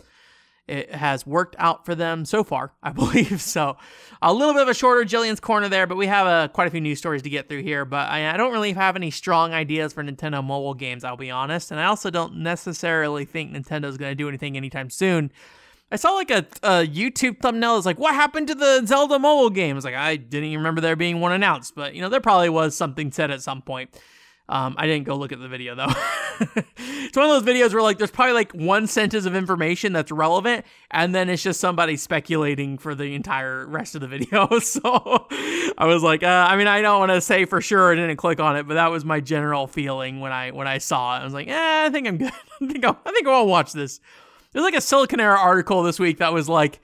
it 0.67 0.95
has 0.95 1.27
worked 1.27 1.57
out 1.59 1.87
for 1.87 1.95
them 1.95 2.27
so 2.27 2.45
far, 2.45 2.73
I 2.83 2.91
believe. 2.91 3.41
So 3.41 3.79
a 4.21 4.33
little 4.33 4.53
bit 4.53 4.63
of 4.63 4.69
a 4.69 4.75
shorter 4.75 5.05
Jillian's 5.05 5.41
corner 5.41 5.69
there, 5.69 5.87
but 5.87 5.97
we 5.97 6.09
have 6.09 6.27
uh, 6.27 6.49
quite 6.49 6.69
a 6.69 6.71
few 6.71 6.81
news 6.81 6.99
stories 6.99 7.23
to 7.23 7.31
get 7.31 7.49
through 7.49 7.63
here. 7.63 7.87
But 7.87 8.11
I, 8.11 8.35
I, 8.35 8.37
don't 8.37 8.53
really 8.53 8.73
have 8.73 8.97
any 8.97 9.11
strong 9.11 9.55
ideas 9.55 9.95
for 9.95 10.05
Nintendo 10.05 10.45
mobile 10.45 10.75
games, 10.75 11.05
I'll 11.05 11.17
be 11.17 11.31
honest. 11.31 11.71
And 11.71 11.81
I 11.81 11.87
also 11.87 12.11
don't 12.11 12.37
necessarily 12.37 13.25
think 13.25 13.53
Nintendo's 13.53 13.97
going 13.97 14.11
to 14.11 14.15
do 14.15 14.29
anything 14.29 14.59
anytime 14.59 14.91
soon. 14.91 15.33
I 15.91 15.97
saw 15.97 16.13
like 16.13 16.31
a, 16.31 16.47
a 16.63 16.87
YouTube 16.87 17.41
thumbnail. 17.41 17.77
It's 17.77 17.87
like, 17.87 17.99
what 17.99 18.15
happened 18.15 18.49
to 18.49 18.55
the 18.55 18.85
Zelda 18.87 19.19
mobile 19.19 19.51
game? 19.51 19.75
I 19.75 19.75
was 19.75 19.85
like, 19.85 19.95
I 19.95 20.17
didn't 20.17 20.49
even 20.49 20.59
remember 20.59 20.81
there 20.81 20.97
being 20.97 21.21
one 21.21 21.33
announced, 21.33 21.75
but 21.75 21.95
you 21.95 22.03
know, 22.03 22.09
there 22.09 22.21
probably 22.21 22.51
was 22.51 22.77
something 22.77 23.11
said 23.11 23.31
at 23.31 23.43
some 23.43 23.63
point. 23.63 23.91
Um, 24.51 24.77
I 24.79 24.87
didn't 24.87 25.05
go 25.05 25.15
look 25.15 25.33
at 25.33 25.41
the 25.41 25.49
video 25.49 25.75
though. 25.75 25.93
it's 26.77 27.17
one 27.17 27.29
of 27.29 27.31
those 27.31 27.43
videos 27.43 27.75
where 27.75 27.83
like 27.83 27.99
there's 27.99 28.11
probably 28.11 28.33
like 28.33 28.53
one 28.53 28.87
sentence 28.87 29.27
of 29.27 29.37
information 29.37 29.93
that's 29.93 30.11
relevant, 30.11 30.65
and 30.91 31.15
then 31.15 31.29
it's 31.29 31.43
just 31.43 31.61
somebody 31.61 31.99
speculating 31.99 32.79
for 32.79 32.95
the 32.95 33.15
entire 33.15 33.67
rest 33.67 33.95
of 33.95 34.01
the 34.01 34.09
video. 34.09 34.59
so 34.61 35.27
I 35.77 35.85
was 35.85 36.03
like, 36.03 36.23
uh, 36.23 36.47
I 36.49 36.57
mean, 36.57 36.67
I 36.67 36.81
don't 36.81 36.99
want 36.99 37.13
to 37.13 37.21
say 37.21 37.45
for 37.45 37.61
sure 37.61 37.93
I 37.93 37.95
didn't 37.95 38.17
click 38.17 38.41
on 38.41 38.57
it, 38.57 38.67
but 38.67 38.75
that 38.75 38.91
was 38.91 39.05
my 39.05 39.21
general 39.21 39.67
feeling 39.67 40.21
when 40.21 40.33
I 40.33 40.51
when 40.53 40.67
I 40.67 40.79
saw 40.79 41.17
it. 41.17 41.21
I 41.21 41.25
was 41.25 41.35
like, 41.35 41.49
eh, 41.49 41.85
I 41.87 41.91
think 41.91 42.09
I'm 42.09 42.17
good. 42.17 42.33
I 42.63 42.67
think 42.67 42.85
I'll, 42.87 42.99
I 43.05 43.13
think 43.13 43.27
I'll 43.27 43.47
watch 43.47 43.73
this. 43.73 44.01
There's 44.53 44.65
like 44.65 44.75
a 44.75 44.79
Siliconera 44.79 45.37
article 45.37 45.83
this 45.83 45.99
week 45.99 46.19
that 46.19 46.33
was 46.33 46.49
like, 46.49 46.81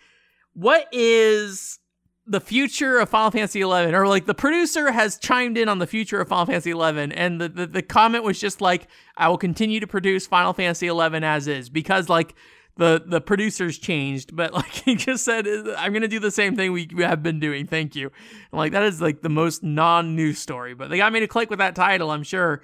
what 0.52 0.86
is 0.92 1.78
the 2.26 2.40
future 2.40 2.98
of 2.98 3.10
Final 3.10 3.30
Fantasy 3.30 3.60
XI, 3.60 3.64
or 3.66 4.06
like 4.06 4.24
the 4.26 4.34
producer 4.34 4.90
has 4.90 5.18
chimed 5.18 5.58
in 5.58 5.68
on 5.68 5.78
the 5.78 5.86
future 5.86 6.20
of 6.20 6.28
Final 6.28 6.46
Fantasy 6.46 6.72
XI, 6.72 7.14
and 7.14 7.40
the, 7.40 7.48
the, 7.48 7.66
the 7.66 7.82
comment 7.82 8.24
was 8.24 8.40
just 8.40 8.60
like, 8.60 8.88
I 9.16 9.28
will 9.28 9.38
continue 9.38 9.80
to 9.80 9.86
produce 9.86 10.26
Final 10.26 10.52
Fantasy 10.52 10.88
XI 10.88 11.24
as 11.24 11.48
is 11.48 11.68
because 11.68 12.08
like 12.08 12.34
the 12.76 13.02
the 13.04 13.20
producers 13.20 13.78
changed, 13.78 14.34
but 14.34 14.52
like 14.54 14.72
he 14.72 14.94
just 14.94 15.24
said, 15.24 15.46
I'm 15.76 15.92
gonna 15.92 16.08
do 16.08 16.18
the 16.18 16.30
same 16.30 16.56
thing 16.56 16.72
we, 16.72 16.88
we 16.94 17.02
have 17.02 17.22
been 17.22 17.40
doing. 17.40 17.66
Thank 17.66 17.94
you. 17.94 18.10
And 18.52 18.58
like 18.58 18.72
that 18.72 18.84
is 18.84 19.00
like 19.00 19.20
the 19.20 19.28
most 19.28 19.62
non 19.62 20.16
news 20.16 20.38
story, 20.38 20.74
but 20.74 20.88
they 20.88 20.96
got 20.96 21.12
me 21.12 21.20
to 21.20 21.28
click 21.28 21.50
with 21.50 21.58
that 21.58 21.74
title. 21.74 22.10
I'm 22.10 22.24
sure 22.24 22.62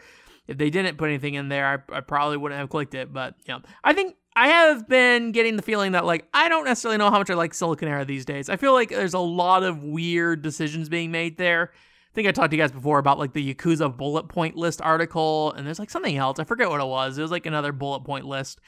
if 0.51 0.59
they 0.59 0.69
didn't 0.69 0.99
put 0.99 1.09
anything 1.09 1.35
in 1.35 1.49
there, 1.49 1.85
I, 1.93 1.99
I 1.99 2.01
probably 2.01 2.37
wouldn't 2.37 2.59
have 2.59 2.69
clicked 2.69 2.95
it. 2.95 3.13
But 3.13 3.37
yeah, 3.47 3.61
I 3.85 3.93
think 3.93 4.17
I 4.35 4.49
have 4.49 4.89
been 4.89 5.31
getting 5.31 5.55
the 5.55 5.63
feeling 5.63 5.93
that 5.93 6.05
like 6.05 6.29
I 6.35 6.49
don't 6.49 6.65
necessarily 6.65 6.99
know 6.99 7.09
how 7.09 7.19
much 7.19 7.31
I 7.31 7.35
like 7.35 7.53
Siliconera 7.53 8.05
these 8.05 8.25
days. 8.25 8.51
I 8.51 8.57
feel 8.57 8.73
like 8.73 8.89
there's 8.89 9.15
a 9.15 9.21
lot 9.21 9.63
of 9.63 9.83
weird 9.85 10.43
decisions 10.43 10.89
being 10.89 11.13
made 11.13 11.39
there. 11.39 11.71
I 11.73 12.13
think 12.15 12.27
I 12.27 12.33
talked 12.33 12.51
to 12.51 12.57
you 12.57 12.63
guys 12.63 12.73
before 12.73 12.99
about 12.99 13.21
like 13.21 13.33
the 13.33 13.55
Yakuza 13.55 13.97
bullet 13.97 14.25
point 14.25 14.57
list 14.57 14.83
article, 14.83 15.53
and 15.53 15.65
there's 15.65 15.79
like 15.79 15.89
something 15.89 16.17
else. 16.17 16.41
I 16.41 16.45
forget 16.45 16.69
what 16.69 16.81
it 16.81 16.87
was. 16.89 17.17
It 17.17 17.23
was 17.23 17.31
like 17.31 17.47
another 17.47 17.71
bullet 17.71 18.01
point 18.01 18.27
list 18.27 18.61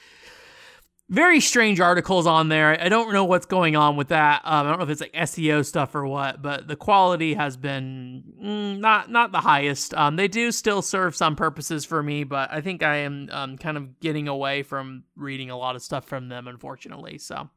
very 1.08 1.40
strange 1.40 1.80
articles 1.80 2.26
on 2.26 2.48
there. 2.48 2.80
I 2.80 2.88
don't 2.88 3.12
know 3.12 3.24
what's 3.24 3.46
going 3.46 3.76
on 3.76 3.96
with 3.96 4.08
that. 4.08 4.40
Um, 4.44 4.66
I 4.66 4.70
don't 4.70 4.78
know 4.78 4.84
if 4.84 4.90
it's 4.90 5.00
like 5.00 5.12
SEO 5.12 5.64
stuff 5.64 5.94
or 5.94 6.06
what, 6.06 6.40
but 6.40 6.68
the 6.68 6.76
quality 6.76 7.34
has 7.34 7.56
been 7.56 8.24
mm, 8.42 8.78
not 8.78 9.10
not 9.10 9.30
the 9.32 9.40
highest. 9.40 9.92
Um, 9.94 10.16
they 10.16 10.28
do 10.28 10.50
still 10.52 10.80
serve 10.80 11.14
some 11.14 11.36
purposes 11.36 11.84
for 11.84 12.02
me, 12.02 12.24
but 12.24 12.50
I 12.50 12.60
think 12.60 12.82
I 12.82 12.98
am 12.98 13.28
um, 13.30 13.58
kind 13.58 13.76
of 13.76 14.00
getting 14.00 14.28
away 14.28 14.62
from 14.62 15.04
reading 15.16 15.50
a 15.50 15.56
lot 15.56 15.76
of 15.76 15.82
stuff 15.82 16.06
from 16.06 16.28
them, 16.28 16.48
unfortunately. 16.48 17.18
So. 17.18 17.50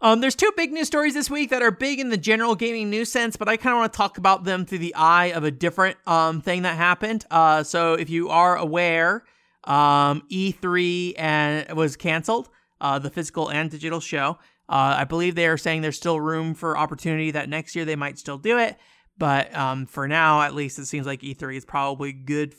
Um, 0.00 0.20
there's 0.20 0.34
two 0.34 0.52
big 0.54 0.70
news 0.70 0.86
stories 0.88 1.14
this 1.14 1.30
week 1.30 1.48
that 1.48 1.62
are 1.62 1.70
big 1.70 1.98
in 1.98 2.10
the 2.10 2.18
general 2.18 2.54
gaming 2.54 2.90
news 2.90 3.10
sense, 3.10 3.36
but 3.36 3.48
I 3.48 3.56
kind 3.56 3.72
of 3.72 3.78
want 3.78 3.92
to 3.92 3.96
talk 3.96 4.18
about 4.18 4.44
them 4.44 4.66
through 4.66 4.78
the 4.78 4.94
eye 4.94 5.26
of 5.26 5.44
a 5.44 5.50
different 5.50 5.96
um, 6.06 6.42
thing 6.42 6.62
that 6.62 6.76
happened. 6.76 7.24
Uh, 7.30 7.62
so 7.62 7.94
if 7.94 8.10
you 8.10 8.28
are 8.28 8.54
aware, 8.54 9.24
um, 9.66 10.22
E3 10.30 11.14
and 11.18 11.76
was 11.76 11.96
canceled, 11.96 12.48
uh, 12.80 12.98
the 12.98 13.10
physical 13.10 13.50
and 13.50 13.70
digital 13.70 14.00
show. 14.00 14.38
Uh, 14.68 14.96
I 14.98 15.04
believe 15.04 15.34
they 15.34 15.46
are 15.46 15.58
saying 15.58 15.82
there's 15.82 15.96
still 15.96 16.20
room 16.20 16.54
for 16.54 16.76
opportunity 16.76 17.30
that 17.32 17.48
next 17.48 17.76
year 17.76 17.84
they 17.84 17.96
might 17.96 18.18
still 18.18 18.38
do 18.38 18.58
it, 18.58 18.78
but 19.18 19.54
um, 19.54 19.86
for 19.86 20.08
now, 20.08 20.42
at 20.42 20.54
least, 20.54 20.78
it 20.78 20.86
seems 20.86 21.06
like 21.06 21.20
E3 21.20 21.56
is 21.56 21.64
probably 21.64 22.12
good, 22.12 22.54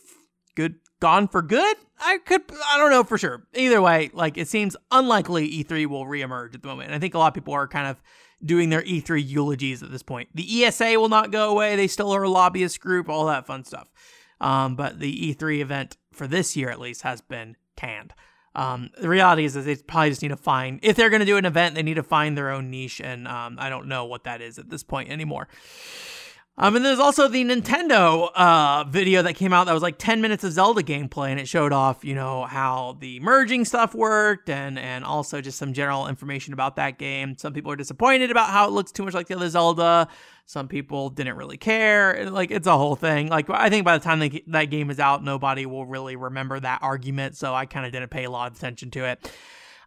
good, 0.55 0.75
gone 0.99 1.27
for 1.27 1.41
good. 1.41 1.75
I 1.99 2.19
could, 2.19 2.43
I 2.71 2.77
don't 2.77 2.91
know 2.91 3.03
for 3.03 3.17
sure. 3.17 3.47
Either 3.53 3.81
way, 3.81 4.09
like 4.13 4.37
it 4.37 4.47
seems 4.47 4.75
unlikely 4.91 5.49
E3 5.49 5.87
will 5.87 6.05
reemerge 6.05 6.55
at 6.55 6.61
the 6.61 6.67
moment. 6.67 6.87
And 6.87 6.95
I 6.95 6.99
think 6.99 7.13
a 7.13 7.17
lot 7.17 7.27
of 7.27 7.33
people 7.33 7.53
are 7.53 7.67
kind 7.67 7.87
of 7.87 8.01
doing 8.43 8.69
their 8.69 8.81
E3 8.83 9.27
eulogies 9.27 9.81
at 9.81 9.91
this 9.91 10.03
point. 10.03 10.29
The 10.33 10.65
ESA 10.65 10.99
will 10.99 11.09
not 11.09 11.31
go 11.31 11.49
away. 11.49 11.75
They 11.75 11.87
still 11.87 12.11
are 12.11 12.23
a 12.23 12.29
lobbyist 12.29 12.79
group, 12.79 13.09
all 13.09 13.25
that 13.27 13.47
fun 13.47 13.63
stuff. 13.63 13.87
Um, 14.41 14.75
but 14.75 14.99
the 14.99 15.33
E3 15.33 15.59
event 15.61 15.97
for 16.15 16.27
this 16.27 16.55
year 16.55 16.69
at 16.69 16.79
least 16.79 17.01
has 17.03 17.21
been 17.21 17.55
canned. 17.75 18.13
Um, 18.55 18.89
the 18.97 19.09
reality 19.09 19.43
is 19.43 19.53
that 19.53 19.61
they 19.61 19.75
probably 19.75 20.09
just 20.09 20.21
need 20.21 20.29
to 20.29 20.37
find 20.37 20.79
if 20.81 20.95
they're 20.95 21.09
going 21.09 21.19
to 21.19 21.25
do 21.25 21.35
an 21.37 21.45
event, 21.45 21.75
they 21.75 21.83
need 21.83 21.95
to 21.95 22.03
find 22.03 22.37
their 22.37 22.51
own 22.51 22.71
niche, 22.71 23.01
and 23.01 23.27
um, 23.27 23.57
I 23.59 23.69
don't 23.69 23.87
know 23.87 24.05
what 24.05 24.23
that 24.23 24.41
is 24.41 24.57
at 24.57 24.69
this 24.69 24.81
point 24.81 25.09
anymore. 25.09 25.49
Um, 26.57 26.77
and 26.77 26.85
there's 26.85 26.99
also 26.99 27.27
the 27.27 27.43
Nintendo 27.43 28.29
uh, 28.33 28.85
video 28.85 29.21
that 29.23 29.33
came 29.33 29.51
out 29.51 29.65
that 29.65 29.73
was 29.73 29.83
like 29.83 29.97
10 29.97 30.21
minutes 30.21 30.45
of 30.45 30.53
Zelda 30.53 30.81
gameplay, 30.81 31.29
and 31.29 31.39
it 31.39 31.49
showed 31.49 31.73
off, 31.73 32.05
you 32.05 32.15
know, 32.15 32.45
how 32.45 32.95
the 33.01 33.19
merging 33.19 33.65
stuff 33.65 33.93
worked, 33.93 34.49
and 34.49 34.79
and 34.79 35.03
also 35.03 35.41
just 35.41 35.57
some 35.57 35.73
general 35.73 36.07
information 36.07 36.53
about 36.53 36.77
that 36.77 36.97
game. 36.97 37.37
Some 37.37 37.51
people 37.51 37.73
are 37.73 37.75
disappointed 37.75 38.31
about 38.31 38.51
how 38.51 38.67
it 38.67 38.71
looks 38.71 38.93
too 38.93 39.03
much 39.03 39.13
like 39.13 39.27
the 39.27 39.35
other 39.35 39.49
Zelda. 39.49 40.07
Some 40.45 40.69
people 40.69 41.09
didn't 41.09 41.35
really 41.35 41.57
care. 41.57 42.29
Like 42.29 42.51
it's 42.51 42.67
a 42.67 42.77
whole 42.77 42.95
thing. 42.95 43.27
Like 43.27 43.49
I 43.49 43.69
think 43.69 43.83
by 43.83 43.97
the 43.97 44.03
time 44.03 44.19
they, 44.19 44.41
that 44.47 44.65
game 44.65 44.89
is 44.89 44.99
out, 44.99 45.23
nobody 45.23 45.65
will 45.65 45.85
really 45.85 46.15
remember 46.15 46.57
that 46.59 46.81
argument. 46.81 47.35
So 47.35 47.53
I 47.53 47.65
kind 47.65 47.85
of 47.85 47.91
didn't 47.91 48.09
pay 48.09 48.23
a 48.23 48.31
lot 48.31 48.49
of 48.49 48.57
attention 48.57 48.91
to 48.91 49.03
it. 49.05 49.29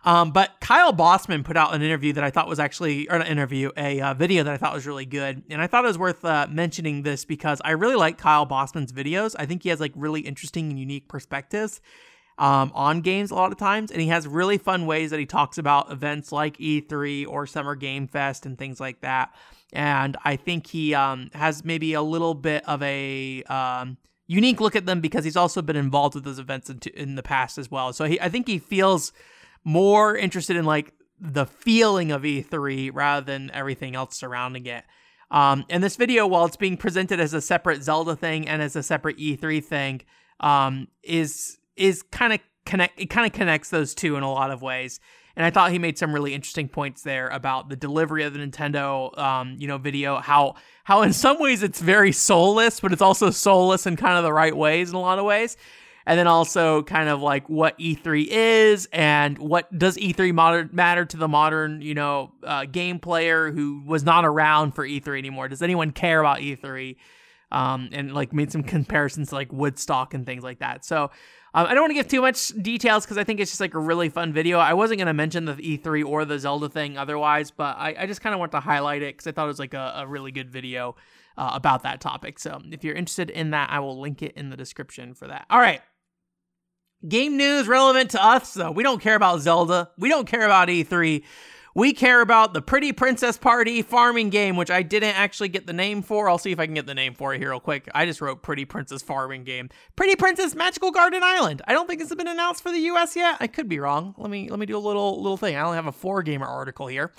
Um, 0.04 0.30
but 0.30 0.52
Kyle 0.60 0.92
Bosman 0.92 1.42
put 1.44 1.56
out 1.56 1.74
an 1.74 1.82
interview 1.82 2.12
that 2.14 2.24
I 2.24 2.30
thought 2.30 2.48
was 2.48 2.58
actually, 2.58 3.08
or 3.08 3.16
an 3.16 3.26
interview, 3.26 3.70
a 3.76 4.00
uh, 4.00 4.14
video 4.14 4.44
that 4.44 4.52
I 4.52 4.56
thought 4.56 4.72
was 4.72 4.86
really 4.86 5.06
good. 5.06 5.42
And 5.50 5.60
I 5.60 5.66
thought 5.66 5.84
it 5.84 5.88
was 5.88 5.98
worth 5.98 6.24
uh, 6.24 6.46
mentioning 6.50 7.02
this 7.02 7.24
because 7.24 7.60
I 7.64 7.72
really 7.72 7.96
like 7.96 8.18
Kyle 8.18 8.46
Bosman's 8.46 8.92
videos. 8.92 9.34
I 9.38 9.46
think 9.46 9.62
he 9.62 9.68
has 9.70 9.80
like 9.80 9.92
really 9.96 10.20
interesting 10.20 10.70
and 10.70 10.78
unique 10.78 11.08
perspectives 11.08 11.80
um, 12.38 12.70
on 12.74 13.00
games 13.00 13.30
a 13.30 13.34
lot 13.34 13.50
of 13.50 13.58
times. 13.58 13.90
And 13.90 14.00
he 14.00 14.08
has 14.08 14.26
really 14.26 14.56
fun 14.56 14.86
ways 14.86 15.10
that 15.10 15.18
he 15.18 15.26
talks 15.26 15.58
about 15.58 15.90
events 15.90 16.30
like 16.30 16.56
E3 16.58 17.26
or 17.26 17.46
Summer 17.46 17.74
Game 17.74 18.06
Fest 18.06 18.46
and 18.46 18.56
things 18.56 18.78
like 18.78 19.00
that. 19.00 19.34
And 19.72 20.16
I 20.24 20.36
think 20.36 20.68
he 20.68 20.94
um, 20.94 21.30
has 21.34 21.64
maybe 21.64 21.92
a 21.94 22.02
little 22.02 22.34
bit 22.34 22.66
of 22.68 22.82
a. 22.82 23.42
Um, 23.44 23.98
unique 24.30 24.60
look 24.60 24.76
at 24.76 24.84
them 24.84 25.00
because 25.00 25.24
he's 25.24 25.36
also 25.36 25.62
been 25.62 25.74
involved 25.74 26.14
with 26.14 26.22
those 26.22 26.38
events 26.38 26.68
in, 26.68 26.78
in 26.94 27.14
the 27.14 27.22
past 27.22 27.56
as 27.56 27.70
well. 27.70 27.94
So 27.94 28.04
he, 28.04 28.20
I 28.20 28.28
think 28.28 28.46
he 28.46 28.58
feels 28.58 29.10
more 29.64 30.16
interested 30.16 30.56
in 30.56 30.64
like 30.64 30.92
the 31.20 31.46
feeling 31.46 32.12
of 32.12 32.22
E3 32.22 32.90
rather 32.92 33.24
than 33.24 33.50
everything 33.52 33.94
else 33.94 34.16
surrounding 34.16 34.66
it. 34.66 34.84
Um, 35.30 35.64
and 35.68 35.82
this 35.82 35.96
video, 35.96 36.26
while 36.26 36.46
it's 36.46 36.56
being 36.56 36.76
presented 36.76 37.20
as 37.20 37.34
a 37.34 37.40
separate 37.40 37.82
Zelda 37.82 38.16
thing 38.16 38.48
and 38.48 38.62
as 38.62 38.76
a 38.76 38.82
separate 38.82 39.18
E3 39.18 39.62
thing, 39.62 40.02
um, 40.40 40.88
is 41.02 41.58
is 41.76 42.02
kind 42.02 42.32
of 42.32 42.40
connect. 42.64 42.98
It 43.00 43.06
kind 43.10 43.26
of 43.26 43.32
connects 43.32 43.70
those 43.70 43.94
two 43.94 44.16
in 44.16 44.22
a 44.22 44.30
lot 44.30 44.50
of 44.50 44.62
ways. 44.62 45.00
And 45.36 45.44
I 45.44 45.50
thought 45.50 45.70
he 45.70 45.78
made 45.78 45.96
some 45.96 46.12
really 46.12 46.34
interesting 46.34 46.68
points 46.68 47.02
there 47.02 47.28
about 47.28 47.68
the 47.68 47.76
delivery 47.76 48.24
of 48.24 48.32
the 48.32 48.40
Nintendo, 48.40 49.16
um, 49.16 49.54
you 49.58 49.68
know, 49.68 49.78
video. 49.78 50.18
How 50.18 50.54
how 50.84 51.02
in 51.02 51.12
some 51.24 51.38
ways 51.38 51.62
it's 51.62 51.80
very 51.80 52.12
soulless, 52.12 52.80
but 52.80 52.92
it's 52.92 53.02
also 53.02 53.30
soulless 53.30 53.86
in 53.86 53.96
kind 53.96 54.16
of 54.16 54.24
the 54.24 54.32
right 54.32 54.56
ways 54.56 54.90
in 54.90 54.96
a 54.96 55.00
lot 55.00 55.18
of 55.18 55.24
ways 55.24 55.56
and 56.08 56.18
then 56.18 56.26
also 56.26 56.82
kind 56.84 57.10
of 57.10 57.20
like 57.20 57.50
what 57.50 57.78
E3 57.78 58.26
is 58.30 58.88
and 58.94 59.36
what 59.36 59.70
does 59.78 59.98
E3 59.98 60.32
modern, 60.32 60.70
matter 60.72 61.04
to 61.04 61.18
the 61.18 61.28
modern, 61.28 61.82
you 61.82 61.92
know, 61.92 62.32
uh, 62.42 62.64
game 62.64 62.98
player 62.98 63.52
who 63.52 63.82
was 63.84 64.04
not 64.04 64.24
around 64.24 64.72
for 64.72 64.86
E3 64.88 65.18
anymore. 65.18 65.48
Does 65.48 65.60
anyone 65.60 65.90
care 65.90 66.20
about 66.20 66.38
E3? 66.38 66.96
Um, 67.52 67.90
and 67.92 68.14
like 68.14 68.32
made 68.32 68.50
some 68.50 68.62
comparisons 68.62 69.28
to 69.28 69.34
like 69.34 69.52
Woodstock 69.52 70.14
and 70.14 70.24
things 70.24 70.42
like 70.42 70.60
that. 70.60 70.82
So 70.82 71.10
um, 71.52 71.66
I 71.66 71.74
don't 71.74 71.82
want 71.82 71.90
to 71.90 71.94
give 71.94 72.08
too 72.08 72.22
much 72.22 72.48
details 72.48 73.04
because 73.04 73.18
I 73.18 73.24
think 73.24 73.38
it's 73.38 73.50
just 73.50 73.60
like 73.60 73.74
a 73.74 73.78
really 73.78 74.08
fun 74.08 74.32
video. 74.32 74.58
I 74.58 74.72
wasn't 74.72 74.98
going 75.00 75.08
to 75.08 75.14
mention 75.14 75.44
the 75.44 75.54
E3 75.56 76.06
or 76.06 76.24
the 76.24 76.38
Zelda 76.38 76.70
thing 76.70 76.96
otherwise, 76.96 77.50
but 77.50 77.76
I, 77.76 77.94
I 77.98 78.06
just 78.06 78.22
kind 78.22 78.32
of 78.32 78.40
want 78.40 78.52
to 78.52 78.60
highlight 78.60 79.02
it 79.02 79.14
because 79.14 79.26
I 79.26 79.32
thought 79.32 79.44
it 79.44 79.48
was 79.48 79.58
like 79.58 79.74
a, 79.74 79.92
a 79.96 80.06
really 80.06 80.32
good 80.32 80.50
video 80.50 80.96
uh, 81.36 81.50
about 81.52 81.82
that 81.82 82.00
topic. 82.00 82.38
So 82.38 82.62
if 82.70 82.82
you're 82.82 82.94
interested 82.94 83.28
in 83.28 83.50
that, 83.50 83.68
I 83.70 83.80
will 83.80 84.00
link 84.00 84.22
it 84.22 84.32
in 84.36 84.48
the 84.48 84.56
description 84.56 85.12
for 85.12 85.28
that. 85.28 85.44
All 85.50 85.60
right. 85.60 85.82
Game 87.06 87.36
news 87.36 87.68
relevant 87.68 88.10
to 88.10 88.24
us, 88.24 88.54
though. 88.54 88.72
We 88.72 88.82
don't 88.82 89.00
care 89.00 89.14
about 89.14 89.40
Zelda. 89.40 89.90
We 89.98 90.08
don't 90.08 90.26
care 90.26 90.44
about 90.44 90.68
E3. 90.68 91.22
We 91.78 91.92
care 91.92 92.20
about 92.22 92.54
the 92.54 92.60
Pretty 92.60 92.92
Princess 92.92 93.38
Party 93.38 93.82
farming 93.82 94.30
game, 94.30 94.56
which 94.56 94.68
I 94.68 94.82
didn't 94.82 95.16
actually 95.16 95.48
get 95.48 95.64
the 95.64 95.72
name 95.72 96.02
for. 96.02 96.28
I'll 96.28 96.36
see 96.36 96.50
if 96.50 96.58
I 96.58 96.66
can 96.66 96.74
get 96.74 96.86
the 96.86 96.94
name 96.94 97.14
for 97.14 97.32
it 97.34 97.38
here 97.38 97.50
real 97.50 97.60
quick. 97.60 97.88
I 97.94 98.04
just 98.04 98.20
wrote 98.20 98.42
Pretty 98.42 98.64
Princess 98.64 99.00
Farming 99.00 99.44
Game. 99.44 99.70
Pretty 99.94 100.16
Princess 100.16 100.56
Magical 100.56 100.90
Garden 100.90 101.22
Island. 101.22 101.62
I 101.68 101.72
don't 101.72 101.86
think 101.86 102.00
it's 102.00 102.12
been 102.12 102.26
announced 102.26 102.64
for 102.64 102.72
the 102.72 102.80
US 102.80 103.14
yet. 103.14 103.36
I 103.38 103.46
could 103.46 103.68
be 103.68 103.78
wrong. 103.78 104.16
Let 104.18 104.28
me 104.28 104.48
let 104.48 104.58
me 104.58 104.66
do 104.66 104.76
a 104.76 104.80
little 104.80 105.22
little 105.22 105.36
thing. 105.36 105.54
I 105.54 105.60
only 105.60 105.76
have 105.76 105.86
a 105.86 105.92
4Gamer 105.92 106.48
article 106.48 106.88
here. 106.88 107.12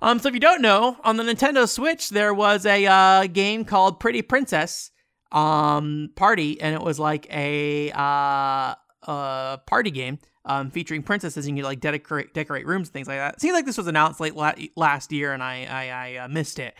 Um, 0.00 0.20
so 0.20 0.28
if 0.28 0.34
you 0.34 0.40
don't 0.40 0.62
know, 0.62 0.96
on 1.04 1.18
the 1.18 1.22
Nintendo 1.22 1.68
Switch 1.68 2.08
there 2.08 2.32
was 2.32 2.64
a 2.64 2.86
uh, 2.86 3.26
game 3.26 3.66
called 3.66 4.00
Pretty 4.00 4.22
Princess 4.22 4.90
um 5.32 6.10
Party, 6.14 6.60
and 6.60 6.74
it 6.74 6.80
was 6.80 6.98
like 6.98 7.26
a 7.30 7.90
uh 7.92 8.74
uh, 9.06 9.58
party 9.58 9.90
game 9.90 10.18
um, 10.44 10.70
featuring 10.70 11.02
princesses 11.02 11.46
and 11.46 11.56
you 11.56 11.64
like 11.64 11.80
decorate 11.80 12.34
decorate 12.34 12.66
rooms 12.66 12.88
and 12.88 12.92
things 12.92 13.08
like 13.08 13.18
that. 13.18 13.40
Seems 13.40 13.54
like 13.54 13.66
this 13.66 13.78
was 13.78 13.86
announced 13.86 14.20
late 14.20 14.34
la- 14.34 14.54
last 14.76 15.12
year 15.12 15.32
and 15.32 15.42
I 15.42 15.66
I, 15.70 15.88
I 15.88 16.24
uh, 16.24 16.28
missed 16.28 16.58
it. 16.58 16.74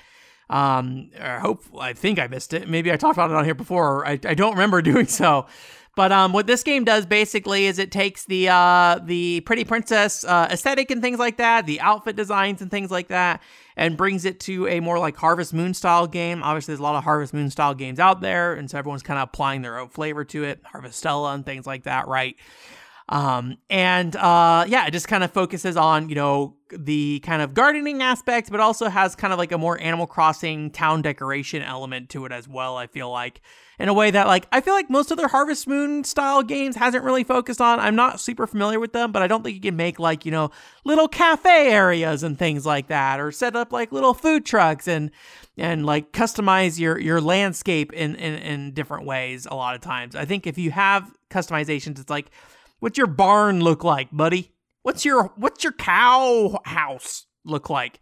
Um, 0.50 1.10
or 1.18 1.38
hope 1.38 1.64
I 1.78 1.92
think 1.94 2.18
I 2.18 2.26
missed 2.26 2.52
it. 2.52 2.68
Maybe 2.68 2.92
I 2.92 2.96
talked 2.96 3.16
about 3.16 3.30
it 3.30 3.36
on 3.36 3.44
here 3.44 3.54
before. 3.54 4.06
I, 4.06 4.18
I 4.24 4.34
don't 4.34 4.52
remember 4.52 4.82
doing 4.82 5.06
so. 5.06 5.46
But 5.94 6.10
um, 6.10 6.32
what 6.32 6.46
this 6.46 6.62
game 6.62 6.84
does 6.84 7.04
basically 7.04 7.66
is 7.66 7.78
it 7.78 7.92
takes 7.92 8.24
the 8.24 8.48
uh, 8.48 8.98
the 9.02 9.40
pretty 9.40 9.64
princess 9.64 10.24
uh, 10.24 10.48
aesthetic 10.50 10.90
and 10.90 11.02
things 11.02 11.18
like 11.18 11.36
that, 11.36 11.66
the 11.66 11.80
outfit 11.80 12.16
designs 12.16 12.62
and 12.62 12.70
things 12.70 12.90
like 12.90 13.08
that, 13.08 13.42
and 13.76 13.96
brings 13.96 14.24
it 14.24 14.40
to 14.40 14.66
a 14.68 14.80
more 14.80 14.98
like 14.98 15.16
Harvest 15.16 15.54
Moon 15.54 15.74
style 15.74 16.06
game. 16.06 16.42
Obviously, 16.42 16.72
there's 16.72 16.80
a 16.80 16.84
lot 16.84 16.96
of 16.96 17.04
Harvest 17.04 17.34
Moon 17.34 17.50
style 17.50 17.74
games 17.74 17.98
out 17.98 18.20
there, 18.20 18.54
and 18.54 18.70
so 18.70 18.78
everyone's 18.78 19.02
kind 19.02 19.18
of 19.18 19.28
applying 19.28 19.62
their 19.62 19.78
own 19.78 19.88
flavor 19.88 20.24
to 20.24 20.44
it, 20.44 20.62
Harvestella 20.64 21.34
and 21.34 21.44
things 21.44 21.66
like 21.66 21.84
that, 21.84 22.08
right? 22.08 22.36
Um, 23.12 23.58
and 23.68 24.16
uh, 24.16 24.64
yeah, 24.66 24.86
it 24.86 24.92
just 24.92 25.06
kind 25.06 25.22
of 25.22 25.30
focuses 25.30 25.76
on 25.76 26.08
you 26.08 26.14
know 26.14 26.56
the 26.70 27.20
kind 27.20 27.42
of 27.42 27.52
gardening 27.52 28.02
aspect, 28.02 28.50
but 28.50 28.58
also 28.58 28.88
has 28.88 29.14
kind 29.14 29.34
of 29.34 29.38
like 29.38 29.52
a 29.52 29.58
more 29.58 29.78
Animal 29.78 30.06
Crossing 30.06 30.70
town 30.70 31.02
decoration 31.02 31.60
element 31.60 32.08
to 32.10 32.24
it 32.24 32.32
as 32.32 32.48
well. 32.48 32.78
I 32.78 32.86
feel 32.86 33.10
like 33.10 33.42
in 33.78 33.90
a 33.90 33.92
way 33.92 34.10
that 34.10 34.26
like 34.26 34.48
I 34.50 34.62
feel 34.62 34.72
like 34.72 34.88
most 34.88 35.12
other 35.12 35.28
Harvest 35.28 35.68
Moon 35.68 36.04
style 36.04 36.42
games 36.42 36.74
hasn't 36.74 37.04
really 37.04 37.22
focused 37.22 37.60
on. 37.60 37.80
I'm 37.80 37.94
not 37.94 38.18
super 38.18 38.46
familiar 38.46 38.80
with 38.80 38.94
them, 38.94 39.12
but 39.12 39.20
I 39.20 39.26
don't 39.26 39.42
think 39.42 39.56
you 39.56 39.60
can 39.60 39.76
make 39.76 39.98
like, 39.98 40.24
you 40.24 40.30
know, 40.30 40.50
little 40.86 41.06
cafe 41.06 41.70
areas 41.70 42.22
and 42.22 42.38
things 42.38 42.64
like 42.64 42.86
that 42.86 43.20
or 43.20 43.30
set 43.30 43.54
up 43.54 43.74
like 43.74 43.92
little 43.92 44.14
food 44.14 44.46
trucks 44.46 44.88
and 44.88 45.10
and 45.58 45.84
like 45.84 46.12
customize 46.12 46.78
your 46.78 46.98
your 46.98 47.20
landscape 47.20 47.92
in 47.92 48.14
in, 48.14 48.36
in 48.36 48.72
different 48.72 49.04
ways 49.04 49.46
a 49.50 49.54
lot 49.54 49.74
of 49.74 49.82
times. 49.82 50.16
I 50.16 50.24
think 50.24 50.46
if 50.46 50.56
you 50.56 50.70
have 50.70 51.12
customizations 51.28 51.98
it's 51.98 52.08
like 52.08 52.30
what's 52.82 52.98
your 52.98 53.06
barn 53.06 53.60
look 53.60 53.84
like, 53.84 54.08
buddy? 54.10 54.50
What's 54.82 55.04
your 55.04 55.32
what's 55.36 55.62
your 55.62 55.72
cow 55.72 56.60
house 56.64 57.26
look 57.44 57.70
like? 57.70 58.00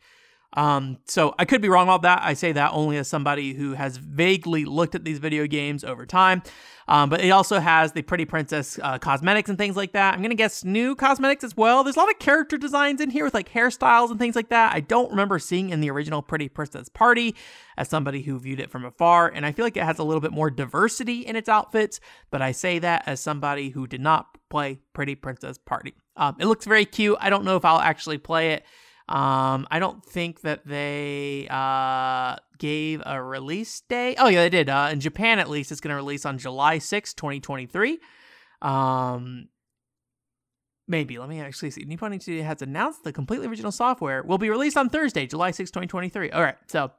Um, 0.54 0.98
so 1.06 1.34
I 1.38 1.44
could 1.44 1.62
be 1.62 1.68
wrong 1.68 1.86
about 1.86 2.02
that. 2.02 2.22
I 2.22 2.34
say 2.34 2.52
that 2.52 2.72
only 2.72 2.96
as 2.96 3.08
somebody 3.08 3.54
who 3.54 3.74
has 3.74 3.96
vaguely 3.96 4.64
looked 4.64 4.94
at 4.94 5.04
these 5.04 5.18
video 5.18 5.46
games 5.46 5.84
over 5.84 6.04
time. 6.06 6.42
Um, 6.88 7.08
but 7.08 7.20
it 7.20 7.30
also 7.30 7.60
has 7.60 7.92
the 7.92 8.02
Pretty 8.02 8.24
Princess 8.24 8.76
uh, 8.82 8.98
cosmetics 8.98 9.48
and 9.48 9.56
things 9.56 9.76
like 9.76 9.92
that. 9.92 10.12
I'm 10.12 10.22
gonna 10.22 10.34
guess 10.34 10.64
new 10.64 10.96
cosmetics 10.96 11.44
as 11.44 11.56
well. 11.56 11.84
There's 11.84 11.94
a 11.94 12.00
lot 12.00 12.10
of 12.10 12.18
character 12.18 12.58
designs 12.58 13.00
in 13.00 13.10
here 13.10 13.24
with 13.24 13.32
like 13.32 13.48
hairstyles 13.48 14.10
and 14.10 14.18
things 14.18 14.34
like 14.34 14.48
that. 14.48 14.74
I 14.74 14.80
don't 14.80 15.10
remember 15.10 15.38
seeing 15.38 15.70
in 15.70 15.80
the 15.80 15.90
original 15.90 16.20
Pretty 16.20 16.48
Princess 16.48 16.88
Party 16.88 17.36
as 17.76 17.88
somebody 17.88 18.22
who 18.22 18.40
viewed 18.40 18.58
it 18.58 18.72
from 18.72 18.84
afar, 18.84 19.28
and 19.28 19.46
I 19.46 19.52
feel 19.52 19.64
like 19.64 19.76
it 19.76 19.84
has 19.84 20.00
a 20.00 20.04
little 20.04 20.20
bit 20.20 20.32
more 20.32 20.50
diversity 20.50 21.20
in 21.20 21.36
its 21.36 21.48
outfits. 21.48 22.00
But 22.32 22.42
I 22.42 22.50
say 22.50 22.80
that 22.80 23.04
as 23.06 23.20
somebody 23.20 23.68
who 23.68 23.86
did 23.86 24.00
not 24.00 24.26
play 24.48 24.80
Pretty 24.92 25.14
Princess 25.14 25.58
Party. 25.58 25.94
Um, 26.16 26.36
it 26.40 26.46
looks 26.46 26.66
very 26.66 26.86
cute. 26.86 27.18
I 27.20 27.30
don't 27.30 27.44
know 27.44 27.54
if 27.54 27.64
I'll 27.64 27.78
actually 27.78 28.18
play 28.18 28.54
it. 28.54 28.64
Um, 29.10 29.66
I 29.72 29.80
don't 29.80 30.04
think 30.04 30.42
that 30.42 30.64
they 30.64 31.48
uh, 31.50 32.36
gave 32.58 33.02
a 33.04 33.20
release 33.20 33.82
date. 33.88 34.16
Oh, 34.20 34.28
yeah, 34.28 34.42
they 34.42 34.50
did. 34.50 34.68
Uh, 34.68 34.88
in 34.92 35.00
Japan, 35.00 35.40
at 35.40 35.50
least, 35.50 35.72
it's 35.72 35.80
going 35.80 35.90
to 35.90 35.96
release 35.96 36.24
on 36.24 36.38
July 36.38 36.78
6, 36.78 37.14
2023. 37.14 37.98
Um, 38.62 39.48
maybe. 40.86 41.18
Let 41.18 41.28
me 41.28 41.40
actually 41.40 41.72
see. 41.72 41.82
Nippon 41.82 42.12
Ichi 42.12 42.40
has 42.42 42.62
announced 42.62 43.02
the 43.02 43.12
completely 43.12 43.48
original 43.48 43.72
software 43.72 44.22
will 44.22 44.38
be 44.38 44.48
released 44.48 44.76
on 44.76 44.88
Thursday, 44.88 45.26
July 45.26 45.50
6, 45.50 45.72
2023. 45.72 46.30
All 46.30 46.42
right. 46.42 46.56
So, 46.68 46.92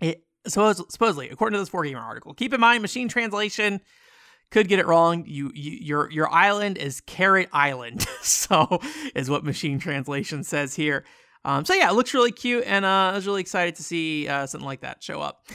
it 0.00 0.24
supposedly, 0.48 1.30
according 1.30 1.56
to 1.56 1.60
this 1.60 1.70
4Gamer 1.70 2.02
article, 2.02 2.34
keep 2.34 2.52
in 2.52 2.60
mind 2.60 2.82
machine 2.82 3.08
translation 3.08 3.80
could 4.50 4.66
get 4.66 4.78
it 4.78 4.86
wrong. 4.86 5.24
You, 5.26 5.52
you 5.54 5.78
your 5.80 6.10
your 6.10 6.32
island 6.32 6.78
is 6.78 7.00
Carrot 7.00 7.48
Island, 7.52 8.02
so 8.22 8.80
is 9.14 9.30
what 9.30 9.44
machine 9.44 9.78
translation 9.78 10.42
says 10.42 10.74
here. 10.74 11.04
Um, 11.44 11.64
so 11.64 11.74
yeah, 11.74 11.90
it 11.90 11.94
looks 11.94 12.14
really 12.14 12.32
cute, 12.32 12.64
and 12.66 12.84
uh, 12.84 12.88
I 12.88 13.14
was 13.14 13.26
really 13.26 13.40
excited 13.40 13.76
to 13.76 13.82
see 13.82 14.28
uh, 14.28 14.46
something 14.46 14.66
like 14.66 14.80
that 14.80 15.02
show 15.02 15.20
up. 15.20 15.46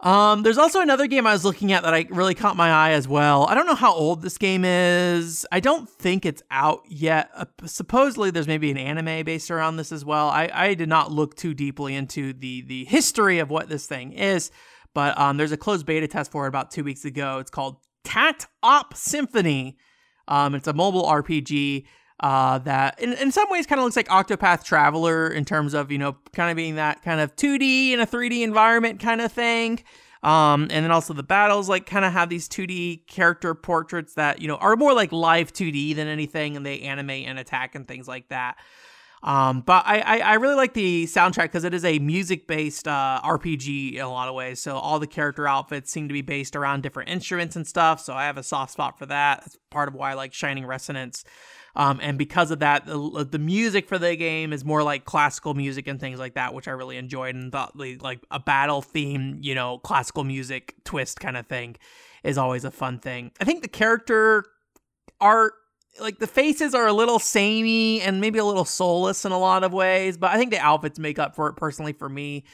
Um, 0.00 0.42
there's 0.42 0.58
also 0.58 0.80
another 0.80 1.06
game 1.06 1.26
I 1.26 1.32
was 1.32 1.46
looking 1.46 1.72
at 1.72 1.82
that 1.84 1.94
I 1.94 2.06
really 2.10 2.34
caught 2.34 2.56
my 2.56 2.70
eye 2.70 2.90
as 2.90 3.08
well. 3.08 3.46
I 3.46 3.54
don't 3.54 3.66
know 3.66 3.74
how 3.74 3.94
old 3.94 4.20
this 4.20 4.36
game 4.36 4.64
is. 4.64 5.46
I 5.50 5.60
don't 5.60 5.88
think 5.88 6.26
it's 6.26 6.42
out 6.50 6.82
yet. 6.88 7.30
Uh, 7.34 7.46
supposedly, 7.64 8.30
there's 8.30 8.46
maybe 8.46 8.70
an 8.70 8.76
anime 8.76 9.24
based 9.24 9.50
around 9.50 9.76
this 9.76 9.92
as 9.92 10.04
well. 10.04 10.28
I, 10.28 10.50
I 10.52 10.74
did 10.74 10.90
not 10.90 11.10
look 11.10 11.36
too 11.36 11.54
deeply 11.54 11.94
into 11.94 12.34
the 12.34 12.62
the 12.62 12.84
history 12.84 13.38
of 13.38 13.48
what 13.48 13.70
this 13.70 13.86
thing 13.86 14.12
is, 14.12 14.50
but 14.92 15.18
um, 15.18 15.38
there's 15.38 15.52
a 15.52 15.56
closed 15.56 15.86
beta 15.86 16.06
test 16.06 16.30
for 16.30 16.44
it 16.44 16.48
about 16.48 16.70
two 16.70 16.84
weeks 16.84 17.06
ago. 17.06 17.38
It's 17.38 17.50
called 17.50 17.78
Takt 18.02 18.46
Op 18.62 18.94
Symphony. 18.94 19.78
Um, 20.28 20.54
it's 20.54 20.68
a 20.68 20.74
mobile 20.74 21.04
RPG 21.04 21.86
uh, 22.20 22.58
that 22.58 23.00
in, 23.00 23.12
in 23.14 23.32
some 23.32 23.50
ways 23.50 23.66
kind 23.66 23.80
of 23.80 23.84
looks 23.84 23.96
like 23.96 24.08
Octopath 24.08 24.64
Traveler 24.64 25.28
in 25.28 25.44
terms 25.44 25.74
of, 25.74 25.90
you 25.90 25.98
know, 25.98 26.16
kind 26.32 26.50
of 26.50 26.56
being 26.56 26.76
that 26.76 27.02
kind 27.02 27.20
of 27.20 27.34
2D 27.36 27.90
in 27.90 28.00
a 28.00 28.06
3D 28.06 28.42
environment 28.42 29.00
kind 29.00 29.20
of 29.20 29.32
thing. 29.32 29.82
Um, 30.22 30.62
and 30.70 30.84
then 30.84 30.90
also 30.90 31.12
the 31.12 31.22
battles 31.22 31.68
like 31.68 31.84
kind 31.84 32.04
of 32.04 32.12
have 32.12 32.30
these 32.30 32.48
2D 32.48 33.06
character 33.06 33.54
portraits 33.54 34.14
that, 34.14 34.40
you 34.40 34.48
know, 34.48 34.56
are 34.56 34.74
more 34.74 34.94
like 34.94 35.12
live 35.12 35.52
2D 35.52 35.94
than 35.96 36.08
anything 36.08 36.56
and 36.56 36.64
they 36.64 36.80
animate 36.80 37.28
and 37.28 37.38
attack 37.38 37.74
and 37.74 37.86
things 37.86 38.08
like 38.08 38.28
that. 38.28 38.56
Um, 39.22 39.62
but 39.62 39.84
I, 39.86 40.00
I, 40.00 40.18
I, 40.18 40.34
really 40.34 40.54
like 40.54 40.74
the 40.74 41.06
soundtrack 41.06 41.44
because 41.44 41.64
it 41.64 41.72
is 41.72 41.82
a 41.82 41.98
music 41.98 42.46
based 42.46 42.86
uh, 42.86 43.22
RPG 43.24 43.94
in 43.94 44.00
a 44.02 44.10
lot 44.10 44.28
of 44.28 44.34
ways. 44.34 44.60
So 44.60 44.76
all 44.76 44.98
the 44.98 45.06
character 45.06 45.48
outfits 45.48 45.90
seem 45.90 46.08
to 46.08 46.12
be 46.12 46.20
based 46.20 46.54
around 46.54 46.82
different 46.82 47.08
instruments 47.08 47.56
and 47.56 47.66
stuff. 47.66 48.00
So 48.00 48.12
I 48.12 48.26
have 48.26 48.36
a 48.36 48.42
soft 48.42 48.72
spot 48.72 48.98
for 48.98 49.06
that. 49.06 49.40
That's 49.40 49.56
part 49.70 49.88
of 49.88 49.94
why 49.94 50.10
I 50.10 50.14
like 50.14 50.34
Shining 50.34 50.66
Resonance. 50.66 51.24
Um, 51.76 51.98
and 52.00 52.16
because 52.16 52.50
of 52.50 52.60
that, 52.60 52.86
the, 52.86 53.26
the 53.28 53.38
music 53.38 53.88
for 53.88 53.98
the 53.98 54.14
game 54.14 54.52
is 54.52 54.64
more 54.64 54.82
like 54.82 55.04
classical 55.04 55.54
music 55.54 55.88
and 55.88 55.98
things 55.98 56.20
like 56.20 56.34
that, 56.34 56.54
which 56.54 56.68
I 56.68 56.70
really 56.70 56.96
enjoyed 56.96 57.34
and 57.34 57.50
thought 57.50 57.76
like 57.76 58.20
a 58.30 58.38
battle 58.38 58.80
theme, 58.80 59.38
you 59.40 59.54
know, 59.54 59.78
classical 59.78 60.22
music 60.22 60.76
twist 60.84 61.18
kind 61.18 61.36
of 61.36 61.46
thing 61.46 61.76
is 62.22 62.38
always 62.38 62.64
a 62.64 62.70
fun 62.70 63.00
thing. 63.00 63.32
I 63.40 63.44
think 63.44 63.62
the 63.62 63.68
character 63.68 64.44
art 65.20 65.54
like 66.00 66.18
the 66.18 66.26
faces 66.26 66.74
are 66.74 66.86
a 66.86 66.92
little 66.92 67.18
samey 67.18 68.00
and 68.00 68.20
maybe 68.20 68.38
a 68.38 68.44
little 68.44 68.64
soulless 68.64 69.24
in 69.24 69.32
a 69.32 69.38
lot 69.38 69.62
of 69.62 69.72
ways, 69.72 70.16
but 70.16 70.30
I 70.30 70.38
think 70.38 70.50
the 70.50 70.58
outfits 70.58 70.98
make 70.98 71.18
up 71.18 71.36
for 71.36 71.48
it 71.48 71.54
personally 71.54 71.92
for 71.92 72.08
me. 72.08 72.44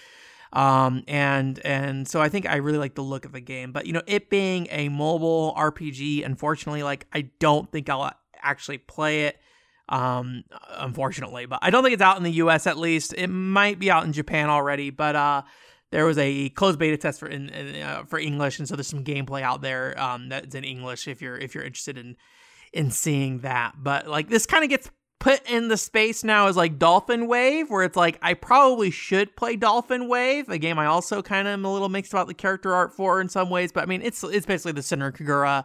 Um, 0.52 1.04
and 1.06 1.58
and 1.64 2.08
so 2.08 2.20
I 2.20 2.28
think 2.28 2.48
I 2.48 2.56
really 2.56 2.78
like 2.78 2.96
the 2.96 3.02
look 3.02 3.24
of 3.24 3.32
the 3.32 3.40
game, 3.40 3.72
but 3.72 3.86
you 3.86 3.92
know, 3.92 4.02
it 4.06 4.30
being 4.30 4.66
a 4.70 4.88
mobile 4.88 5.54
RPG, 5.56 6.24
unfortunately, 6.24 6.82
like 6.82 7.06
I 7.12 7.30
don't 7.38 7.70
think 7.70 7.88
I'll 7.88 8.12
actually 8.42 8.78
play 8.78 9.24
it. 9.24 9.38
Um, 9.88 10.44
unfortunately, 10.68 11.46
but 11.46 11.58
I 11.62 11.70
don't 11.70 11.82
think 11.82 11.94
it's 11.94 12.02
out 12.02 12.16
in 12.16 12.22
the 12.22 12.30
U.S. 12.32 12.68
at 12.68 12.78
least. 12.78 13.12
It 13.12 13.26
might 13.26 13.80
be 13.80 13.90
out 13.90 14.04
in 14.04 14.12
Japan 14.12 14.48
already, 14.48 14.90
but 14.90 15.16
uh, 15.16 15.42
there 15.90 16.06
was 16.06 16.16
a 16.18 16.50
closed 16.50 16.78
beta 16.78 16.96
test 16.96 17.18
for 17.18 17.26
in, 17.26 17.48
in 17.48 17.82
uh, 17.82 18.04
for 18.04 18.18
English, 18.18 18.60
and 18.60 18.68
so 18.68 18.76
there's 18.76 18.86
some 18.86 19.02
gameplay 19.02 19.42
out 19.42 19.62
there 19.62 20.00
um, 20.00 20.28
that's 20.28 20.54
in 20.54 20.62
English 20.62 21.08
if 21.08 21.20
you're 21.20 21.36
if 21.36 21.56
you're 21.56 21.64
interested 21.64 21.98
in 21.98 22.16
in 22.72 22.92
seeing 22.92 23.40
that. 23.40 23.74
But 23.78 24.06
like 24.06 24.28
this 24.28 24.46
kind 24.46 24.62
of 24.62 24.70
gets 24.70 24.88
put 25.18 25.48
in 25.48 25.68
the 25.68 25.76
space 25.76 26.24
now 26.24 26.46
as 26.46 26.56
like 26.56 26.78
Dolphin 26.78 27.26
Wave, 27.26 27.70
where 27.70 27.84
it's 27.84 27.96
like 27.96 28.18
I 28.22 28.34
probably 28.34 28.90
should 28.90 29.36
play 29.36 29.56
Dolphin 29.56 30.08
Wave, 30.08 30.48
a 30.48 30.58
game 30.58 30.78
I 30.78 30.86
also 30.86 31.22
kind 31.22 31.46
of 31.46 31.52
am 31.52 31.64
a 31.64 31.72
little 31.72 31.88
mixed 31.88 32.12
about 32.12 32.26
the 32.26 32.34
character 32.34 32.74
art 32.74 32.94
for 32.94 33.20
in 33.20 33.28
some 33.28 33.50
ways. 33.50 33.72
But 33.72 33.82
I 33.82 33.86
mean, 33.86 34.02
it's 34.02 34.24
it's 34.24 34.46
basically 34.46 34.72
the 34.72 34.80
Senran 34.80 35.12
Kagura 35.12 35.64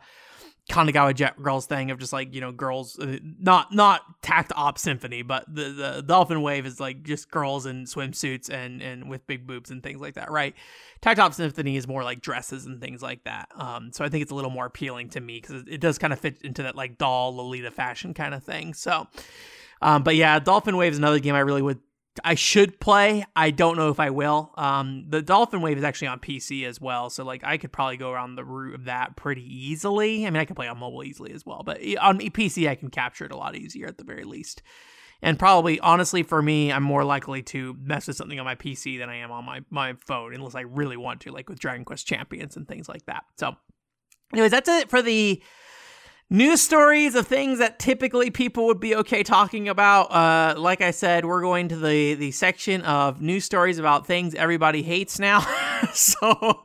Kanagawa 0.69 1.13
Jet 1.13 1.41
Girls 1.41 1.67
thing 1.67 1.91
of 1.91 1.99
just 1.99 2.11
like 2.11 2.33
you 2.33 2.41
know 2.41 2.51
girls, 2.51 2.97
uh, 2.97 3.19
not 3.39 3.73
not 3.73 4.01
Takt 4.23 4.51
Op 4.55 4.79
Symphony, 4.79 5.21
but 5.21 5.45
the 5.47 5.69
the 5.69 6.03
Dolphin 6.05 6.41
Wave 6.41 6.65
is 6.65 6.79
like 6.79 7.03
just 7.03 7.29
girls 7.29 7.67
in 7.67 7.85
swimsuits 7.85 8.49
and 8.49 8.81
and 8.81 9.07
with 9.07 9.27
big 9.27 9.45
boobs 9.45 9.69
and 9.69 9.83
things 9.83 10.01
like 10.01 10.15
that, 10.15 10.31
right? 10.31 10.55
Takt 11.01 11.19
Op 11.19 11.35
Symphony 11.35 11.75
is 11.75 11.87
more 11.87 12.03
like 12.03 12.19
dresses 12.19 12.65
and 12.65 12.81
things 12.81 13.03
like 13.03 13.23
that. 13.25 13.49
Um, 13.55 13.91
so 13.93 14.03
I 14.03 14.09
think 14.09 14.23
it's 14.23 14.31
a 14.31 14.35
little 14.35 14.49
more 14.49 14.65
appealing 14.65 15.09
to 15.09 15.21
me 15.21 15.39
because 15.39 15.63
it 15.67 15.81
does 15.81 15.99
kind 15.99 16.11
of 16.11 16.19
fit 16.19 16.41
into 16.41 16.63
that 16.63 16.75
like 16.75 16.97
doll 16.97 17.35
Lolita 17.35 17.69
fashion 17.69 18.15
kind 18.15 18.33
of 18.33 18.43
thing. 18.43 18.73
So, 18.73 19.07
um, 19.83 20.01
but 20.01 20.15
yeah, 20.15 20.39
Dolphin 20.39 20.77
Wave 20.77 20.93
is 20.93 20.97
another 20.97 21.19
game 21.19 21.35
I 21.35 21.41
really 21.41 21.61
would 21.61 21.79
I 22.23 22.35
should 22.35 22.79
play. 22.79 23.25
I 23.35 23.51
don't 23.51 23.77
know 23.77 23.89
if 23.89 23.99
I 23.99 24.09
will. 24.09 24.51
Um, 24.55 25.05
the 25.09 25.21
Dolphin 25.21 25.61
Wave 25.61 25.77
is 25.77 25.83
actually 25.83 26.07
on 26.07 26.19
PC 26.19 26.65
as 26.65 26.79
well, 26.79 27.09
so 27.09 27.23
like 27.25 27.43
I 27.43 27.57
could 27.57 27.71
probably 27.71 27.97
go 27.97 28.11
around 28.11 28.35
the 28.35 28.45
route 28.45 28.75
of 28.75 28.85
that 28.85 29.15
pretty 29.15 29.43
easily. 29.43 30.25
I 30.25 30.29
mean, 30.29 30.39
I 30.39 30.45
can 30.45 30.55
play 30.55 30.67
on 30.67 30.77
mobile 30.77 31.03
easily 31.03 31.33
as 31.33 31.45
well, 31.45 31.63
but 31.65 31.79
on 31.97 32.19
PC 32.19 32.69
I 32.69 32.75
can 32.75 32.89
capture 32.89 33.25
it 33.25 33.31
a 33.31 33.37
lot 33.37 33.55
easier 33.55 33.87
at 33.87 33.97
the 33.97 34.03
very 34.03 34.23
least. 34.23 34.61
And 35.21 35.39
probably, 35.39 35.79
honestly, 35.79 36.23
for 36.23 36.41
me, 36.41 36.71
I'm 36.71 36.83
more 36.83 37.03
likely 37.03 37.41
to 37.43 37.75
mess 37.81 38.07
with 38.07 38.17
something 38.17 38.39
on 38.39 38.45
my 38.45 38.55
PC 38.55 38.99
than 38.99 39.09
I 39.09 39.17
am 39.17 39.31
on 39.31 39.45
my 39.45 39.61
my 39.69 39.93
phone, 40.05 40.33
unless 40.33 40.55
I 40.55 40.61
really 40.61 40.97
want 40.97 41.21
to, 41.21 41.31
like 41.31 41.49
with 41.49 41.59
Dragon 41.59 41.85
Quest 41.85 42.05
Champions 42.05 42.55
and 42.55 42.67
things 42.67 42.87
like 42.87 43.05
that. 43.05 43.23
So, 43.37 43.55
anyways, 44.33 44.51
that's 44.51 44.69
it 44.69 44.89
for 44.89 45.01
the 45.01 45.41
news 46.29 46.61
stories 46.61 47.15
of 47.15 47.27
things 47.27 47.59
that 47.59 47.77
typically 47.77 48.31
people 48.31 48.65
would 48.65 48.79
be 48.79 48.95
okay 48.95 49.23
talking 49.23 49.69
about. 49.69 50.11
Uh, 50.11 50.59
like 50.59 50.81
I 50.81 50.91
said, 50.91 51.25
we're 51.25 51.41
going 51.41 51.69
to 51.69 51.75
the 51.75 52.15
the 52.15 52.31
section 52.31 52.81
of 52.81 53.21
news 53.21 53.45
stories 53.45 53.77
about 53.77 54.07
things 54.07 54.33
everybody 54.35 54.81
hates 54.81 55.19
now. 55.19 55.41
so, 55.93 56.63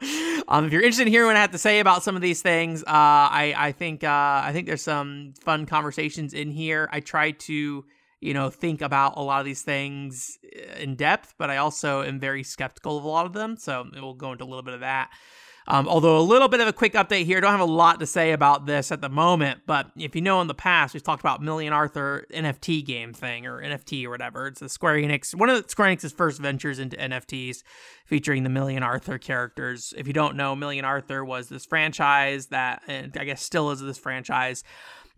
um, 0.49 0.67
if 0.67 0.73
you're 0.73 0.83
interested 0.83 1.07
in 1.07 1.13
hearing 1.13 1.29
what 1.29 1.37
I 1.37 1.41
have 1.41 1.53
to 1.53 1.59
say 1.59 1.81
about 1.81 2.03
some 2.03 2.17
of 2.17 2.23
these 2.23 2.43
things, 2.43 2.83
uh, 2.83 2.87
I 2.89 3.55
I 3.57 3.73
think 3.73 4.05
uh, 4.05 4.43
I 4.45 4.51
think 4.53 4.67
there's 4.67 4.83
some 4.83 5.35
fun 5.41 5.67
conversations 5.67 6.35
in 6.35 6.51
here. 6.51 6.89
I 6.93 7.01
try 7.01 7.33
to 7.33 7.85
you 8.21 8.35
know 8.35 8.51
think 8.51 8.81
about 8.81 9.15
a 9.17 9.23
lot 9.23 9.41
of 9.41 9.47
these 9.47 9.63
things 9.63 10.39
in 10.79 10.97
depth, 10.97 11.35
but 11.39 11.51
I 11.51 11.59
also 11.59 12.03
am 12.03 12.19
very 12.19 12.43
skeptical 12.43 12.99
of 12.99 13.05
a 13.05 13.09
lot 13.09 13.27
of 13.27 13.33
them. 13.35 13.57
So 13.57 13.87
we'll 13.93 14.15
go 14.15 14.33
into 14.33 14.45
a 14.45 14.47
little 14.47 14.63
bit 14.63 14.75
of 14.75 14.81
that. 14.81 15.11
Um, 15.71 15.87
although 15.87 16.19
a 16.19 16.21
little 16.21 16.49
bit 16.49 16.59
of 16.59 16.67
a 16.67 16.73
quick 16.73 16.95
update 16.95 17.27
here, 17.27 17.41
don't 17.41 17.53
have 17.53 17.61
a 17.61 17.65
lot 17.65 18.01
to 18.01 18.07
say 18.07 18.33
about 18.33 18.67
this 18.67 18.91
at 18.91 19.01
the 19.01 19.09
moment, 19.09 19.61
but 19.67 19.93
if 19.97 20.17
you 20.17 20.21
know 20.21 20.41
in 20.41 20.49
the 20.49 20.55
past, 20.55 20.95
we've 20.95 21.03
talked 21.03 21.23
about 21.23 21.41
Million 21.41 21.73
Arthur 21.73 22.27
NFT 22.35 22.85
game 22.85 23.13
thing 23.13 23.47
or 23.47 23.63
NFT 23.63 24.05
or 24.05 24.11
whatever. 24.11 24.49
It's 24.49 24.59
the 24.59 24.69
Square 24.69 24.97
Enix, 24.97 25.33
one 25.33 25.49
of 25.49 25.63
the 25.63 25.69
Square 25.69 25.95
Enix's 25.95 26.11
first 26.11 26.41
ventures 26.41 26.81
into 26.81 26.97
NFTs 26.97 27.63
featuring 28.05 28.43
the 28.43 28.49
Million 28.51 28.83
Arthur 28.83 29.17
characters. 29.17 29.95
If 29.97 30.09
you 30.09 30.13
don't 30.13 30.35
know, 30.35 30.57
Million 30.57 30.85
Arthur 30.85 31.25
was 31.25 31.49
this 31.49 31.67
franchise 31.67 32.47
that, 32.47 32.83
and 32.89 33.17
I 33.17 33.23
guess 33.23 33.41
still 33.41 33.71
is 33.71 33.81
this 33.81 33.97
franchise 33.97 34.65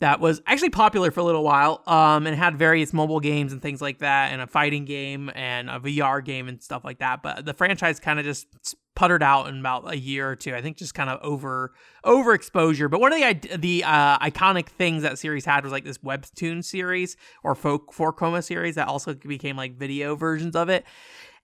that 0.01 0.21
was 0.21 0.43
actually 0.47 0.69
popular 0.69 1.11
for 1.11 1.21
a 1.21 1.25
little 1.25 1.45
while 1.45 1.83
um, 1.87 2.27
and 2.27 2.37
had 2.37 2.59
various 2.59 2.93
mobile 2.93 3.21
games 3.21 3.55
and 3.55 3.63
things 3.63 3.81
like 3.81 4.01
that 4.01 4.33
and 4.33 4.43
a 4.43 4.47
fighting 4.47 4.85
game 4.85 5.31
and 5.35 5.71
a 5.71 5.79
VR 5.81 6.23
game 6.23 6.47
and 6.47 6.63
stuff 6.63 6.85
like 6.85 6.99
that. 6.99 7.23
But 7.23 7.47
the 7.47 7.55
franchise 7.55 8.01
kind 8.01 8.19
of 8.19 8.27
just 8.27 8.49
puttered 8.95 9.23
out 9.23 9.49
in 9.49 9.61
about 9.61 9.91
a 9.91 9.97
year 9.97 10.29
or 10.29 10.37
two. 10.37 10.55
I 10.55 10.61
think 10.61 10.77
just 10.77 10.95
kind 10.95 11.09
of 11.09 11.19
over 11.23 11.73
overexposure. 12.05 12.91
But 12.91 13.01
one 13.01 13.13
of 13.13 13.19
the 13.19 13.57
the 13.57 13.85
uh, 13.85 14.19
iconic 14.19 14.67
things 14.67 15.03
that 15.03 15.19
series 15.19 15.45
had 15.45 15.65
was 15.65 15.73
like 15.73 15.85
this 15.85 15.99
webtoon 15.99 16.65
series 16.65 17.17
or 17.43 17.55
folk 17.55 17.93
4-koma 17.93 18.43
series 18.43 18.75
that 18.75 18.89
also 18.89 19.15
became 19.15 19.57
like 19.57 19.77
video 19.77 20.15
versions 20.15 20.57
of 20.57 20.69
it. 20.69 20.85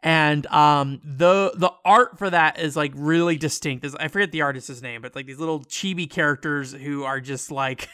And 0.01 0.47
um 0.47 1.01
the 1.03 1.53
the 1.57 1.73
art 1.85 2.19
for 2.19 2.31
that 2.31 2.61
is 2.61 2.77
like 2.77 2.93
really 2.95 3.37
distinct. 3.37 3.85
I 3.99 4.07
forget 4.09 4.31
the 4.31 4.43
artist's 4.43 4.81
name, 4.81 5.03
but 5.03 5.17
like 5.17 5.27
these 5.27 5.41
little 5.41 5.65
chibi 5.65 6.09
characters 6.09 6.73
who 6.73 7.03
are 7.03 7.21
just 7.21 7.51
like 7.51 7.89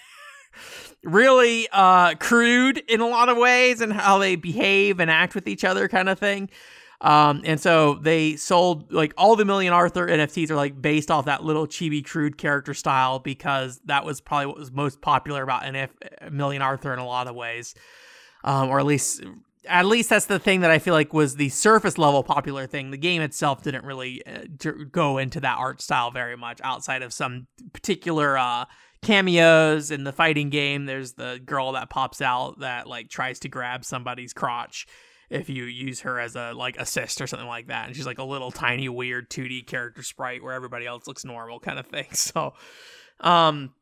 really 1.02 1.66
uh 1.72 2.14
crude 2.16 2.78
in 2.88 3.00
a 3.00 3.06
lot 3.06 3.30
of 3.30 3.38
ways 3.38 3.80
and 3.80 3.90
how 3.90 4.18
they 4.18 4.36
behave 4.36 5.00
and 5.00 5.10
act 5.10 5.34
with 5.34 5.48
each 5.48 5.64
other 5.64 5.88
kind 5.88 6.10
of 6.10 6.18
thing. 6.18 6.50
Um, 7.00 7.42
and 7.44 7.60
so 7.60 7.94
they 7.94 8.36
sold 8.36 8.92
like 8.92 9.12
all 9.16 9.36
the 9.36 9.44
Million 9.44 9.72
Arthur 9.72 10.06
NFTs 10.06 10.50
are 10.50 10.56
like 10.56 10.80
based 10.80 11.10
off 11.10 11.26
that 11.26 11.44
little 11.44 11.66
chibi 11.66 12.04
crude 12.04 12.38
character 12.38 12.74
style 12.74 13.18
because 13.18 13.80
that 13.86 14.04
was 14.04 14.20
probably 14.20 14.46
what 14.46 14.56
was 14.56 14.72
most 14.72 15.00
popular 15.00 15.42
about 15.42 15.62
NF 15.62 16.30
Million 16.30 16.62
Arthur 16.62 16.92
in 16.92 16.98
a 16.98 17.06
lot 17.06 17.26
of 17.26 17.34
ways, 17.34 17.74
um, 18.44 18.68
or 18.68 18.78
at 18.78 18.86
least 18.86 19.22
at 19.66 19.86
least 19.86 20.10
that's 20.10 20.26
the 20.26 20.38
thing 20.38 20.60
that 20.60 20.70
I 20.70 20.78
feel 20.78 20.94
like 20.94 21.12
was 21.12 21.36
the 21.36 21.48
surface 21.48 21.98
level 21.98 22.22
popular 22.22 22.66
thing. 22.66 22.90
The 22.90 22.98
game 22.98 23.22
itself 23.22 23.62
didn't 23.62 23.84
really 23.84 24.24
uh, 24.26 24.44
go 24.90 25.18
into 25.18 25.40
that 25.40 25.58
art 25.58 25.80
style 25.80 26.10
very 26.10 26.36
much 26.36 26.60
outside 26.62 27.02
of 27.02 27.12
some 27.12 27.46
particular 27.72 28.36
uh, 28.36 28.66
cameos 29.02 29.90
in 29.90 30.04
the 30.04 30.12
fighting 30.12 30.50
game. 30.50 30.86
There's 30.86 31.14
the 31.14 31.40
girl 31.44 31.72
that 31.72 31.90
pops 31.90 32.20
out 32.20 32.60
that 32.60 32.86
like 32.86 33.08
tries 33.08 33.38
to 33.40 33.48
grab 33.48 33.84
somebody's 33.84 34.32
crotch 34.32 34.86
if 35.34 35.48
you 35.48 35.64
use 35.64 36.00
her 36.00 36.20
as 36.20 36.36
a 36.36 36.52
like 36.52 36.76
assist 36.78 37.20
or 37.20 37.26
something 37.26 37.48
like 37.48 37.66
that. 37.66 37.86
And 37.86 37.96
she's 37.96 38.06
like 38.06 38.18
a 38.18 38.24
little 38.24 38.50
tiny 38.50 38.88
weird 38.88 39.28
2D 39.30 39.66
character 39.66 40.02
sprite 40.02 40.42
where 40.42 40.52
everybody 40.52 40.86
else 40.86 41.06
looks 41.06 41.24
normal 41.24 41.60
kind 41.60 41.78
of 41.78 41.86
thing. 41.86 42.06
So 42.14 42.54
um 43.20 43.74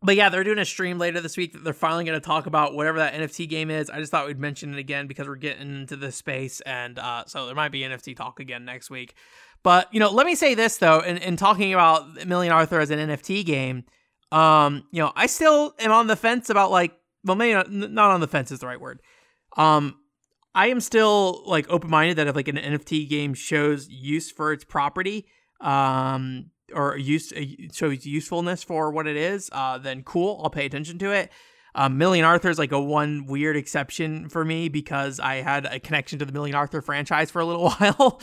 but 0.00 0.14
yeah, 0.14 0.28
they're 0.28 0.44
doing 0.44 0.58
a 0.58 0.64
stream 0.64 0.98
later 0.98 1.20
this 1.20 1.36
week 1.36 1.52
that 1.52 1.64
they're 1.64 1.72
finally 1.72 2.04
going 2.04 2.18
to 2.18 2.24
talk 2.24 2.46
about 2.46 2.74
whatever 2.74 2.98
that 2.98 3.14
NFT 3.14 3.48
game 3.48 3.68
is. 3.68 3.90
I 3.90 3.98
just 3.98 4.12
thought 4.12 4.28
we'd 4.28 4.38
mention 4.38 4.72
it 4.72 4.78
again 4.78 5.08
because 5.08 5.26
we're 5.26 5.34
getting 5.34 5.74
into 5.74 5.96
this 5.96 6.14
space, 6.14 6.60
and 6.60 7.00
uh, 7.00 7.24
so 7.26 7.46
there 7.46 7.54
might 7.56 7.72
be 7.72 7.80
NFT 7.80 8.14
talk 8.16 8.38
again 8.38 8.64
next 8.64 8.90
week. 8.90 9.14
But 9.64 9.92
you 9.92 9.98
know, 9.98 10.10
let 10.10 10.24
me 10.24 10.36
say 10.36 10.54
this 10.54 10.76
though, 10.76 11.00
in, 11.00 11.16
in 11.16 11.36
talking 11.36 11.74
about 11.74 12.26
Million 12.26 12.52
Arthur 12.52 12.78
as 12.78 12.90
an 12.90 13.10
NFT 13.10 13.44
game, 13.44 13.84
um, 14.30 14.84
you 14.92 15.02
know, 15.02 15.12
I 15.16 15.26
still 15.26 15.74
am 15.80 15.90
on 15.90 16.06
the 16.06 16.16
fence 16.16 16.48
about 16.48 16.70
like, 16.70 16.92
well, 17.24 17.36
maybe 17.36 17.54
not, 17.54 17.70
not 17.70 18.12
on 18.12 18.20
the 18.20 18.28
fence 18.28 18.52
is 18.52 18.60
the 18.60 18.68
right 18.68 18.80
word. 18.80 19.00
Um, 19.56 19.96
I 20.58 20.66
am 20.70 20.80
still 20.80 21.44
like 21.46 21.70
open 21.70 21.88
minded 21.88 22.16
that 22.16 22.26
if 22.26 22.34
like 22.34 22.48
an 22.48 22.56
NFT 22.56 23.08
game 23.08 23.32
shows 23.32 23.88
use 23.88 24.28
for 24.28 24.52
its 24.52 24.64
property, 24.64 25.28
um, 25.60 26.50
or 26.74 26.96
use 26.96 27.32
uh, 27.32 27.44
shows 27.72 28.04
usefulness 28.04 28.64
for 28.64 28.90
what 28.90 29.06
it 29.06 29.14
is, 29.14 29.48
uh, 29.52 29.78
then 29.78 30.02
cool, 30.02 30.40
I'll 30.42 30.50
pay 30.50 30.66
attention 30.66 30.98
to 30.98 31.12
it. 31.12 31.30
Um, 31.76 31.96
Million 31.96 32.24
Arthur 32.24 32.50
is 32.50 32.58
like 32.58 32.72
a 32.72 32.80
one 32.80 33.26
weird 33.26 33.56
exception 33.56 34.28
for 34.28 34.44
me 34.44 34.68
because 34.68 35.20
I 35.20 35.36
had 35.36 35.64
a 35.64 35.78
connection 35.78 36.18
to 36.18 36.24
the 36.24 36.32
Million 36.32 36.56
Arthur 36.56 36.82
franchise 36.82 37.30
for 37.30 37.38
a 37.38 37.44
little 37.44 37.70
while. 37.78 38.20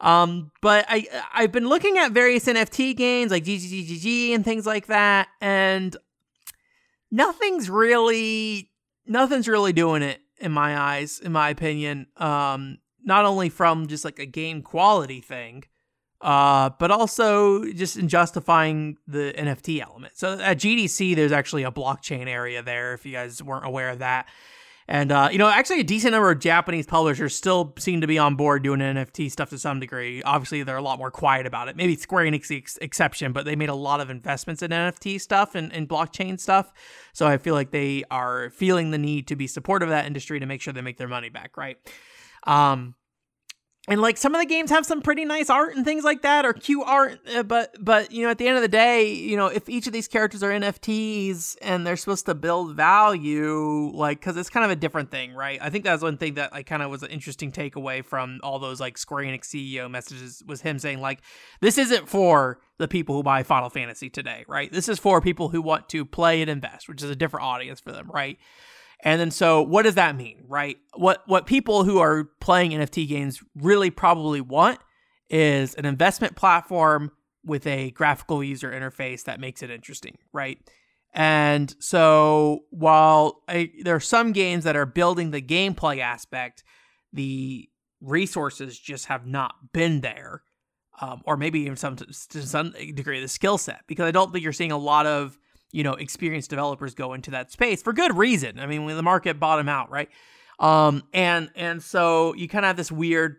um, 0.00 0.52
but 0.60 0.84
I 0.88 1.08
I've 1.34 1.50
been 1.50 1.68
looking 1.68 1.98
at 1.98 2.12
various 2.12 2.44
NFT 2.44 2.96
games 2.96 3.32
like 3.32 3.42
GGGGG 3.42 4.36
and 4.36 4.44
things 4.44 4.66
like 4.66 4.86
that, 4.86 5.26
and 5.40 5.96
nothing's 7.10 7.68
really 7.68 8.70
nothing's 9.04 9.48
really 9.48 9.72
doing 9.72 10.02
it 10.02 10.20
in 10.42 10.52
my 10.52 10.78
eyes, 10.78 11.20
in 11.20 11.32
my 11.32 11.48
opinion. 11.48 12.06
Um, 12.16 12.78
not 13.04 13.24
only 13.24 13.48
from 13.48 13.86
just 13.86 14.04
like 14.04 14.18
a 14.18 14.26
game 14.26 14.62
quality 14.62 15.20
thing, 15.20 15.64
uh, 16.20 16.70
but 16.78 16.90
also 16.90 17.64
just 17.72 17.96
in 17.96 18.08
justifying 18.08 18.96
the 19.06 19.34
NFT 19.36 19.80
element. 19.80 20.16
So 20.16 20.38
at 20.38 20.58
GDC, 20.58 21.16
there's 21.16 21.32
actually 21.32 21.64
a 21.64 21.72
blockchain 21.72 22.28
area 22.28 22.62
there, 22.62 22.94
if 22.94 23.04
you 23.04 23.12
guys 23.12 23.42
weren't 23.42 23.66
aware 23.66 23.90
of 23.90 23.98
that. 24.00 24.28
And, 24.92 25.10
uh, 25.10 25.30
you 25.32 25.38
know, 25.38 25.48
actually 25.48 25.80
a 25.80 25.84
decent 25.84 26.12
number 26.12 26.30
of 26.30 26.38
Japanese 26.38 26.84
publishers 26.84 27.34
still 27.34 27.72
seem 27.78 28.02
to 28.02 28.06
be 28.06 28.18
on 28.18 28.34
board 28.34 28.62
doing 28.62 28.80
NFT 28.80 29.30
stuff 29.30 29.48
to 29.48 29.58
some 29.58 29.80
degree. 29.80 30.22
Obviously, 30.22 30.64
they're 30.64 30.76
a 30.76 30.82
lot 30.82 30.98
more 30.98 31.10
quiet 31.10 31.46
about 31.46 31.68
it. 31.68 31.76
Maybe 31.76 31.96
Square 31.96 32.26
Enix 32.26 32.48
the 32.48 32.58
ex- 32.58 32.76
exception, 32.76 33.32
but 33.32 33.46
they 33.46 33.56
made 33.56 33.70
a 33.70 33.74
lot 33.74 34.02
of 34.02 34.10
investments 34.10 34.60
in 34.60 34.70
NFT 34.70 35.18
stuff 35.18 35.54
and, 35.54 35.72
and 35.72 35.88
blockchain 35.88 36.38
stuff. 36.38 36.74
So 37.14 37.26
I 37.26 37.38
feel 37.38 37.54
like 37.54 37.70
they 37.70 38.04
are 38.10 38.50
feeling 38.50 38.90
the 38.90 38.98
need 38.98 39.28
to 39.28 39.34
be 39.34 39.46
supportive 39.46 39.88
of 39.88 39.92
that 39.92 40.04
industry 40.04 40.38
to 40.40 40.44
make 40.44 40.60
sure 40.60 40.74
they 40.74 40.82
make 40.82 40.98
their 40.98 41.08
money 41.08 41.30
back, 41.30 41.56
right? 41.56 41.78
Um, 42.46 42.94
and 43.88 44.00
like 44.00 44.16
some 44.16 44.34
of 44.34 44.40
the 44.40 44.46
games 44.46 44.70
have 44.70 44.86
some 44.86 45.02
pretty 45.02 45.24
nice 45.24 45.50
art 45.50 45.74
and 45.74 45.84
things 45.84 46.04
like 46.04 46.22
that 46.22 46.44
or 46.44 46.52
cute 46.52 46.84
art 46.86 47.18
uh, 47.34 47.42
but 47.42 47.74
but 47.80 48.12
you 48.12 48.22
know 48.24 48.30
at 48.30 48.38
the 48.38 48.46
end 48.46 48.56
of 48.56 48.62
the 48.62 48.68
day 48.68 49.12
you 49.12 49.36
know 49.36 49.46
if 49.46 49.68
each 49.68 49.86
of 49.86 49.92
these 49.92 50.06
characters 50.06 50.42
are 50.42 50.50
nfts 50.50 51.56
and 51.62 51.86
they're 51.86 51.96
supposed 51.96 52.26
to 52.26 52.34
build 52.34 52.76
value 52.76 53.90
like 53.92 54.20
because 54.20 54.36
it's 54.36 54.48
kind 54.50 54.64
of 54.64 54.70
a 54.70 54.76
different 54.76 55.10
thing 55.10 55.34
right? 55.34 55.58
I 55.60 55.70
think 55.70 55.84
that's 55.84 56.02
one 56.02 56.16
thing 56.16 56.34
that 56.34 56.52
like 56.52 56.66
kind 56.66 56.82
of 56.82 56.90
was 56.90 57.02
an 57.02 57.10
interesting 57.10 57.50
takeaway 57.50 58.04
from 58.04 58.40
all 58.42 58.58
those 58.58 58.80
like 58.80 58.98
square 58.98 59.24
enix 59.24 59.46
ceo 59.46 59.90
messages 59.90 60.42
was 60.46 60.60
him 60.60 60.78
saying 60.78 61.00
like 61.00 61.20
this 61.60 61.78
isn't 61.78 62.08
for 62.08 62.60
the 62.78 62.88
people 62.88 63.14
who 63.14 63.22
buy 63.22 63.42
final 63.42 63.70
fantasy 63.70 64.08
today 64.08 64.44
right? 64.48 64.72
This 64.72 64.88
is 64.88 64.98
for 64.98 65.20
people 65.20 65.48
who 65.48 65.62
want 65.62 65.88
to 65.90 66.04
play 66.04 66.40
and 66.40 66.50
invest 66.50 66.88
which 66.88 67.02
is 67.02 67.10
a 67.10 67.16
different 67.16 67.46
audience 67.46 67.80
for 67.80 67.92
them 67.92 68.10
right 68.12 68.38
and 69.02 69.20
then 69.20 69.30
so 69.30 69.62
what 69.62 69.82
does 69.82 69.96
that 69.96 70.16
mean, 70.16 70.44
right? 70.48 70.76
What 70.94 71.22
what 71.26 71.46
people 71.46 71.84
who 71.84 71.98
are 71.98 72.24
playing 72.40 72.70
NFT 72.70 73.08
games 73.08 73.42
really 73.56 73.90
probably 73.90 74.40
want 74.40 74.78
is 75.28 75.74
an 75.74 75.84
investment 75.84 76.36
platform 76.36 77.10
with 77.44 77.66
a 77.66 77.90
graphical 77.90 78.44
user 78.44 78.70
interface 78.70 79.24
that 79.24 79.40
makes 79.40 79.62
it 79.62 79.70
interesting, 79.70 80.18
right? 80.32 80.58
And 81.12 81.74
so 81.80 82.60
while 82.70 83.42
I, 83.48 83.70
there 83.82 83.96
are 83.96 84.00
some 84.00 84.32
games 84.32 84.64
that 84.64 84.76
are 84.76 84.86
building 84.86 85.30
the 85.30 85.42
gameplay 85.42 85.98
aspect, 85.98 86.62
the 87.12 87.68
resources 88.00 88.78
just 88.78 89.06
have 89.06 89.26
not 89.26 89.72
been 89.72 90.00
there. 90.00 90.42
Um, 91.00 91.22
or 91.24 91.36
maybe 91.36 91.60
even 91.60 91.76
some 91.76 91.96
to 91.96 92.12
some 92.12 92.74
degree 92.94 93.20
the 93.20 93.26
skill 93.26 93.56
set 93.56 93.80
because 93.88 94.06
I 94.06 94.10
don't 94.10 94.30
think 94.30 94.44
you're 94.44 94.52
seeing 94.52 94.72
a 94.72 94.78
lot 94.78 95.06
of 95.06 95.36
you 95.72 95.82
know 95.82 95.94
experienced 95.94 96.50
developers 96.50 96.94
go 96.94 97.14
into 97.14 97.32
that 97.32 97.50
space 97.50 97.82
for 97.82 97.92
good 97.92 98.16
reason. 98.16 98.60
I 98.60 98.66
mean, 98.66 98.84
when 98.84 98.96
the 98.96 99.02
market 99.02 99.40
bottom 99.40 99.68
out, 99.68 99.90
right? 99.90 100.08
Um, 100.60 101.02
and 101.12 101.50
and 101.56 101.82
so 101.82 102.34
you 102.34 102.48
kind 102.48 102.64
of 102.64 102.68
have 102.68 102.76
this 102.76 102.92
weird 102.92 103.38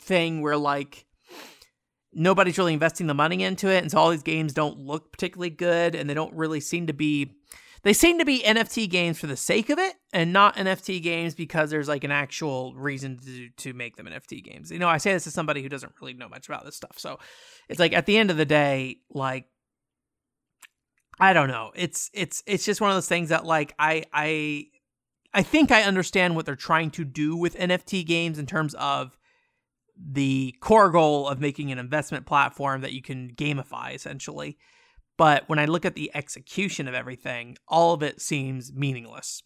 thing 0.00 0.40
where 0.40 0.56
like 0.56 1.06
nobody's 2.12 2.56
really 2.58 2.72
investing 2.72 3.06
the 3.06 3.14
money 3.14 3.44
into 3.44 3.68
it, 3.68 3.82
and 3.82 3.90
so 3.90 3.98
all 3.98 4.10
these 4.10 4.22
games 4.22 4.52
don't 4.52 4.78
look 4.78 5.12
particularly 5.12 5.50
good, 5.50 5.94
and 5.94 6.08
they 6.08 6.14
don't 6.14 6.34
really 6.34 6.60
seem 6.60 6.86
to 6.88 6.92
be. 6.92 7.30
They 7.82 7.92
seem 7.92 8.18
to 8.18 8.24
be 8.24 8.42
NFT 8.42 8.90
games 8.90 9.20
for 9.20 9.28
the 9.28 9.36
sake 9.36 9.70
of 9.70 9.78
it, 9.78 9.94
and 10.12 10.32
not 10.32 10.56
NFT 10.56 11.00
games 11.00 11.36
because 11.36 11.70
there's 11.70 11.86
like 11.86 12.02
an 12.02 12.10
actual 12.10 12.74
reason 12.74 13.18
to 13.18 13.50
to 13.50 13.74
make 13.74 13.96
them 13.96 14.06
NFT 14.06 14.42
games. 14.42 14.72
You 14.72 14.78
know, 14.78 14.88
I 14.88 14.96
say 14.96 15.12
this 15.12 15.26
as 15.26 15.34
somebody 15.34 15.62
who 15.62 15.68
doesn't 15.68 15.92
really 16.00 16.14
know 16.14 16.28
much 16.28 16.48
about 16.48 16.64
this 16.64 16.74
stuff, 16.74 16.98
so 16.98 17.18
it's 17.68 17.78
like 17.78 17.92
at 17.92 18.06
the 18.06 18.16
end 18.16 18.30
of 18.30 18.38
the 18.38 18.46
day, 18.46 18.96
like 19.10 19.44
I 21.18 21.32
don't 21.32 21.48
know. 21.48 21.72
It's 21.74 22.10
it's 22.12 22.42
it's 22.46 22.64
just 22.64 22.80
one 22.80 22.90
of 22.90 22.96
those 22.96 23.08
things 23.08 23.30
that 23.30 23.44
like 23.44 23.74
I 23.78 24.04
I 24.12 24.66
I 25.32 25.42
think 25.42 25.70
I 25.70 25.82
understand 25.82 26.36
what 26.36 26.46
they're 26.46 26.56
trying 26.56 26.90
to 26.92 27.04
do 27.04 27.36
with 27.36 27.56
NFT 27.56 28.06
games 28.06 28.38
in 28.38 28.46
terms 28.46 28.74
of 28.74 29.16
the 29.98 30.54
core 30.60 30.90
goal 30.90 31.26
of 31.26 31.40
making 31.40 31.72
an 31.72 31.78
investment 31.78 32.26
platform 32.26 32.82
that 32.82 32.92
you 32.92 33.02
can 33.02 33.30
gamify 33.34 33.94
essentially. 33.94 34.58
But 35.16 35.48
when 35.48 35.58
I 35.58 35.64
look 35.64 35.86
at 35.86 35.94
the 35.94 36.10
execution 36.14 36.86
of 36.86 36.94
everything, 36.94 37.56
all 37.66 37.94
of 37.94 38.02
it 38.02 38.20
seems 38.20 38.72
meaningless. 38.72 39.42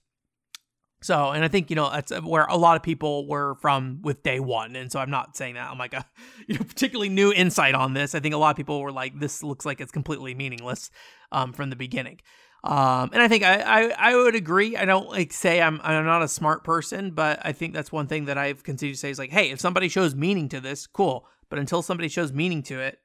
So, 1.03 1.31
and 1.31 1.43
I 1.43 1.49
think, 1.49 1.71
you 1.71 1.77
know, 1.77 1.91
that's 1.91 2.13
where 2.21 2.45
a 2.45 2.57
lot 2.57 2.77
of 2.77 2.83
people 2.83 3.27
were 3.27 3.55
from 3.57 4.01
with 4.03 4.23
day 4.23 4.39
one. 4.39 4.77
And 4.77 4.93
so 4.93 5.01
I'm 5.01 5.11
not 5.11 5.37
saying 5.37 5.55
that 5.55 5.71
I'm 5.71 5.79
like 5.79 5.95
a 5.95 6.05
you 6.47 6.57
know, 6.57 6.65
particularly 6.65 7.09
new 7.09 7.33
insight 7.33 7.75
on 7.75 7.95
this. 7.95 8.15
I 8.15 8.21
think 8.21 8.35
a 8.35 8.39
lot 8.39 8.51
of 8.51 8.57
people 8.57 8.81
were 8.81 8.93
like, 8.93 9.19
this 9.19 9.43
looks 9.43 9.65
like 9.65 9.81
it's 9.81 9.93
completely 9.93 10.35
meaningless 10.35 10.91
um, 11.33 11.53
from 11.53 11.71
the 11.71 11.77
beginning. 11.77 12.21
Um, 12.63 13.11
and 13.15 13.23
I 13.23 13.29
think 13.29 13.43
I, 13.43 13.61
I, 13.61 14.11
I 14.11 14.17
would 14.17 14.35
agree. 14.35 14.77
I 14.77 14.85
don't 14.85 15.09
like 15.09 15.33
say 15.33 15.63
I'm 15.63 15.81
I'm 15.83 16.05
not 16.05 16.23
a 16.23 16.29
smart 16.29 16.63
person, 16.63 17.13
but 17.13 17.41
I 17.43 17.53
think 17.53 17.73
that's 17.73 17.91
one 17.91 18.07
thing 18.07 18.27
that 18.27 18.37
I've 18.37 18.63
continued 18.63 18.95
to 18.95 19.01
say 19.01 19.11
is 19.11 19.19
like, 19.19 19.31
hey, 19.31 19.51
if 19.51 19.61
somebody 19.61 19.89
shows 19.89 20.15
meaning 20.15 20.49
to 20.51 20.61
this, 20.61 20.87
cool. 20.87 21.27
But 21.49 21.59
until 21.59 21.81
somebody 21.83 22.09
shows 22.09 22.33
meaning 22.33 22.63
to 22.65 22.81
it, 22.81 22.99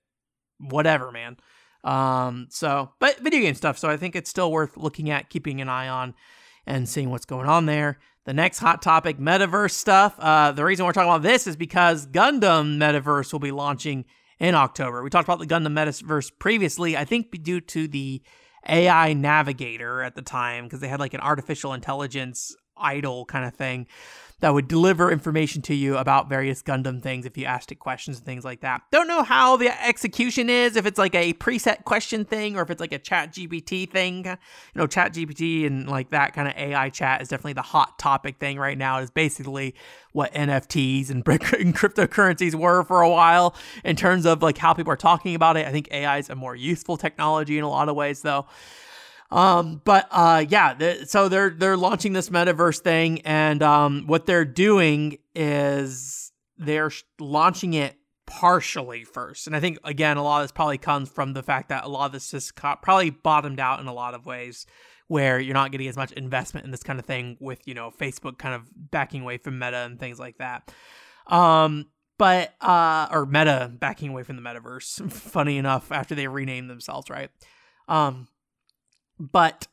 whatever, 0.60 1.12
man. 1.12 1.38
Um, 1.86 2.48
so 2.50 2.92
but 3.00 3.20
video 3.20 3.40
game 3.40 3.56
stuff, 3.56 3.78
so 3.78 3.90
I 3.90 3.96
think 3.96 4.16
it's 4.16 4.30
still 4.30 4.52
worth 4.52 4.76
looking 4.76 5.10
at, 5.10 5.30
keeping 5.30 5.62
an 5.62 5.70
eye 5.70 5.88
on, 5.88 6.16
and 6.66 6.88
seeing 6.88 7.10
what's 7.10 7.26
going 7.26 7.48
on 7.48 7.66
there. 7.66 8.00
The 8.26 8.34
next 8.34 8.60
hot 8.60 8.82
topic, 8.82 9.20
metaverse 9.20 9.72
stuff. 9.72 10.16
Uh, 10.20 10.52
the 10.52 10.66
reason 10.66 10.86
we're 10.86 10.94
talking 10.94 11.10
about 11.10 11.22
this 11.22 11.46
is 11.46 11.56
because 11.56 12.08
Gundam 12.08 12.78
Metaverse 12.78 13.32
will 13.32 13.40
be 13.40 13.52
launching 13.52 14.06
in 14.40 14.56
October. 14.56 15.04
We 15.04 15.10
talked 15.10 15.28
about 15.28 15.40
the 15.40 15.46
Gundam 15.46 15.74
Metaverse 15.74 16.32
previously, 16.40 16.98
I 16.98 17.06
think 17.06 17.44
due 17.44 17.62
to 17.62 17.88
the 17.88 18.22
AI 18.68 19.14
navigator 19.14 20.02
at 20.02 20.16
the 20.16 20.22
time 20.22 20.64
because 20.64 20.80
they 20.80 20.88
had 20.88 21.00
like 21.00 21.14
an 21.14 21.22
artificial 21.22 21.74
intelligence 21.74 22.56
idol 22.78 23.26
kind 23.26 23.46
of 23.46 23.54
thing 23.54 23.88
that 24.42 24.54
would 24.54 24.68
deliver 24.68 25.12
information 25.12 25.62
to 25.62 25.74
you 25.74 25.98
about 25.98 26.28
various 26.28 26.62
Gundam 26.62 27.02
things 27.02 27.26
if 27.26 27.38
you 27.38 27.46
asked 27.46 27.72
it 27.72 27.76
questions 27.76 28.18
and 28.18 28.26
things 28.26 28.44
like 28.44 28.62
that. 28.62 28.82
Don't 28.92 29.08
know 29.08 29.24
how 29.24 29.56
the 29.56 29.70
execution 29.84 30.50
is, 30.50 30.76
if 30.76 30.86
it's 30.86 31.00
like 31.00 31.16
a 31.16 31.34
preset 31.34 31.86
question 31.86 32.26
thing 32.26 32.58
or 32.58 32.62
if 32.62 32.70
it's 32.70 32.82
like 32.82 32.92
a 32.92 33.00
chat 33.00 33.32
GPT 33.32 33.90
thing. 33.90 34.26
You 34.26 34.36
know, 34.76 34.88
chat 34.88 35.14
GPT 35.14 35.66
and 35.66 35.90
like 35.90 36.10
that 36.10 36.34
kind 36.34 36.50
of 36.50 36.56
AI 36.58 36.90
chat 36.90 37.22
is 37.22 37.30
definitely 37.30 37.54
the 37.54 37.62
hot 37.62 37.98
topic 37.98 38.38
thing 38.38 38.60
right 38.60 38.78
now. 38.78 39.00
It 39.00 39.04
is 39.04 39.10
basically 39.10 39.74
what 40.12 40.34
NFTs 40.34 41.10
and, 41.10 41.26
and 41.28 41.76
cryptocurrencies 41.76 42.56
were 42.56 42.84
for 42.84 43.02
a 43.02 43.10
while 43.10 43.56
in 43.86 43.96
terms 43.96 44.26
of 44.26 44.44
like 44.44 44.58
how 44.58 44.74
people 44.74 44.92
are 44.92 44.98
talking 44.98 45.34
about 45.34 45.56
it. 45.56 45.66
I 45.66 45.72
think 45.72 45.88
AI 45.92 46.18
is 46.18 46.30
a 46.30 46.36
more 46.36 46.56
useful 46.56 46.98
technology 46.98 47.58
in 47.58 47.64
a 47.64 47.70
lot 47.70 47.88
of 47.88 47.96
ways 47.96 48.22
though. 48.22 48.48
Um, 49.32 49.82
but 49.84 50.08
uh, 50.12 50.46
yeah, 50.48 51.04
so 51.06 51.30
they're 51.30 51.50
they're 51.50 51.78
launching 51.78 52.14
this 52.14 52.30
metaverse 52.30 52.80
thing, 52.80 53.22
and 53.22 53.62
um, 53.64 54.04
what 54.08 54.26
they're 54.26 54.46
doing 54.46 55.18
is 55.34 56.32
they're 56.58 56.92
launching 57.20 57.74
it 57.74 57.98
partially 58.26 59.04
first. 59.04 59.48
And 59.48 59.56
I 59.56 59.60
think 59.60 59.80
again, 59.84 60.18
a 60.18 60.24
lot 60.24 60.42
of 60.42 60.46
this 60.46 60.52
probably 60.52 60.78
comes 60.78 61.10
from 61.10 61.34
the 61.34 61.44
fact 61.44 61.70
that 61.70 61.84
a 61.84 61.88
lot 61.88 62.08
of 62.08 62.12
this 62.12 62.34
is 62.34 62.52
probably 62.52 63.10
bottomed 63.10 63.60
out 63.60 63.80
in 63.80 63.88
a 63.88 63.94
lot 63.94 64.14
of 64.14 64.26
ways, 64.26 64.66
where 65.08 65.40
you're 65.40 65.54
not 65.54 65.72
getting 65.72 65.88
as 65.88 65.98
much 65.98 66.12
investment 66.14 66.66
in 66.66 66.72
this 66.72 66.84
kind 66.84 67.00
of 67.00 67.06
thing 67.06 67.38
with 67.40 67.68
you 67.68 67.74
know 67.74 67.92
Facebook 67.92 68.38
kind 68.38 68.54
of 68.54 68.70
backing 68.76 69.24
away 69.24 69.38
from 69.38 69.58
Meta 69.58 69.78
and 69.78 70.00
things 70.00 70.20
like 70.20 70.38
that. 70.38 70.72
Um, 71.28 71.88
but 72.18 72.54
uh, 72.62 73.08
or 73.12 73.26
Meta 73.26 73.72
backing 73.74 74.10
away 74.10 74.24
from 74.24 74.36
the 74.36 74.42
metaverse. 74.42 75.12
Funny 75.12 75.58
enough, 75.58 75.92
after 75.92 76.14
they 76.14 76.28
renamed 76.28 76.70
themselves, 76.70 77.10
right? 77.10 77.32
Um, 77.88 78.28
but 79.20 79.68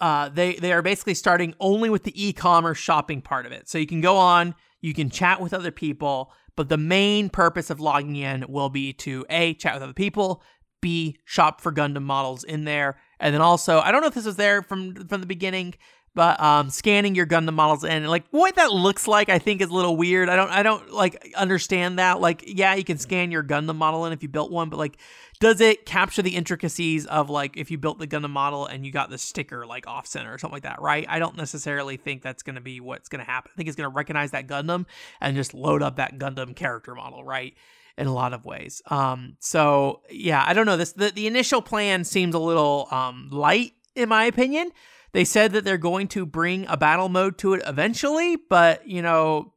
uh, 0.00 0.28
they 0.30 0.54
they 0.54 0.72
are 0.72 0.82
basically 0.82 1.14
starting 1.14 1.54
only 1.60 1.90
with 1.90 2.04
the 2.04 2.28
e-commerce 2.28 2.78
shopping 2.78 3.20
part 3.20 3.46
of 3.46 3.52
it. 3.52 3.68
So 3.68 3.78
you 3.78 3.86
can 3.86 4.00
go 4.00 4.16
on, 4.16 4.54
you 4.80 4.94
can 4.94 5.10
chat 5.10 5.40
with 5.40 5.52
other 5.52 5.70
people, 5.70 6.32
but 6.56 6.68
the 6.68 6.78
main 6.78 7.28
purpose 7.28 7.70
of 7.70 7.80
logging 7.80 8.16
in 8.16 8.46
will 8.48 8.70
be 8.70 8.92
to 8.94 9.26
a 9.28 9.54
chat 9.54 9.74
with 9.74 9.82
other 9.82 9.92
people, 9.92 10.42
b 10.80 11.18
shop 11.24 11.60
for 11.60 11.72
Gundam 11.72 12.02
models 12.02 12.44
in 12.44 12.64
there, 12.64 12.98
and 13.18 13.34
then 13.34 13.42
also 13.42 13.80
I 13.80 13.92
don't 13.92 14.00
know 14.00 14.08
if 14.08 14.14
this 14.14 14.24
was 14.24 14.36
there 14.36 14.62
from 14.62 14.94
from 15.06 15.20
the 15.20 15.26
beginning, 15.26 15.74
but 16.14 16.40
um, 16.40 16.70
scanning 16.70 17.14
your 17.14 17.26
Gundam 17.26 17.54
models 17.54 17.84
in, 17.84 18.04
like 18.06 18.24
what 18.30 18.56
that 18.56 18.72
looks 18.72 19.06
like, 19.06 19.28
I 19.28 19.38
think 19.38 19.60
is 19.60 19.70
a 19.70 19.74
little 19.74 19.96
weird. 19.96 20.28
I 20.28 20.36
don't 20.36 20.50
I 20.50 20.62
don't 20.62 20.90
like 20.90 21.32
understand 21.36 21.98
that. 21.98 22.20
Like 22.20 22.42
yeah, 22.46 22.74
you 22.74 22.84
can 22.84 22.98
scan 22.98 23.30
your 23.30 23.44
Gundam 23.44 23.76
model 23.76 24.06
in 24.06 24.12
if 24.12 24.22
you 24.22 24.28
built 24.28 24.50
one, 24.50 24.70
but 24.70 24.78
like 24.78 24.98
does 25.38 25.60
it 25.60 25.86
capture 25.86 26.20
the 26.20 26.36
intricacies 26.36 27.06
of 27.06 27.30
like 27.30 27.56
if 27.56 27.70
you 27.70 27.78
built 27.78 27.98
the 27.98 28.06
Gundam 28.06 28.30
model 28.30 28.66
and 28.66 28.84
you 28.84 28.92
got 28.92 29.08
the 29.08 29.18
sticker 29.18 29.64
like 29.66 29.86
off 29.86 30.06
center 30.06 30.32
or 30.34 30.38
something 30.38 30.56
like 30.56 30.64
that, 30.64 30.82
right? 30.82 31.06
I 31.08 31.18
don't 31.18 31.36
necessarily 31.36 31.96
think 31.96 32.22
that's 32.22 32.42
going 32.42 32.56
to 32.56 32.60
be 32.60 32.80
what's 32.80 33.08
going 33.08 33.24
to 33.24 33.30
happen. 33.30 33.52
I 33.54 33.56
think 33.56 33.68
it's 33.68 33.76
going 33.76 33.90
to 33.90 33.94
recognize 33.94 34.32
that 34.32 34.46
Gundam 34.46 34.86
and 35.20 35.36
just 35.36 35.54
load 35.54 35.82
up 35.82 35.96
that 35.96 36.18
Gundam 36.18 36.54
character 36.54 36.94
model, 36.94 37.24
right? 37.24 37.54
In 37.96 38.06
a 38.06 38.14
lot 38.14 38.32
of 38.32 38.44
ways. 38.44 38.82
Um, 38.88 39.36
so 39.40 40.02
yeah, 40.10 40.44
I 40.46 40.54
don't 40.54 40.66
know. 40.66 40.76
This 40.76 40.92
the, 40.92 41.10
the 41.10 41.26
initial 41.26 41.62
plan 41.62 42.04
seems 42.04 42.34
a 42.34 42.38
little 42.38 42.88
um 42.90 43.28
light 43.30 43.74
in 43.94 44.08
my 44.08 44.24
opinion. 44.24 44.72
They 45.12 45.24
said 45.24 45.52
that 45.52 45.64
they're 45.64 45.78
going 45.78 46.08
to 46.08 46.24
bring 46.24 46.66
a 46.68 46.76
battle 46.76 47.08
mode 47.08 47.38
to 47.38 47.54
it 47.54 47.62
eventually, 47.66 48.36
but 48.36 48.86
you 48.86 49.02
know, 49.02 49.54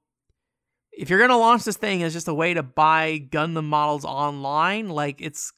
if 0.92 1.10
you're 1.10 1.20
gonna 1.20 1.38
launch 1.38 1.64
this 1.64 1.78
thing 1.78 2.04
as 2.04 2.14
just 2.14 2.28
a 2.28 2.34
way 2.34 2.54
to 2.54 2.64
buy 2.64 3.28
Gundam 3.30 3.66
models 3.66 4.06
online, 4.06 4.90
like 4.90 5.22
it's 5.22 5.52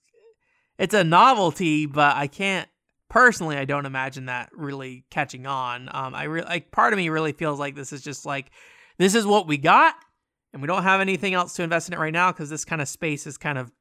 it's 0.77 0.93
a 0.93 1.03
novelty, 1.03 1.85
but 1.85 2.15
I 2.15 2.27
can't 2.27 2.67
personally. 3.09 3.57
I 3.57 3.65
don't 3.65 3.85
imagine 3.85 4.25
that 4.25 4.49
really 4.53 5.05
catching 5.09 5.45
on. 5.45 5.89
Um, 5.91 6.13
I 6.13 6.23
really 6.23 6.47
like 6.47 6.71
part 6.71 6.93
of 6.93 6.97
me 6.97 7.09
really 7.09 7.33
feels 7.33 7.59
like 7.59 7.75
this 7.75 7.93
is 7.93 8.01
just 8.01 8.25
like 8.25 8.51
this 8.97 9.15
is 9.15 9.25
what 9.25 9.47
we 9.47 9.57
got, 9.57 9.95
and 10.53 10.61
we 10.61 10.67
don't 10.67 10.83
have 10.83 11.01
anything 11.01 11.33
else 11.33 11.53
to 11.55 11.63
invest 11.63 11.87
in 11.89 11.93
it 11.93 11.99
right 11.99 12.13
now 12.13 12.31
because 12.31 12.49
this 12.49 12.65
kind 12.65 12.81
of 12.81 12.87
space 12.87 13.27
is 13.27 13.37
kind 13.37 13.57
of 13.57 13.71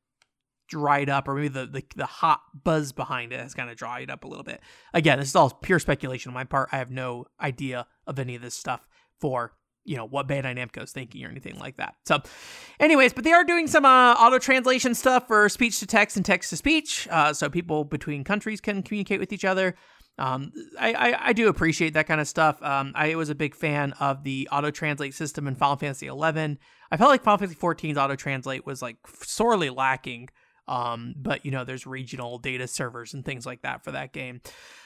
dried 0.69 1.09
up, 1.09 1.29
or 1.29 1.35
maybe 1.35 1.49
the, 1.49 1.67
the 1.67 1.85
the 1.97 2.07
hot 2.07 2.41
buzz 2.63 2.93
behind 2.93 3.33
it 3.33 3.41
has 3.41 3.55
kind 3.55 3.71
of 3.71 3.77
dried 3.77 4.11
up 4.11 4.25
a 4.25 4.29
little 4.29 4.45
bit. 4.45 4.61
Again, 4.93 5.19
this 5.19 5.29
is 5.29 5.37
all 5.37 5.51
pure 5.51 5.79
speculation 5.79 6.31
on 6.31 6.35
my 6.35 6.45
part. 6.45 6.69
I 6.73 6.79
have 6.79 6.91
no 6.91 7.27
idea 7.41 7.87
of 8.07 8.19
any 8.19 8.35
of 8.35 8.43
this 8.43 8.55
stuff 8.55 8.87
for 9.21 9.53
you 9.85 9.97
know 9.97 10.07
what 10.07 10.27
Bandai 10.27 10.57
Namco 10.57 10.83
is 10.83 10.93
thinking 10.93 11.25
or 11.25 11.29
anything 11.29 11.59
like 11.59 11.77
that. 11.77 11.95
So, 12.07 12.23
anyways, 12.81 13.13
but 13.13 13.25
they 13.25 13.33
are 13.33 13.45
doing 13.45 13.67
some 13.67 13.85
uh, 13.85 14.15
auto 14.15 14.39
translation 14.39 14.95
stuff 14.95 15.27
for 15.27 15.49
speech 15.49 15.79
to 15.81 15.87
text 15.87 16.17
and 16.17 16.25
text 16.25 16.51
to 16.51 16.57
speech, 16.57 17.07
uh, 17.11 17.33
so 17.33 17.49
people 17.51 17.85
between 17.85 18.25
countries 18.25 18.61
can 18.61 18.83
communicate 18.83 19.21
with 19.21 19.33
each 19.33 19.45
other. 19.45 19.75
Um, 20.17 20.53
I, 20.79 20.93
I, 20.93 21.29
I 21.29 21.33
do 21.33 21.49
appreciate 21.49 21.95
that 21.95 22.07
kind 22.07 22.21
of 22.21 22.29
stuff. 22.29 22.63
Um, 22.63 22.93
I 22.95 23.17
was 23.17 23.31
a 23.31 23.35
big 23.35 23.55
fan 23.55 23.93
of 23.99 24.23
the 24.23 24.49
auto 24.53 24.71
translate 24.71 25.15
system 25.15 25.49
in 25.49 25.57
Final 25.57 25.77
Fantasy 25.77 26.07
XI. 26.07 26.59
I 26.91 26.97
felt 26.97 27.11
like 27.11 27.25
Final 27.25 27.39
Fantasy 27.39 27.59
XIV's 27.59 27.99
auto 27.99 28.15
translate 28.15 28.65
was 28.65 28.81
like 28.81 28.97
sorely 29.23 29.71
lacking. 29.71 30.29
Um, 30.67 31.15
but 31.17 31.45
you 31.45 31.51
know, 31.51 31.65
there's 31.65 31.87
regional 31.87 32.39
data 32.39 32.67
servers 32.67 33.15
and 33.15 33.25
things 33.25 33.45
like 33.45 33.63
that 33.63 33.85
for 33.85 33.93
that 33.93 34.13
game. 34.13 34.41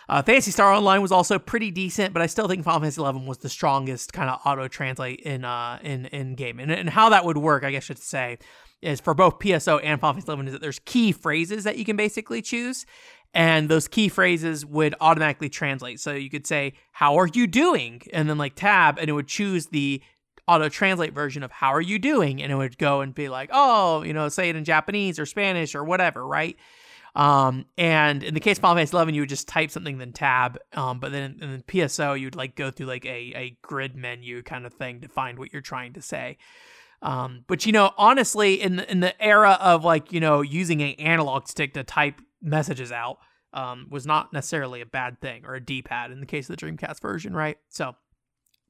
Uh, 0.09 0.22
Phantasy 0.22 0.51
Star 0.51 0.72
Online 0.72 1.03
was 1.03 1.12
also 1.12 1.39
pretty 1.39 1.70
decent, 1.70 2.14
but 2.14 2.22
I 2.22 2.26
still 2.26 2.49
think 2.49 2.64
Final 2.64 2.81
Fantasy 2.81 3.03
XI 3.03 3.26
was 3.26 3.39
the 3.39 3.49
strongest 3.49 4.12
kind 4.12 4.31
of 4.31 4.41
auto 4.45 4.66
translate 4.66 5.20
in 5.20 5.45
uh 5.45 5.79
in 5.83 6.07
in 6.07 6.35
game. 6.35 6.59
And 6.59 6.70
and 6.72 6.89
how 6.89 7.11
that 7.11 7.24
would 7.24 7.39
work, 7.39 7.62
I 7.62 7.70
guess 7.70 7.85
should 7.85 7.99
say, 7.99 8.39
is 8.81 9.01
for 9.01 9.14
both 9.14 9.39
PSO 9.39 9.81
and 9.83 10.01
Final 10.01 10.20
Fantasy 10.20 10.43
XI 10.43 10.47
is 10.47 10.53
that 10.53 10.62
there's 10.62 10.79
key 10.81 11.12
phrases 11.12 11.64
that 11.64 11.76
you 11.76 11.85
can 11.85 11.97
basically 11.97 12.41
choose, 12.43 12.87
and 13.35 13.68
those 13.68 13.87
key 13.87 14.09
phrases 14.09 14.64
would 14.64 14.95
automatically 15.01 15.49
translate. 15.49 16.01
So 16.01 16.12
you 16.12 16.31
could 16.31 16.47
say, 16.47 16.72
"How 16.93 17.18
are 17.18 17.29
you 17.29 17.47
doing?" 17.47 18.03
and 18.12 18.31
then 18.31 18.39
like 18.39 18.55
tab, 18.55 18.99
and 18.99 19.09
it 19.09 19.12
would 19.12 19.29
choose 19.29 19.66
the 19.66 20.03
auto 20.49 20.68
translate 20.68 21.12
version 21.12 21.42
of 21.44 21.53
how 21.53 21.72
are 21.72 21.80
you 21.80 21.99
doing 21.99 22.42
and 22.42 22.51
it 22.51 22.57
would 22.57 22.78
go 22.78 23.03
and 23.03 23.14
be 23.14 23.28
like 23.28 23.51
oh 23.53 24.03
you 24.03 24.12
know 24.12 24.28
say 24.28 24.49
it 24.49 24.57
in 24.57 24.64
japanese 24.64 25.18
or 25.18 25.26
spanish 25.26 25.74
or 25.74 25.84
whatever 25.84 26.26
right 26.26 26.57
Um, 27.14 27.66
and 27.76 28.22
in 28.22 28.34
the 28.34 28.40
case 28.40 28.59
of 28.59 28.62
Final 28.62 28.76
Fantasy 28.76 28.94
11, 28.94 29.14
you 29.14 29.22
would 29.22 29.28
just 29.28 29.49
type 29.49 29.70
something 29.70 29.99
then 29.99 30.12
tab. 30.12 30.59
Um, 30.74 31.01
but 31.01 31.11
then 31.11 31.38
in, 31.40 31.51
in 31.51 31.62
PSO, 31.62 32.18
you'd 32.20 32.36
like 32.36 32.55
go 32.55 32.70
through 32.70 32.86
like 32.86 33.05
a 33.07 33.32
a 33.34 33.59
grid 33.62 33.96
menu 33.96 34.42
kind 34.42 34.64
of 34.66 34.74
thing 34.74 35.01
to 35.01 35.09
find 35.09 35.38
what 35.38 35.53
you're 35.53 35.62
trying 35.62 35.94
to 35.94 36.03
say. 36.03 36.36
Um, 37.03 37.44
but 37.49 37.66
you 37.66 37.72
know, 37.72 37.92
honestly, 37.96 38.61
in 38.61 38.76
the, 38.76 38.90
in 38.90 39.01
the 39.01 39.20
era 39.20 39.59
of 39.61 39.84
like 39.84 40.12
you 40.12 40.20
know 40.20 40.42
using 40.42 40.80
an 40.82 40.92
analog 40.99 41.49
stick 41.49 41.74
to 41.74 41.82
type 41.82 42.20
messages 42.40 42.92
out, 42.92 43.18
um, 43.53 43.86
was 43.90 44.07
not 44.07 44.32
necessarily 44.32 44.80
a 44.80 44.86
bad 44.86 45.20
thing 45.20 45.44
or 45.44 45.55
a 45.55 45.61
D-pad 45.61 46.12
in 46.12 46.20
the 46.20 46.26
case 46.26 46.49
of 46.49 46.57
the 46.57 46.64
Dreamcast 46.64 47.01
version, 47.01 47.34
right? 47.34 47.57
So, 47.68 47.96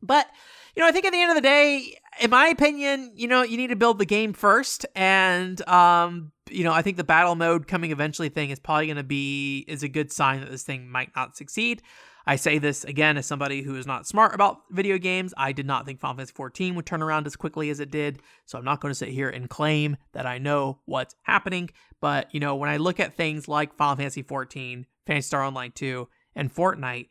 but 0.02 0.26
you 0.74 0.82
know, 0.82 0.88
I 0.88 0.92
think 0.92 1.06
at 1.06 1.12
the 1.12 1.20
end 1.20 1.30
of 1.30 1.34
the 1.34 1.40
day, 1.40 1.98
in 2.20 2.30
my 2.30 2.48
opinion, 2.48 3.12
you 3.14 3.26
know, 3.26 3.42
you 3.42 3.56
need 3.56 3.68
to 3.68 3.76
build 3.76 3.98
the 3.98 4.06
game 4.06 4.32
first, 4.32 4.86
and 4.94 5.66
um, 5.68 6.32
you 6.50 6.64
know, 6.64 6.72
I 6.72 6.82
think 6.82 6.96
the 6.96 7.04
battle 7.04 7.34
mode 7.34 7.66
coming 7.66 7.90
eventually 7.90 8.28
thing 8.28 8.50
is 8.50 8.58
probably 8.58 8.86
going 8.86 8.96
to 8.96 9.02
be 9.02 9.64
is 9.66 9.82
a 9.82 9.88
good 9.88 10.12
sign 10.12 10.40
that 10.40 10.50
this 10.50 10.62
thing 10.62 10.88
might 10.88 11.10
not 11.16 11.36
succeed. 11.36 11.82
I 12.28 12.36
say 12.36 12.58
this 12.58 12.84
again 12.84 13.16
as 13.16 13.24
somebody 13.24 13.62
who 13.62 13.74
is 13.76 13.86
not 13.86 14.06
smart 14.06 14.34
about 14.34 14.58
video 14.70 14.98
games. 14.98 15.32
I 15.38 15.52
did 15.52 15.66
not 15.66 15.86
think 15.86 15.98
Final 15.98 16.16
Fantasy 16.16 16.34
14 16.34 16.74
would 16.74 16.84
turn 16.84 17.02
around 17.02 17.26
as 17.26 17.36
quickly 17.36 17.70
as 17.70 17.80
it 17.80 17.90
did, 17.90 18.20
so 18.44 18.58
I'm 18.58 18.64
not 18.66 18.80
going 18.80 18.90
to 18.90 18.98
sit 18.98 19.08
here 19.08 19.30
and 19.30 19.48
claim 19.48 19.96
that 20.12 20.26
I 20.26 20.36
know 20.36 20.80
what's 20.84 21.16
happening. 21.22 21.70
But 22.00 22.32
you 22.34 22.40
know, 22.40 22.54
when 22.54 22.68
I 22.68 22.76
look 22.76 23.00
at 23.00 23.14
things 23.14 23.48
like 23.48 23.74
Final 23.74 23.96
Fantasy 23.96 24.22
14, 24.22 24.86
Phantasy 25.06 25.26
Star 25.26 25.42
Online 25.42 25.72
2, 25.72 26.06
and 26.36 26.54
Fortnite, 26.54 27.08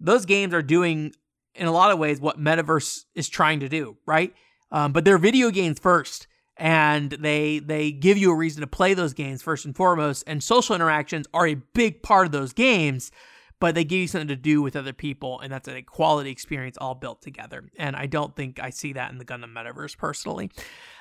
those 0.00 0.24
games 0.24 0.54
are 0.54 0.62
doing 0.62 1.12
in 1.54 1.66
a 1.66 1.72
lot 1.72 1.90
of 1.90 1.98
ways 1.98 2.20
what 2.20 2.38
Metaverse 2.38 3.04
is 3.14 3.28
trying 3.28 3.60
to 3.60 3.68
do, 3.68 3.96
right? 4.06 4.34
Um, 4.70 4.92
but 4.92 5.04
they're 5.04 5.18
video 5.18 5.50
games 5.50 5.78
first 5.78 6.26
and 6.56 7.10
they 7.10 7.58
they 7.58 7.90
give 7.90 8.16
you 8.16 8.30
a 8.30 8.34
reason 8.34 8.60
to 8.60 8.66
play 8.66 8.94
those 8.94 9.12
games 9.12 9.42
first 9.42 9.64
and 9.64 9.74
foremost 9.74 10.22
and 10.26 10.42
social 10.42 10.74
interactions 10.74 11.26
are 11.34 11.48
a 11.48 11.54
big 11.54 12.00
part 12.00 12.26
of 12.26 12.32
those 12.32 12.52
games 12.52 13.10
but 13.64 13.74
they 13.74 13.84
give 13.84 13.98
you 13.98 14.06
something 14.06 14.28
to 14.28 14.36
do 14.36 14.60
with 14.60 14.76
other 14.76 14.92
people, 14.92 15.40
and 15.40 15.52
that's 15.52 15.68
a 15.68 15.80
quality 15.80 16.30
experience 16.30 16.76
all 16.78 16.94
built 16.94 17.22
together. 17.22 17.70
And 17.78 17.96
I 17.96 18.04
don't 18.04 18.36
think 18.36 18.60
I 18.60 18.68
see 18.68 18.92
that 18.94 19.10
in 19.10 19.16
the 19.16 19.24
Gundam 19.24 19.54
Metaverse 19.54 19.96
personally. 19.96 20.50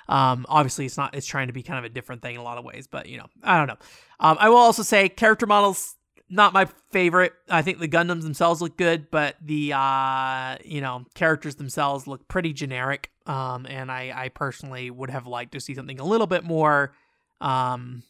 Um, 0.08 0.46
obviously, 0.48 0.86
it's 0.86 0.96
not. 0.96 1.14
It's 1.14 1.26
trying 1.26 1.48
to 1.48 1.54
be 1.54 1.62
kind 1.62 1.80
of 1.80 1.86
a 1.86 1.94
different 1.94 2.22
thing 2.22 2.36
in 2.36 2.40
a 2.40 2.44
lot 2.44 2.58
of 2.58 2.64
ways, 2.64 2.88
but 2.88 3.08
you 3.08 3.18
know, 3.18 3.26
I 3.44 3.58
don't 3.58 3.68
know. 3.68 3.78
Um, 4.20 4.38
I 4.40 4.48
will 4.48 4.58
also 4.58 4.84
say 4.84 5.10
character 5.10 5.46
models 5.46 5.96
not 6.34 6.54
my 6.54 6.68
favorite. 6.92 7.34
I 7.50 7.62
think 7.62 7.80
the 7.80 7.88
Gundams 7.88 8.24
themselves 8.24 8.62
look 8.62 8.78
good, 8.78 9.10
but 9.12 9.36
the 9.42 9.74
uh, 9.74 10.58
you 10.66 10.82
know 10.82 11.06
characters 11.16 11.56
themselves 11.56 12.08
look 12.08 12.28
pretty 12.28 12.54
generic. 12.54 13.12
Um, 13.26 13.66
and 13.66 13.92
I 13.92 14.12
I 14.16 14.30
personally 14.30 14.90
would 14.90 15.10
have 15.10 15.28
liked 15.28 15.54
to 15.54 15.60
see 15.60 15.76
something 15.76 16.00
a 16.00 16.06
little 16.06 16.28
bit 16.28 16.44
more 16.44 16.94
um 17.42 18.04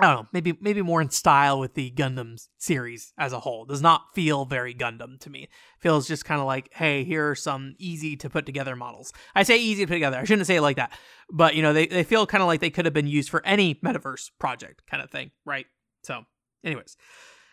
I 0.00 0.06
don't 0.06 0.14
know, 0.14 0.28
maybe 0.32 0.56
maybe 0.60 0.80
more 0.80 1.00
in 1.00 1.10
style 1.10 1.58
with 1.58 1.74
the 1.74 1.90
Gundam 1.90 2.36
series 2.58 3.12
as 3.18 3.32
a 3.32 3.40
whole. 3.40 3.64
Does 3.64 3.82
not 3.82 4.14
feel 4.14 4.44
very 4.44 4.72
Gundam 4.72 5.18
to 5.20 5.30
me. 5.30 5.48
Feels 5.80 6.06
just 6.06 6.24
kind 6.24 6.40
of 6.40 6.46
like, 6.46 6.72
hey, 6.72 7.02
here 7.02 7.30
are 7.30 7.34
some 7.34 7.74
easy 7.78 8.16
to 8.18 8.30
put 8.30 8.46
together 8.46 8.76
models. 8.76 9.12
I 9.34 9.42
say 9.42 9.58
easy 9.58 9.82
to 9.82 9.88
put 9.88 9.94
together. 9.94 10.18
I 10.18 10.24
shouldn't 10.24 10.46
say 10.46 10.56
it 10.56 10.62
like 10.62 10.76
that, 10.76 10.96
but 11.32 11.56
you 11.56 11.62
know, 11.62 11.72
they 11.72 11.86
they 11.86 12.04
feel 12.04 12.26
kind 12.28 12.42
of 12.42 12.46
like 12.46 12.60
they 12.60 12.70
could 12.70 12.84
have 12.84 12.94
been 12.94 13.08
used 13.08 13.28
for 13.28 13.44
any 13.44 13.74
metaverse 13.76 14.30
project 14.38 14.82
kind 14.88 15.02
of 15.02 15.10
thing, 15.10 15.32
right? 15.44 15.66
So, 16.04 16.22
anyways, 16.64 16.96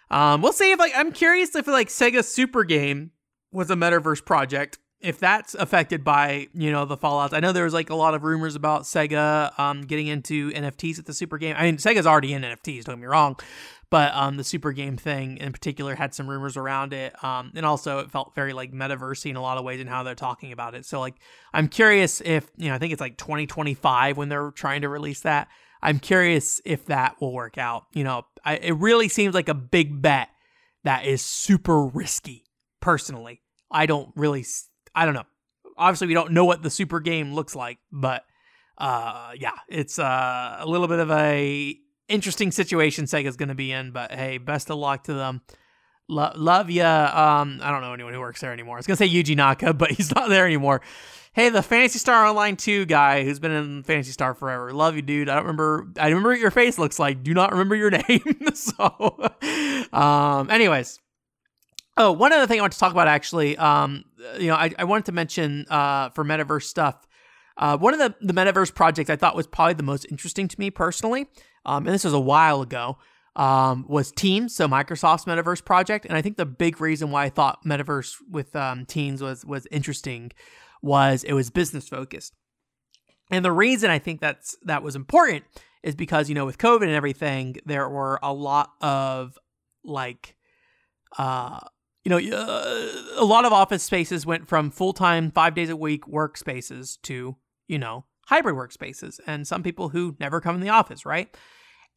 um, 0.09 0.41
we'll 0.41 0.53
see 0.53 0.71
if 0.71 0.79
like 0.79 0.93
I'm 0.95 1.11
curious 1.11 1.55
if 1.55 1.67
like 1.67 1.89
Sega 1.89 2.23
Super 2.23 2.63
Game 2.63 3.11
was 3.51 3.69
a 3.71 3.75
metaverse 3.75 4.23
project 4.25 4.77
if 5.05 5.19
that's 5.19 5.53
affected 5.55 6.03
by 6.03 6.47
you 6.53 6.71
know 6.71 6.85
the 6.85 6.97
fallouts 6.97 7.33
i 7.33 7.39
know 7.39 7.51
there 7.51 7.63
was 7.63 7.73
like 7.73 7.89
a 7.89 7.95
lot 7.95 8.15
of 8.15 8.23
rumors 8.23 8.55
about 8.55 8.83
sega 8.83 9.57
um, 9.59 9.81
getting 9.81 10.07
into 10.07 10.51
nfts 10.51 10.97
at 10.99 11.05
the 11.05 11.13
super 11.13 11.37
game. 11.37 11.55
I 11.57 11.63
mean 11.63 11.77
sega's 11.77 12.07
already 12.07 12.33
in 12.33 12.41
nfts 12.41 12.85
don't 12.85 12.95
get 12.95 13.01
me 13.01 13.07
wrong 13.07 13.37
but 13.91 14.13
um, 14.15 14.35
the 14.37 14.43
super 14.43 14.71
game 14.71 14.97
thing 14.97 15.37
in 15.37 15.51
particular 15.51 15.93
had 15.95 16.13
some 16.13 16.27
rumors 16.27 16.57
around 16.57 16.91
it 16.91 17.23
um, 17.23 17.51
and 17.55 17.65
also 17.65 17.99
it 17.99 18.09
felt 18.09 18.33
very 18.35 18.53
like 18.53 18.71
metaversy 18.71 19.29
in 19.29 19.35
a 19.35 19.41
lot 19.41 19.57
of 19.57 19.63
ways 19.63 19.79
in 19.79 19.87
how 19.87 20.01
they're 20.01 20.15
talking 20.15 20.51
about 20.51 20.73
it. 20.73 20.85
So 20.85 20.99
like 20.99 21.15
i'm 21.53 21.67
curious 21.67 22.21
if 22.21 22.49
you 22.57 22.69
know 22.69 22.75
i 22.75 22.77
think 22.77 22.91
it's 22.91 23.01
like 23.01 23.17
2025 23.17 24.17
when 24.17 24.29
they're 24.29 24.51
trying 24.51 24.81
to 24.81 24.89
release 24.89 25.21
that 25.21 25.49
i'm 25.81 25.99
curious 25.99 26.61
if 26.65 26.85
that 26.85 27.15
will 27.19 27.33
work 27.33 27.57
out 27.57 27.85
you 27.93 28.03
know 28.03 28.25
I, 28.43 28.57
it 28.57 28.75
really 28.77 29.09
seems 29.09 29.33
like 29.33 29.49
a 29.49 29.53
big 29.53 30.01
bet 30.01 30.29
that 30.83 31.05
is 31.05 31.21
super 31.21 31.85
risky 31.85 32.43
personally 32.79 33.41
i 33.71 33.85
don't 33.85 34.11
really 34.15 34.43
I 34.95 35.05
don't 35.05 35.13
know. 35.13 35.25
Obviously, 35.77 36.07
we 36.07 36.13
don't 36.13 36.31
know 36.31 36.45
what 36.45 36.63
the 36.63 36.69
super 36.69 37.01
game 37.01 37.33
looks 37.33 37.53
like, 37.53 37.77
but 37.91 38.23
uh, 38.77 39.31
yeah, 39.37 39.51
it's 39.67 39.99
uh, 39.99 40.57
a 40.59 40.65
little 40.65 40.87
bit 40.87 40.99
of 40.99 41.11
a 41.11 41.77
interesting 42.07 42.51
situation 42.51 43.05
Sega's 43.05 43.35
going 43.35 43.49
to 43.49 43.55
be 43.55 43.71
in. 43.71 43.91
But 43.91 44.13
hey, 44.13 44.37
best 44.37 44.71
of 44.71 44.77
luck 44.77 45.03
to 45.03 45.13
them. 45.13 45.41
Lo- 46.07 46.31
love 46.35 46.69
ya. 46.71 47.41
Um, 47.41 47.59
I 47.61 47.71
don't 47.71 47.81
know 47.81 47.93
anyone 47.93 48.13
who 48.13 48.21
works 48.21 48.39
there 48.39 48.53
anymore. 48.53 48.77
I 48.77 48.79
was 48.79 48.87
gonna 48.87 48.97
say 48.97 49.09
Yuji 49.09 49.35
Naka, 49.35 49.73
but 49.77 49.91
he's 49.91 50.15
not 50.15 50.29
there 50.29 50.45
anymore. 50.45 50.81
Hey, 51.35 51.49
the 51.49 51.61
Phantasy 51.61 51.99
Star 51.99 52.25
Online 52.25 52.55
2 52.55 52.85
guy 52.85 53.25
who's 53.25 53.39
been 53.39 53.51
in 53.51 53.83
Phantasy 53.83 54.13
Star 54.13 54.33
forever. 54.33 54.71
Love 54.71 54.95
you, 54.95 55.01
dude. 55.01 55.27
I 55.27 55.35
don't 55.35 55.43
remember. 55.43 55.85
I 55.99 56.07
remember 56.07 56.29
what 56.29 56.39
your 56.39 56.49
face 56.49 56.79
looks 56.79 56.97
like. 56.97 57.23
Do 57.23 57.33
not 57.33 57.51
remember 57.51 57.75
your 57.75 57.91
name. 58.07 58.23
so, 58.53 59.31
um, 59.91 60.49
anyways, 60.49 60.97
Oh, 61.97 62.11
one 62.11 62.33
other 62.33 62.47
thing 62.47 62.59
I 62.59 62.61
want 62.61 62.73
to 62.73 62.79
talk 62.79 62.91
about 62.91 63.07
actually, 63.07 63.57
um, 63.57 64.03
you 64.37 64.47
know, 64.47 64.55
I, 64.55 64.71
I 64.77 64.83
wanted 64.83 65.05
to 65.05 65.11
mention 65.13 65.65
uh, 65.69 66.09
for 66.09 66.25
metaverse 66.25 66.63
stuff. 66.63 67.05
Uh, 67.57 67.77
one 67.77 67.93
of 67.93 67.99
the, 67.99 68.15
the 68.21 68.33
metaverse 68.33 68.73
projects 68.73 69.09
I 69.09 69.15
thought 69.15 69.35
was 69.35 69.47
probably 69.47 69.75
the 69.75 69.83
most 69.83 70.05
interesting 70.09 70.49
to 70.49 70.59
me 70.59 70.69
personally, 70.69 71.27
um, 71.65 71.85
and 71.85 71.93
this 71.93 72.03
was 72.03 72.13
a 72.13 72.19
while 72.19 72.61
ago, 72.61 72.97
um, 73.37 73.85
was 73.87 74.11
Teams, 74.11 74.53
so 74.53 74.67
Microsoft's 74.67 75.23
metaverse 75.23 75.63
project. 75.63 76.05
And 76.05 76.17
I 76.17 76.21
think 76.21 76.35
the 76.35 76.45
big 76.45 76.81
reason 76.81 77.11
why 77.11 77.25
I 77.25 77.29
thought 77.29 77.63
metaverse 77.65 78.15
with 78.29 78.53
um, 78.57 78.85
Teams 78.85 79.21
was 79.21 79.45
was 79.45 79.65
interesting 79.71 80.31
was 80.85 81.23
it 81.23 81.33
was 81.33 81.49
business 81.49 81.89
focused. 81.89 82.33
And 83.31 83.43
the 83.43 83.51
reason 83.51 83.89
I 83.89 83.99
think 83.99 84.21
that's 84.21 84.55
that 84.63 84.83
was 84.83 84.95
important 84.95 85.43
is 85.83 85.95
because 85.95 86.29
you 86.29 86.35
know 86.35 86.45
with 86.45 86.59
COVID 86.59 86.83
and 86.83 86.91
everything, 86.91 87.57
there 87.65 87.89
were 87.89 88.19
a 88.21 88.31
lot 88.31 88.71
of 88.81 89.37
like 89.83 90.35
uh 91.17 91.59
you 92.05 92.09
know, 92.11 92.37
uh, 92.37 92.87
a 93.17 93.25
lot 93.25 93.45
of 93.45 93.51
office 93.51 93.81
spaces 93.81 94.27
went 94.27 94.47
from 94.47 94.69
full 94.69 94.93
time, 94.93 95.31
five 95.31 95.55
days 95.55 95.71
a 95.71 95.75
week 95.75 96.05
workspaces 96.05 97.01
to, 97.01 97.35
you 97.67 97.79
know, 97.79 98.05
hybrid 98.27 98.55
workspaces, 98.55 99.19
and 99.25 99.47
some 99.47 99.63
people 99.63 99.89
who 99.89 100.15
never 100.19 100.39
come 100.39 100.53
in 100.53 100.61
the 100.61 100.69
office, 100.69 101.03
right? 101.03 101.35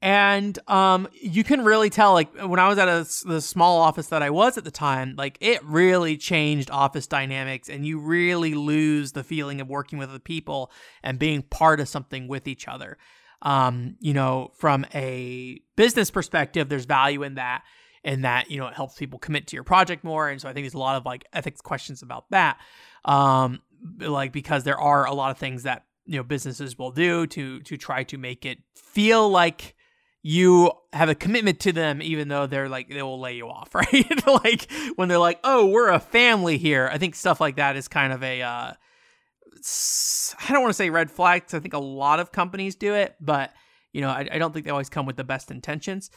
And 0.01 0.57
um, 0.68 1.09
you 1.12 1.42
can 1.42 1.64
really 1.64 1.90
tell, 1.90 2.12
like 2.12 2.32
when 2.36 2.61
I 2.61 2.68
was 2.68 2.78
at 2.78 2.88
a, 2.88 3.07
the 3.26 3.40
small 3.40 3.80
office 3.80 4.09
that 4.09 4.22
I 4.22 4.30
was 4.30 4.57
at 4.57 4.62
the 4.62 4.70
time, 4.70 5.14
like 5.16 5.38
it 5.40 5.64
really 5.64 6.16
changed 6.16 6.70
office 6.70 7.09
dynamics, 7.09 7.68
and 7.68 7.84
you 7.84 7.99
really 7.99 8.55
lose 8.55 9.12
the 9.12 9.24
feeling 9.24 9.61
of 9.61 9.68
working 9.68 9.99
with 9.99 10.11
other 10.11 10.20
people 10.20 10.70
and 11.03 11.18
being 11.18 11.42
part 11.42 11.80
of 11.80 11.88
something 11.88 12.28
with 12.28 12.46
each 12.46 12.68
other. 12.68 12.96
Um, 13.42 13.96
you 13.99 14.14
know, 14.14 14.53
from 14.57 14.86
a 14.94 15.61
business 15.74 16.11
perspective, 16.12 16.68
there's 16.68 16.84
value 16.84 17.24
in 17.24 17.34
that 17.34 17.64
and 18.05 18.24
that 18.24 18.51
you 18.51 18.59
know 18.59 18.68
it 18.68 18.74
helps 18.74 18.96
people 18.96 19.18
commit 19.18 19.49
to 19.49 19.57
your 19.57 19.64
project 19.64 20.05
more 20.05 20.28
and 20.28 20.40
so 20.40 20.49
i 20.49 20.53
think 20.53 20.64
there's 20.64 20.74
a 20.74 20.78
lot 20.78 20.96
of 20.96 21.05
like 21.05 21.24
ethics 21.32 21.61
questions 21.61 22.01
about 22.01 22.30
that 22.30 22.57
um 23.05 23.61
like 23.99 24.32
because 24.32 24.62
there 24.62 24.78
are 24.78 25.05
a 25.05 25.12
lot 25.12 25.32
of 25.32 25.36
things 25.36 25.64
that 25.64 25.84
you 26.07 26.16
know 26.16 26.22
businesses 26.22 26.78
will 26.78 26.92
do 26.92 27.26
to 27.26 27.61
to 27.62 27.76
try 27.76 28.05
to 28.05 28.16
make 28.16 28.46
it 28.46 28.59
feel 28.74 29.28
like 29.28 29.74
you 30.23 30.71
have 30.93 31.09
a 31.09 31.14
commitment 31.14 31.61
to 31.61 31.73
them 31.73 32.03
even 32.03 32.29
though 32.29 32.47
they're 32.47 32.69
like 32.69 32.89
they 32.89 33.03
will 33.03 33.21
lay 33.21 33.37
you 33.37 33.49
off 33.49 33.75
right? 33.75 34.27
Like 34.27 34.71
when 34.97 35.09
they're 35.09 35.19
like 35.19 35.41
oh 35.45 35.66
we're 35.66 35.91
a 35.91 36.01
family 36.01 36.59
here 36.59 36.89
i 36.93 36.99
think 36.99 37.14
stuff 37.14 37.41
like 37.41 37.57
that 37.57 37.77
is 37.77 37.89
kind 37.89 38.12
of 38.12 38.23
a 38.23 38.43
uh 38.43 38.73
i 38.73 40.53
don't 40.53 40.62
want 40.62 40.71
to 40.71 40.77
say 40.77 40.91
red 40.91 41.11
flags 41.11 41.55
i 41.55 41.61
think 41.61 41.75
a 41.75 41.79
lot 41.79 42.21
of 42.21 42.33
companies 42.33 42.75
do 42.75 42.95
it 42.95 43.16
but 43.21 43.53
you 43.93 44.01
know 44.01 44.11
I, 44.11 44.29
I 44.33 44.39
don't 44.39 44.53
think 44.53 44.64
they 44.64 44.71
always 44.71 44.91
come 44.91 45.07
with 45.07 45.16
the 45.16 45.25
best 45.25 45.51
intentions. 45.51 46.11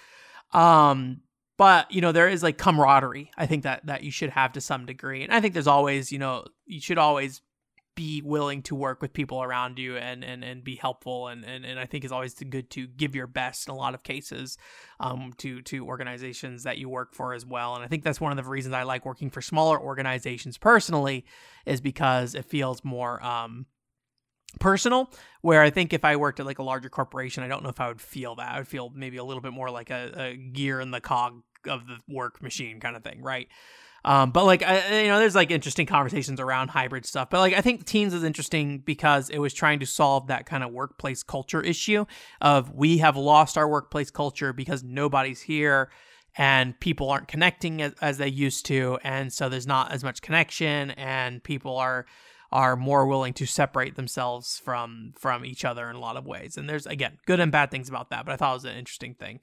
Um 0.51 1.21
but 1.57 1.91
you 1.91 2.01
know 2.01 2.11
there 2.11 2.27
is 2.27 2.41
like 2.41 2.57
camaraderie 2.57 3.29
i 3.37 3.45
think 3.45 3.63
that 3.63 3.85
that 3.85 4.03
you 4.03 4.09
should 4.09 4.31
have 4.31 4.51
to 4.53 4.59
some 4.59 4.85
degree 4.85 5.23
and 5.23 5.31
i 5.31 5.39
think 5.39 5.53
there's 5.53 5.67
always 5.67 6.11
you 6.11 6.17
know 6.17 6.43
you 6.65 6.81
should 6.81 6.97
always 6.97 7.41
be 8.01 8.19
willing 8.25 8.63
to 8.63 8.73
work 8.73 8.99
with 8.99 9.13
people 9.13 9.43
around 9.43 9.77
you 9.77 9.95
and 9.95 10.23
and, 10.23 10.43
and 10.43 10.63
be 10.63 10.75
helpful 10.75 11.27
and, 11.27 11.45
and 11.45 11.63
and 11.63 11.79
i 11.79 11.85
think 11.85 12.03
it's 12.03 12.11
always 12.11 12.33
good 12.33 12.67
to 12.71 12.87
give 12.87 13.13
your 13.13 13.27
best 13.27 13.67
in 13.67 13.71
a 13.71 13.77
lot 13.77 13.93
of 13.93 14.01
cases 14.01 14.57
um 14.99 15.31
to 15.37 15.61
to 15.61 15.85
organizations 15.85 16.63
that 16.63 16.79
you 16.79 16.89
work 16.89 17.13
for 17.13 17.35
as 17.35 17.45
well. 17.45 17.75
And 17.75 17.83
i 17.83 17.87
think 17.87 18.03
that's 18.03 18.19
one 18.19 18.31
of 18.31 18.43
the 18.43 18.49
reasons 18.49 18.73
i 18.73 18.81
like 18.81 19.05
working 19.05 19.29
for 19.29 19.39
smaller 19.39 19.79
organizations 19.79 20.57
personally 20.57 21.25
is 21.67 21.79
because 21.79 22.33
it 22.33 22.45
feels 22.45 22.83
more 22.83 23.23
um 23.23 23.67
personal. 24.59 25.11
Where 25.41 25.61
i 25.61 25.69
think 25.69 25.93
if 25.93 26.03
i 26.03 26.15
worked 26.15 26.39
at 26.39 26.47
like 26.47 26.59
a 26.59 26.63
larger 26.63 26.89
corporation 26.89 27.43
i 27.43 27.47
don't 27.47 27.61
know 27.61 27.69
if 27.69 27.79
i 27.79 27.87
would 27.87 28.01
feel 28.01 28.33
that. 28.37 28.51
I 28.51 28.57
would 28.57 28.67
feel 28.67 28.89
maybe 28.95 29.17
a 29.17 29.23
little 29.23 29.41
bit 29.41 29.53
more 29.53 29.69
like 29.69 29.91
a, 29.91 30.11
a 30.15 30.35
gear 30.35 30.81
in 30.81 30.89
the 30.89 31.01
cog 31.01 31.43
of 31.67 31.85
the 31.85 31.97
work 32.07 32.41
machine 32.41 32.79
kind 32.79 32.95
of 32.95 33.03
thing, 33.03 33.21
right? 33.21 33.47
Um, 34.03 34.31
but 34.31 34.45
like 34.45 34.63
I, 34.63 35.03
you 35.03 35.07
know, 35.09 35.19
there's 35.19 35.35
like 35.35 35.51
interesting 35.51 35.85
conversations 35.85 36.39
around 36.39 36.69
hybrid 36.69 37.05
stuff. 37.05 37.29
But 37.29 37.39
like 37.39 37.53
I 37.53 37.61
think 37.61 37.85
Teams 37.85 38.13
is 38.13 38.23
interesting 38.23 38.79
because 38.79 39.29
it 39.29 39.37
was 39.37 39.53
trying 39.53 39.79
to 39.79 39.85
solve 39.85 40.27
that 40.27 40.45
kind 40.45 40.63
of 40.63 40.71
workplace 40.71 41.23
culture 41.23 41.61
issue 41.61 42.05
of 42.39 42.73
we 42.73 42.97
have 42.97 43.15
lost 43.15 43.57
our 43.57 43.67
workplace 43.67 44.09
culture 44.09 44.53
because 44.53 44.83
nobody's 44.83 45.41
here 45.41 45.91
and 46.37 46.79
people 46.79 47.09
aren't 47.09 47.27
connecting 47.27 47.81
as, 47.81 47.93
as 48.01 48.17
they 48.17 48.27
used 48.27 48.65
to, 48.67 48.97
and 49.03 49.33
so 49.33 49.49
there's 49.49 49.67
not 49.67 49.91
as 49.91 50.03
much 50.03 50.21
connection, 50.21 50.91
and 50.91 51.43
people 51.43 51.77
are 51.77 52.05
are 52.53 52.75
more 52.75 53.05
willing 53.05 53.33
to 53.33 53.45
separate 53.45 53.95
themselves 53.95 54.59
from 54.63 55.13
from 55.17 55.45
each 55.45 55.63
other 55.63 55.89
in 55.89 55.95
a 55.95 55.99
lot 55.99 56.17
of 56.17 56.25
ways. 56.25 56.57
And 56.57 56.69
there's 56.69 56.85
again 56.85 57.17
good 57.25 57.39
and 57.39 57.51
bad 57.51 57.71
things 57.71 57.89
about 57.89 58.09
that, 58.09 58.25
but 58.25 58.31
I 58.33 58.35
thought 58.37 58.51
it 58.51 58.55
was 58.55 58.65
an 58.65 58.77
interesting 58.77 59.13
thing. 59.13 59.39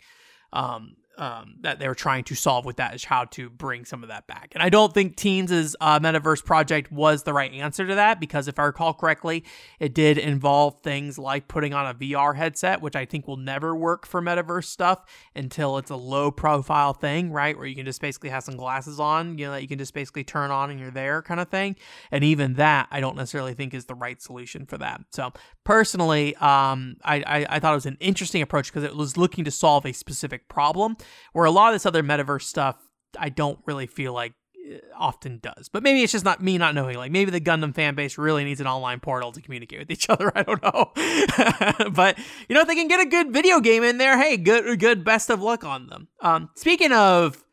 Um, 0.53 0.97
um, 1.19 1.57
that 1.61 1.81
they 1.81 1.89
were 1.89 1.95
trying 1.95 2.23
to 2.25 2.35
solve 2.35 2.65
with 2.65 2.77
that 2.77 2.95
is 2.95 3.05
how 3.05 3.25
to 3.25 3.51
bring 3.51 3.85
some 3.85 4.03
of 4.03 4.09
that 4.09 4.27
back. 4.29 4.53
And 4.55 4.63
I 4.63 4.69
don't 4.69 4.95
think 4.95 5.17
Teams' 5.17 5.75
uh, 5.81 5.99
metaverse 5.99 6.45
project 6.45 6.93
was 6.93 7.25
the 7.25 7.33
right 7.33 7.53
answer 7.53 7.87
to 7.87 7.97
that 7.97 8.21
because 8.21 8.47
if 8.47 8.59
I 8.59 8.65
recall 8.65 8.95
correctly, 8.95 9.45
it 9.81 9.95
did 9.95 10.17
involve 10.17 10.81
things 10.83 11.19
like 11.19 11.49
putting 11.49 11.75
on 11.75 11.87
a 11.87 11.95
VR 11.95 12.37
headset, 12.37 12.81
which 12.81 12.95
I 12.95 13.05
think 13.05 13.27
will 13.27 13.37
never 13.37 13.75
work 13.75 14.07
for 14.07 14.23
metaverse 14.23 14.67
stuff 14.67 15.05
until 15.35 15.77
it's 15.77 15.91
a 15.91 15.97
low 15.97 16.31
profile 16.31 16.93
thing, 16.93 17.33
right? 17.33 17.57
Where 17.57 17.67
you 17.67 17.75
can 17.75 17.85
just 17.85 18.01
basically 18.01 18.31
have 18.31 18.45
some 18.45 18.57
glasses 18.57 19.01
on, 19.01 19.39
you 19.39 19.47
know, 19.47 19.53
that 19.53 19.63
you 19.63 19.69
can 19.69 19.79
just 19.79 19.95
basically 19.95 20.25
turn 20.25 20.53
on 20.53 20.71
and 20.71 20.79
you're 20.79 20.93
there 20.93 21.21
kind 21.23 21.41
of 21.41 21.49
thing. 21.49 21.75
And 22.13 22.23
even 22.23 22.55
that, 22.55 22.87
I 22.93 23.01
don't 23.01 23.17
necessarily 23.17 23.55
think 23.55 23.75
is 23.75 23.87
the 23.87 23.95
right 23.97 24.23
solution 24.23 24.67
for 24.67 24.79
that. 24.79 25.01
So 25.11 25.33
personally, 25.65 26.37
um, 26.37 26.97
I, 27.05 27.17
I, 27.27 27.47
I 27.51 27.59
thought 27.59 27.73
it 27.73 27.77
was 27.77 27.87
an 27.87 27.97
interesting 27.99 28.41
approach 28.41 28.73
because 28.73 28.85
it 28.85 28.95
was 28.95 29.17
looking 29.17 29.45
to 29.45 29.51
solve 29.51 29.85
a 29.85 29.93
specific 29.93 30.49
problem 30.49 30.97
where 31.33 31.45
a 31.45 31.51
lot 31.51 31.69
of 31.69 31.75
this 31.75 31.87
other 31.87 32.03
metaverse 32.03 32.43
stuff 32.43 32.77
I 33.19 33.29
don't 33.29 33.59
really 33.67 33.87
feel 33.87 34.13
like 34.13 34.35
eh, 34.69 34.79
often 34.97 35.39
does. 35.39 35.69
But 35.69 35.83
maybe 35.83 36.03
it's 36.03 36.13
just 36.13 36.25
not 36.25 36.43
me 36.43 36.59
not 36.59 36.75
knowing. 36.75 36.97
Like 36.97 37.13
maybe 37.13 37.31
the 37.31 37.41
Gundam 37.41 37.75
fan 37.75 37.95
base 37.95 38.19
really 38.19 38.45
needs 38.45 38.61
an 38.61 38.67
online 38.67 39.01
portal 39.01 39.33
to 39.33 39.41
communicate 39.41 39.79
with 39.79 39.91
each 39.91 40.09
other. 40.11 40.33
I 40.35 40.43
don't 40.43 40.63
know. 40.63 40.93
but 41.91 42.19
you 42.49 42.55
know, 42.55 42.63
if 42.63 42.67
they 42.67 42.75
can 42.75 42.89
get 42.89 43.01
a 43.01 43.07
good 43.07 43.33
video 43.33 43.61
game 43.61 43.83
in 43.83 43.99
there, 43.99 44.19
hey, 44.19 44.37
good 44.37 44.79
good 44.79 45.05
best 45.05 45.31
of 45.31 45.41
luck 45.41 45.65
on 45.65 45.87
them. 45.87 46.09
Um, 46.21 46.51
speaking 46.55 46.93
of 46.93 47.45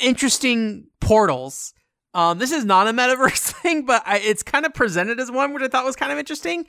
interesting 0.00 0.88
portals, 1.00 1.74
um, 2.14 2.38
this 2.38 2.52
is 2.52 2.64
not 2.64 2.88
a 2.88 2.92
metaverse 2.92 3.52
thing, 3.62 3.84
but 3.84 4.02
I, 4.06 4.18
it's 4.18 4.42
kind 4.42 4.66
of 4.66 4.74
presented 4.74 5.20
as 5.20 5.30
one, 5.30 5.52
which 5.52 5.62
I 5.62 5.68
thought 5.68 5.84
was 5.84 5.96
kind 5.96 6.12
of 6.12 6.18
interesting. 6.18 6.66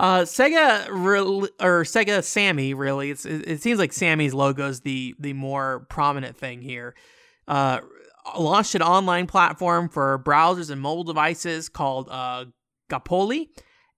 Uh, 0.00 0.22
Sega 0.22 0.88
re- 0.88 1.50
or 1.60 1.84
Sega 1.84 2.24
Sammy 2.24 2.72
really. 2.72 3.10
It's 3.10 3.26
it, 3.26 3.60
seems 3.60 3.78
like 3.78 3.92
Sammy's 3.92 4.32
logo 4.32 4.66
is 4.66 4.80
the 4.80 5.14
the 5.18 5.34
more 5.34 5.86
prominent 5.90 6.38
thing 6.38 6.62
here. 6.62 6.94
Uh, 7.46 7.80
launched 8.38 8.74
an 8.74 8.80
online 8.80 9.26
platform 9.26 9.90
for 9.90 10.18
browsers 10.24 10.70
and 10.70 10.80
mobile 10.80 11.04
devices 11.04 11.68
called 11.68 12.08
uh, 12.10 12.46
Gapoli. 12.90 13.48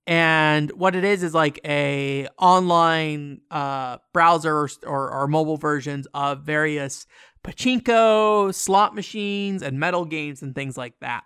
And 0.04 0.72
what 0.72 0.96
it 0.96 1.04
is 1.04 1.22
is 1.22 1.34
like 1.34 1.60
a 1.64 2.26
online 2.36 3.42
uh, 3.52 3.98
browser 4.12 4.56
or, 4.56 4.68
or, 4.84 5.12
or 5.12 5.28
mobile 5.28 5.56
versions 5.56 6.08
of 6.14 6.42
various 6.42 7.06
pachinko, 7.44 8.52
slot 8.52 8.96
machines, 8.96 9.62
and 9.62 9.78
medal 9.78 10.04
games 10.04 10.42
and 10.42 10.52
things 10.52 10.76
like 10.76 10.98
that. 11.00 11.22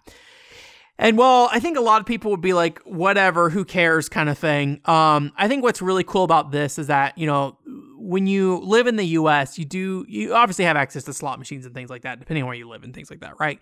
And 0.99 1.19
well, 1.19 1.49
I 1.53 1.61
think 1.61 1.77
a 1.77 1.83
lot 1.83 2.01
of 2.01 2.07
people 2.07 2.31
would 2.31 2.41
be 2.41 2.55
like, 2.55 2.79
whatever, 2.81 3.51
who 3.51 3.65
cares 3.65 4.09
kind 4.09 4.29
of 4.29 4.39
thing. 4.39 4.81
Um, 4.87 5.33
I 5.37 5.47
think 5.47 5.63
what's 5.63 5.83
really 5.83 6.05
cool 6.05 6.25
about 6.25 6.53
this 6.53 6.79
is 6.79 6.87
that, 6.87 7.17
you 7.19 7.27
know, 7.27 7.59
when 7.99 8.27
you 8.27 8.59
live 8.59 8.87
in 8.87 8.97
the 8.97 9.05
US, 9.05 9.59
you 9.59 9.65
do, 9.65 10.07
you 10.09 10.35
obviously 10.35 10.65
have 10.65 10.77
access 10.77 11.05
to 11.05 11.13
slot 11.13 11.39
machines 11.39 11.67
and 11.67 11.75
things 11.75 11.91
like 11.91 12.03
that, 12.03 12.19
depending 12.19 12.45
on 12.45 12.47
where 12.47 12.57
you 12.57 12.69
live 12.69 12.83
and 12.83 12.95
things 12.95 13.11
like 13.11 13.21
that, 13.21 13.39
right? 13.39 13.61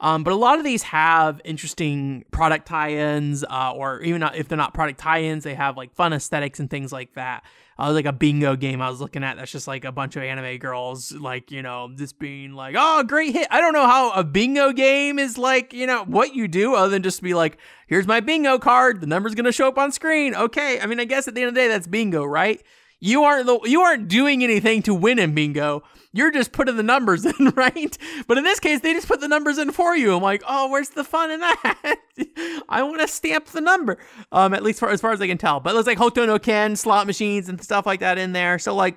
Um, 0.00 0.24
but 0.24 0.32
a 0.32 0.36
lot 0.36 0.58
of 0.58 0.64
these 0.64 0.82
have 0.82 1.40
interesting 1.44 2.24
product 2.30 2.66
tie 2.66 2.90
ins, 2.90 3.44
uh, 3.44 3.72
or 3.74 4.02
even 4.02 4.22
if 4.34 4.48
they're 4.48 4.58
not 4.58 4.74
product 4.74 4.98
tie 4.98 5.22
ins, 5.22 5.44
they 5.44 5.54
have 5.54 5.76
like 5.76 5.94
fun 5.94 6.12
aesthetics 6.12 6.60
and 6.60 6.68
things 6.68 6.92
like 6.92 7.14
that 7.14 7.44
uh, 7.78 7.92
like 7.92 8.06
a 8.06 8.12
bingo 8.12 8.56
game 8.56 8.80
I 8.80 8.88
was 8.88 9.00
looking 9.00 9.24
at 9.24 9.36
that's 9.36 9.50
just 9.50 9.66
like 9.66 9.84
a 9.84 9.92
bunch 9.92 10.16
of 10.16 10.22
anime 10.22 10.58
girls, 10.58 11.12
like, 11.12 11.50
you 11.50 11.62
know, 11.62 11.90
just 11.96 12.18
being 12.18 12.52
like, 12.52 12.76
oh, 12.78 13.02
great 13.02 13.32
hit. 13.32 13.48
I 13.50 13.60
don't 13.60 13.72
know 13.72 13.86
how 13.86 14.12
a 14.12 14.22
bingo 14.22 14.72
game 14.72 15.18
is 15.18 15.36
like, 15.36 15.72
you 15.72 15.86
know, 15.86 16.04
what 16.04 16.34
you 16.34 16.48
do 16.48 16.74
other 16.74 16.90
than 16.90 17.02
just 17.02 17.22
be 17.22 17.34
like, 17.34 17.58
here's 17.86 18.06
my 18.06 18.20
bingo 18.20 18.58
card. 18.58 19.00
The 19.00 19.06
number's 19.06 19.34
going 19.34 19.44
to 19.44 19.52
show 19.52 19.68
up 19.68 19.78
on 19.78 19.92
screen. 19.92 20.34
Okay. 20.34 20.80
I 20.80 20.86
mean, 20.86 21.00
I 21.00 21.04
guess 21.04 21.26
at 21.26 21.34
the 21.34 21.42
end 21.42 21.48
of 21.48 21.54
the 21.54 21.60
day, 21.60 21.68
that's 21.68 21.86
bingo, 21.86 22.24
right? 22.24 22.62
You 23.00 23.24
aren't 23.24 23.46
the, 23.46 23.58
you 23.64 23.80
aren't 23.80 24.08
doing 24.08 24.44
anything 24.44 24.82
to 24.82 24.94
win 24.94 25.18
in 25.18 25.34
bingo. 25.34 25.82
You're 26.14 26.30
just 26.30 26.52
putting 26.52 26.76
the 26.76 26.84
numbers 26.84 27.26
in, 27.26 27.50
right? 27.56 27.98
But 28.28 28.38
in 28.38 28.44
this 28.44 28.60
case, 28.60 28.80
they 28.80 28.92
just 28.92 29.08
put 29.08 29.20
the 29.20 29.26
numbers 29.26 29.58
in 29.58 29.72
for 29.72 29.96
you. 29.96 30.14
I'm 30.14 30.22
like, 30.22 30.44
oh, 30.46 30.70
where's 30.70 30.90
the 30.90 31.02
fun 31.02 31.32
in 31.32 31.40
that? 31.40 31.96
I 32.68 32.84
want 32.84 33.00
to 33.00 33.08
stamp 33.08 33.46
the 33.46 33.60
number. 33.60 33.98
Um, 34.30 34.54
at 34.54 34.62
least 34.62 34.78
for, 34.78 34.88
as 34.88 35.00
far 35.00 35.10
as 35.10 35.20
I 35.20 35.26
can 35.26 35.38
tell. 35.38 35.58
But 35.58 35.72
there's 35.72 35.86
like 35.86 35.98
Hokuto 35.98 36.24
no 36.26 36.38
Ken 36.38 36.76
slot 36.76 37.08
machines 37.08 37.48
and 37.48 37.62
stuff 37.62 37.84
like 37.84 37.98
that 37.98 38.16
in 38.16 38.32
there. 38.32 38.60
So 38.60 38.76
like 38.76 38.96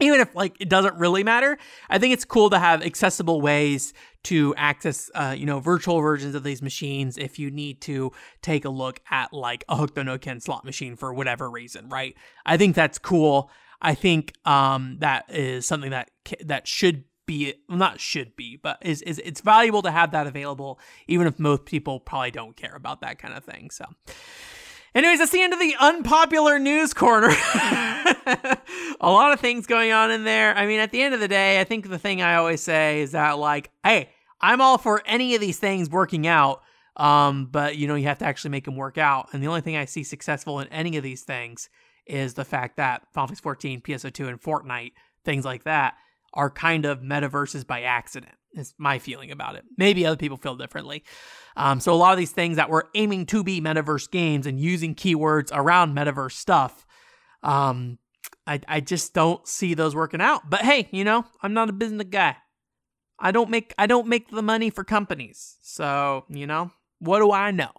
even 0.00 0.20
if 0.20 0.34
like 0.34 0.56
it 0.58 0.68
doesn't 0.68 0.96
really 0.96 1.22
matter 1.22 1.56
i 1.88 1.98
think 1.98 2.12
it's 2.12 2.24
cool 2.24 2.50
to 2.50 2.58
have 2.58 2.82
accessible 2.82 3.40
ways 3.40 3.92
to 4.24 4.54
access 4.56 5.10
uh, 5.14 5.34
you 5.36 5.46
know 5.46 5.60
virtual 5.60 6.00
versions 6.00 6.34
of 6.34 6.42
these 6.42 6.60
machines 6.60 7.16
if 7.18 7.38
you 7.38 7.50
need 7.50 7.80
to 7.80 8.10
take 8.40 8.64
a 8.64 8.68
look 8.70 9.00
at 9.10 9.32
like 9.32 9.64
a 9.68 9.76
Hokuto 9.76 10.04
no 10.04 10.18
Ken 10.18 10.40
slot 10.40 10.64
machine 10.64 10.96
for 10.96 11.14
whatever 11.14 11.48
reason 11.48 11.88
right 11.88 12.16
i 12.44 12.56
think 12.56 12.74
that's 12.74 12.98
cool 12.98 13.50
i 13.82 13.94
think 13.94 14.32
um, 14.44 14.96
that 15.00 15.24
is 15.28 15.66
something 15.66 15.90
that 15.90 16.10
that 16.44 16.66
should 16.66 17.04
be 17.26 17.54
well, 17.68 17.78
not 17.78 18.00
should 18.00 18.34
be 18.34 18.56
but 18.56 18.78
is, 18.82 19.02
is 19.02 19.20
it's 19.24 19.40
valuable 19.40 19.82
to 19.82 19.90
have 19.90 20.10
that 20.12 20.26
available 20.26 20.78
even 21.06 21.26
if 21.26 21.38
most 21.38 21.64
people 21.64 22.00
probably 22.00 22.30
don't 22.30 22.56
care 22.56 22.74
about 22.74 23.00
that 23.00 23.18
kind 23.18 23.34
of 23.34 23.44
thing 23.44 23.70
so 23.70 23.84
Anyways, 24.94 25.20
that's 25.20 25.32
the 25.32 25.40
end 25.40 25.54
of 25.54 25.58
the 25.58 25.74
unpopular 25.80 26.58
news 26.58 26.92
corner. 26.92 27.28
a 27.54 28.58
lot 29.00 29.32
of 29.32 29.40
things 29.40 29.66
going 29.66 29.90
on 29.90 30.10
in 30.10 30.24
there. 30.24 30.54
I 30.54 30.66
mean, 30.66 30.80
at 30.80 30.90
the 30.90 31.00
end 31.00 31.14
of 31.14 31.20
the 31.20 31.28
day, 31.28 31.60
I 31.60 31.64
think 31.64 31.88
the 31.88 31.98
thing 31.98 32.20
I 32.20 32.34
always 32.34 32.60
say 32.60 33.00
is 33.00 33.12
that, 33.12 33.38
like, 33.38 33.70
hey, 33.82 34.10
I'm 34.42 34.60
all 34.60 34.76
for 34.76 35.02
any 35.06 35.34
of 35.34 35.40
these 35.40 35.58
things 35.58 35.88
working 35.88 36.26
out, 36.26 36.62
um, 36.98 37.46
but 37.46 37.76
you 37.76 37.88
know, 37.88 37.94
you 37.94 38.04
have 38.08 38.18
to 38.18 38.26
actually 38.26 38.50
make 38.50 38.66
them 38.66 38.76
work 38.76 38.98
out. 38.98 39.30
And 39.32 39.42
the 39.42 39.46
only 39.46 39.62
thing 39.62 39.76
I 39.76 39.86
see 39.86 40.02
successful 40.02 40.60
in 40.60 40.68
any 40.68 40.98
of 40.98 41.02
these 41.02 41.22
things 41.22 41.70
is 42.06 42.34
the 42.34 42.44
fact 42.44 42.76
that 42.76 43.02
Final 43.12 43.28
Fantasy 43.28 43.42
14, 43.42 43.80
PSO2, 43.80 44.28
and 44.28 44.40
Fortnite, 44.40 44.92
things 45.24 45.44
like 45.44 45.64
that, 45.64 45.94
are 46.34 46.50
kind 46.50 46.84
of 46.84 47.00
metaverses 47.00 47.66
by 47.66 47.82
accident. 47.82 48.34
Is 48.54 48.74
my 48.76 48.98
feeling 48.98 49.30
about 49.30 49.54
it. 49.54 49.64
Maybe 49.78 50.04
other 50.04 50.16
people 50.16 50.36
feel 50.36 50.56
differently. 50.56 51.04
Um, 51.56 51.80
so 51.80 51.94
a 51.94 51.96
lot 51.96 52.12
of 52.12 52.18
these 52.18 52.32
things 52.32 52.56
that 52.56 52.68
were 52.68 52.90
aiming 52.94 53.24
to 53.26 53.42
be 53.42 53.62
metaverse 53.62 54.10
games 54.10 54.46
and 54.46 54.60
using 54.60 54.94
keywords 54.94 55.48
around 55.54 55.96
metaverse 55.96 56.32
stuff, 56.32 56.86
um, 57.42 57.98
I 58.46 58.60
I 58.68 58.80
just 58.80 59.14
don't 59.14 59.46
see 59.48 59.72
those 59.72 59.94
working 59.94 60.20
out. 60.20 60.50
But 60.50 60.62
hey, 60.62 60.88
you 60.90 61.02
know, 61.02 61.24
I'm 61.42 61.54
not 61.54 61.70
a 61.70 61.72
business 61.72 62.06
guy. 62.10 62.36
I 63.18 63.30
don't 63.30 63.48
make 63.48 63.72
I 63.78 63.86
don't 63.86 64.06
make 64.06 64.28
the 64.28 64.42
money 64.42 64.68
for 64.68 64.84
companies. 64.84 65.56
So 65.62 66.24
you 66.28 66.46
know, 66.46 66.72
what 66.98 67.20
do 67.20 67.32
I 67.32 67.52
know? 67.52 67.72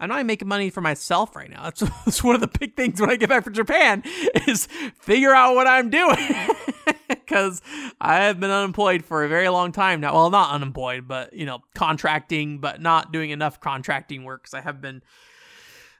I'm 0.00 0.08
not 0.08 0.26
making 0.26 0.48
money 0.48 0.70
for 0.70 0.80
myself 0.80 1.36
right 1.36 1.50
now. 1.50 1.64
That's, 1.64 1.80
that's 2.04 2.24
one 2.24 2.34
of 2.34 2.40
the 2.40 2.58
big 2.58 2.76
things 2.76 3.00
when 3.00 3.10
I 3.10 3.16
get 3.16 3.28
back 3.28 3.44
from 3.44 3.54
Japan 3.54 4.02
is 4.46 4.66
figure 5.00 5.34
out 5.34 5.54
what 5.54 5.66
I'm 5.66 5.90
doing. 5.90 6.16
because 7.08 7.62
I 8.00 8.16
have 8.24 8.40
been 8.40 8.50
unemployed 8.50 9.04
for 9.04 9.24
a 9.24 9.28
very 9.28 9.48
long 9.48 9.72
time 9.72 10.00
now. 10.00 10.14
Well, 10.14 10.30
not 10.30 10.50
unemployed, 10.50 11.06
but 11.08 11.32
you 11.32 11.46
know, 11.46 11.60
contracting, 11.74 12.58
but 12.58 12.80
not 12.80 13.12
doing 13.12 13.30
enough 13.30 13.60
contracting 13.60 14.24
work 14.24 14.42
because 14.42 14.54
I 14.54 14.60
have 14.60 14.80
been 14.80 15.02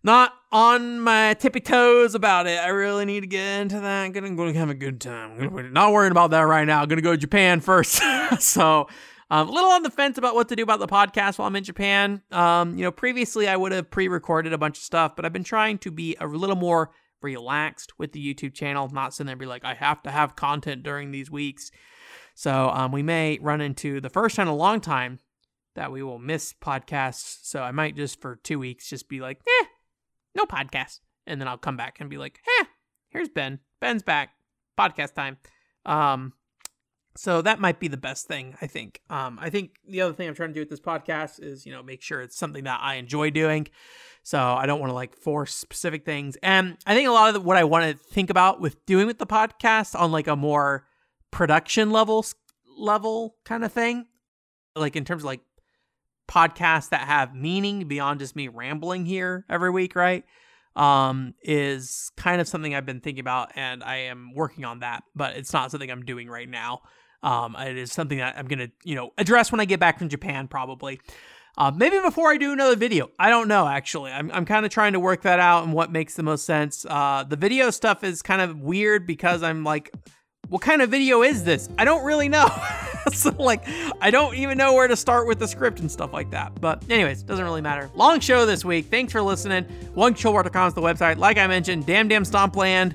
not 0.03 0.35
on 0.53 1.01
my 1.01 1.35
tippy 1.35 1.61
toes 1.61 2.15
about 2.15 2.47
it. 2.47 2.59
I 2.59 2.69
really 2.69 3.05
need 3.07 3.21
to 3.21 3.27
get 3.27 3.61
into 3.63 3.81
that. 3.81 4.05
I'm 4.05 4.13
gonna 4.13 4.53
have 4.53 4.71
a 4.71 4.75
good 4.75 5.01
time. 5.01 5.73
Not 5.73 5.93
worrying 5.93 6.13
about 6.13 6.31
that 6.31 6.43
right 6.43 6.67
now. 6.67 6.83
I'm 6.83 6.89
gonna 6.89 7.01
go 7.01 7.13
to 7.13 7.19
Japan 7.19 7.61
first. 7.61 8.03
so. 8.41 8.89
Um, 9.31 9.49
a 9.49 9.53
little 9.53 9.71
on 9.71 9.83
the 9.83 9.91
fence 9.91 10.19
about 10.19 10.35
what 10.35 10.49
to 10.51 10.57
do 10.57 10.63
about 10.63 10.81
the 10.81 10.87
podcast 10.87 11.39
while 11.39 11.49
I'm 11.49 11.57
in 11.57 11.65
Japan. 11.65 12.23
Um, 12.31 12.77
you 12.77 12.85
know, 12.85 12.91
previously 12.93 13.49
I 13.49 13.57
would 13.57 13.73
have 13.73 13.91
pre-recorded 13.91 14.53
a 14.53 14.59
bunch 14.59 14.79
of 14.79 14.85
stuff, 14.85 15.17
but 15.17 15.25
I've 15.25 15.33
been 15.33 15.45
trying 15.45 15.79
to 15.79 15.91
be 15.91 16.17
a 16.21 16.27
little 16.27 16.57
more 16.57 16.91
relaxed 17.23 17.99
with 17.99 18.13
the 18.13 18.35
YouTube 18.35 18.55
channel, 18.55 18.89
not 18.93 19.15
sitting 19.15 19.27
there 19.27 19.33
and 19.33 19.41
be 19.41 19.47
like, 19.47 19.65
I 19.65 19.75
have 19.75 20.03
to 20.03 20.11
have 20.11 20.37
content 20.37 20.83
during 20.83 21.11
these 21.11 21.31
weeks. 21.31 21.71
So 22.35 22.71
um, 22.71 22.93
we 22.93 23.03
may 23.03 23.39
run 23.41 23.61
into 23.61 24.01
the 24.01 24.11
first 24.11 24.37
time 24.37 24.49
in 24.49 24.53
a 24.53 24.57
long 24.57 24.81
time 24.81 25.21
that 25.75 25.91
we 25.91 26.03
will 26.03 26.19
miss 26.19 26.53
podcasts. 26.53 27.39
So 27.43 27.63
I 27.63 27.73
might 27.73 27.97
just 27.97 28.21
for 28.21 28.37
two 28.37 28.59
weeks 28.59 28.89
just 28.89 29.09
be 29.09 29.21
like, 29.21 29.41
eh, 29.47 29.67
no 30.35 30.45
podcast. 30.45 31.01
And 31.27 31.41
then 31.41 31.49
I'll 31.49 31.59
come 31.59 31.77
back 31.77 32.01
and 32.01 32.11
be 32.11 32.19
like, 32.19 32.41
eh, 32.61 32.65
here's 33.09 33.29
Ben. 33.29 33.61
Ben's 33.81 34.03
back. 34.03 34.31
Podcast 34.79 35.15
time. 35.15 35.39
Um, 35.87 36.33
so 37.17 37.43
that 37.43 37.61
might 37.61 37.79
be 37.79 37.89
the 37.89 37.97
best 37.97 38.27
thing, 38.27 38.57
I 38.61 38.67
think. 38.67 39.01
Um, 39.09 39.39
I 39.41 39.51
think 39.51 39.77
the 39.89 40.01
other 40.01 40.13
thing 40.13 40.29
I'm 40.29 40.35
trying 40.35 40.51
to 40.51 40.55
do 40.55 40.61
with 40.61 40.71
this 40.71 40.81
podcast 40.81 41.43
is, 41.43 41.65
you 41.65 41.73
know, 41.73 41.83
make 41.83 42.03
sure 42.03 42.21
it's 42.21 42.37
something 42.37 42.65
that 42.65 42.81
I 42.83 42.97
enjoy 42.97 43.31
doing. 43.31 43.69
So 44.23 44.39
I 44.39 44.67
don't 44.67 44.81
want 44.81 44.91
to 44.91 44.95
like 44.95 45.17
force 45.17 45.55
specific 45.55 46.05
things. 46.05 46.37
And 46.43 46.77
I 46.87 46.95
think 46.95 47.09
a 47.09 47.13
lot 47.13 47.29
of 47.29 47.35
the, 47.35 47.41
what 47.41 47.57
I 47.57 47.65
want 47.65 47.85
to 47.85 47.97
think 47.97 48.31
about 48.31 48.61
with 48.61 48.85
doing 48.87 49.07
with 49.07 49.19
the 49.19 49.27
podcast 49.27 49.99
on 49.99 50.13
like 50.13 50.27
a 50.27 50.37
more 50.37 50.87
production 51.31 51.91
level 51.91 52.25
level 52.77 53.37
kind 53.45 53.65
of 53.65 53.73
thing 53.73 54.07
like 54.77 54.97
in 54.97 55.05
terms 55.05 55.23
of 55.23 55.27
like 55.27 55.41
podcasts 56.29 56.91
that 56.91 57.03
have 57.03 57.35
meaning 57.35 57.87
beyond 57.87 58.21
just 58.21 58.37
me 58.37 58.49
rambling 58.49 59.05
here 59.05 59.45
every 59.49 59.71
week, 59.71 59.95
right? 59.95 60.25
Um, 60.77 61.35
is 61.43 62.11
kind 62.17 62.41
of 62.41 62.49
something 62.49 62.75
I've 62.75 62.87
been 62.87 63.01
thinking 63.01 63.21
about, 63.21 63.53
and 63.55 63.85
I 63.85 63.97
am 63.97 64.33
working 64.35 64.65
on 64.65 64.81
that, 64.81 65.05
but 65.15 65.37
it's 65.37 65.53
not 65.53 65.71
something 65.71 65.91
I'm 65.91 66.05
doing 66.05 66.29
right 66.29 66.49
now. 66.49 66.83
Um, 67.25 67.57
it 67.57 67.77
is 67.77 67.91
something 67.91 68.19
that 68.19 68.39
I'm 68.39 68.47
gonna, 68.47 68.69
you 68.85 68.95
know, 68.95 69.13
address 69.19 69.51
when 69.51 69.61
I 69.61 69.65
get 69.65 69.81
back 69.81 69.99
from 69.99 70.09
Japan, 70.09 70.47
probably. 70.47 71.01
Uh, 71.57 71.73
maybe 71.75 71.99
before 72.01 72.31
I 72.31 72.37
do 72.37 72.53
another 72.53 72.77
video. 72.77 73.11
I 73.19 73.31
don't 73.31 73.49
know, 73.49 73.67
actually. 73.67 74.11
I'm, 74.11 74.31
I'm 74.33 74.45
kind 74.45 74.67
of 74.67 74.73
trying 74.73 74.93
to 74.95 75.01
work 75.01 75.23
that 75.23 75.39
out 75.39 75.65
and 75.65 75.73
what 75.73 75.91
makes 75.91 76.15
the 76.15 76.23
most 76.23 76.45
sense. 76.45 76.85
Uh, 76.85 77.25
the 77.27 77.37
video 77.37 77.71
stuff 77.71 78.03
is 78.05 78.23
kind 78.23 78.43
of 78.43 78.61
weird 78.61 79.07
because 79.07 79.43
I'm 79.43 79.63
like, 79.63 79.93
what 80.49 80.63
kind 80.63 80.83
of 80.83 80.91
video 80.91 81.23
is 81.23 81.45
this? 81.45 81.69
I 81.79 81.85
don't 81.85 82.05
really 82.05 82.29
know. 82.29 82.47
so, 83.13 83.31
like, 83.39 83.65
I 84.01 84.11
don't 84.11 84.35
even 84.35 84.59
know 84.59 84.75
where 84.75 84.89
to 84.89 84.97
start 84.97 85.27
with 85.27 85.39
the 85.39 85.49
script 85.49 85.81
and 85.81 85.91
stuff 85.91 86.13
like 86.13 86.31
that. 86.33 86.61
But, 86.61 86.83
anyways, 86.91 87.23
doesn't 87.23 87.45
really 87.45 87.63
matter. 87.63 87.89
Long 87.95 88.21
show 88.21 88.45
this 88.47 88.65
week. 88.65 88.87
Thanks 88.87 89.13
for 89.13 89.23
listening. 89.23 89.65
OneControlPort.com 89.97 90.69
is 90.69 90.75
the 90.75 90.83
website. 90.83 91.19
Like 91.19 91.39
I 91.39 91.47
mentioned, 91.47 91.87
DamDam 91.87 92.29
Stompland 92.29 92.95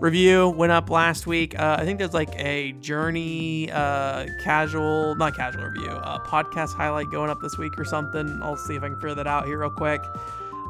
review 0.00 0.48
went 0.48 0.72
up 0.72 0.90
last 0.90 1.26
week. 1.26 1.58
Uh, 1.58 1.76
I 1.78 1.84
think 1.84 1.98
there's 1.98 2.14
like 2.14 2.34
a 2.36 2.72
journey 2.72 3.70
uh, 3.70 4.26
casual, 4.42 5.14
not 5.14 5.36
casual 5.36 5.64
review, 5.64 5.90
podcast 6.26 6.74
highlight 6.74 7.10
going 7.10 7.30
up 7.30 7.40
this 7.40 7.56
week 7.58 7.78
or 7.78 7.84
something. 7.84 8.40
I'll 8.42 8.56
see 8.56 8.74
if 8.74 8.82
I 8.82 8.88
can 8.88 8.96
figure 8.96 9.14
that 9.14 9.26
out 9.26 9.46
here 9.46 9.58
real 9.58 9.70
quick. 9.70 10.02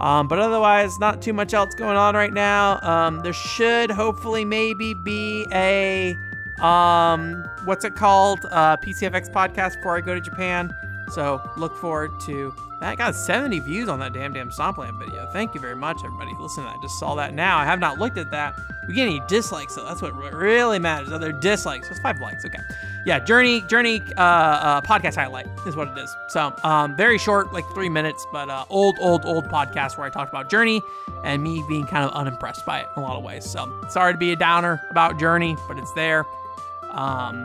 Um, 0.00 0.28
but 0.28 0.38
otherwise, 0.38 0.98
not 0.98 1.20
too 1.20 1.32
much 1.32 1.52
else 1.52 1.74
going 1.74 1.96
on 1.96 2.14
right 2.14 2.32
now. 2.32 2.80
Um, 2.82 3.20
there 3.20 3.34
should 3.34 3.90
hopefully 3.90 4.44
maybe 4.44 4.94
be 4.94 5.46
a 5.52 6.16
um, 6.60 7.44
what's 7.64 7.84
it 7.84 7.94
called? 7.94 8.40
Uh, 8.50 8.76
PCFX 8.78 9.30
podcast 9.30 9.76
before 9.76 9.96
I 9.96 10.00
go 10.00 10.14
to 10.14 10.20
Japan. 10.20 10.74
So 11.12 11.42
look 11.56 11.76
forward 11.76 12.12
to 12.26 12.54
that. 12.80 12.98
Got 12.98 13.14
70 13.14 13.60
views 13.60 13.88
on 13.88 13.98
that 14.00 14.12
DamDam 14.12 14.54
Stompland 14.54 14.98
video. 14.98 15.26
Thank 15.32 15.54
you 15.54 15.60
very 15.60 15.76
much, 15.76 15.98
everybody. 16.04 16.32
Listen, 16.38 16.64
I 16.64 16.76
just 16.82 16.98
saw 16.98 17.14
that 17.14 17.34
now. 17.34 17.58
I 17.58 17.64
have 17.64 17.78
not 17.78 17.98
looked 17.98 18.18
at 18.18 18.30
that. 18.30 18.58
We 18.88 18.94
get 18.94 19.06
any 19.06 19.20
dislikes, 19.28 19.74
so 19.74 19.84
that's 19.84 20.02
what 20.02 20.14
really 20.14 20.78
matters. 20.78 21.12
Other 21.12 21.32
dislikes. 21.32 21.88
It's 21.90 22.00
five 22.00 22.20
likes. 22.20 22.44
Okay. 22.44 22.58
Yeah, 23.06 23.20
Journey 23.20 23.60
Journey 23.62 24.02
uh, 24.16 24.20
uh, 24.20 24.80
podcast 24.80 25.14
highlight 25.14 25.46
is 25.66 25.76
what 25.76 25.88
it 25.88 25.98
is. 25.98 26.14
So 26.28 26.54
um, 26.64 26.96
very 26.96 27.16
short, 27.18 27.52
like 27.52 27.64
three 27.72 27.88
minutes, 27.88 28.26
but 28.32 28.50
uh, 28.50 28.64
old 28.68 28.96
old 29.00 29.24
old 29.24 29.44
podcast 29.44 29.96
where 29.96 30.06
I 30.06 30.10
talked 30.10 30.30
about 30.30 30.50
Journey 30.50 30.82
and 31.22 31.42
me 31.42 31.62
being 31.68 31.86
kind 31.86 32.04
of 32.04 32.12
unimpressed 32.12 32.66
by 32.66 32.80
it 32.80 32.88
in 32.96 33.02
a 33.02 33.06
lot 33.06 33.16
of 33.16 33.22
ways. 33.22 33.44
So 33.44 33.72
sorry 33.90 34.12
to 34.12 34.18
be 34.18 34.32
a 34.32 34.36
downer 34.36 34.82
about 34.90 35.18
Journey, 35.20 35.56
but 35.68 35.78
it's 35.78 35.92
there. 35.92 36.24
Um, 36.90 37.44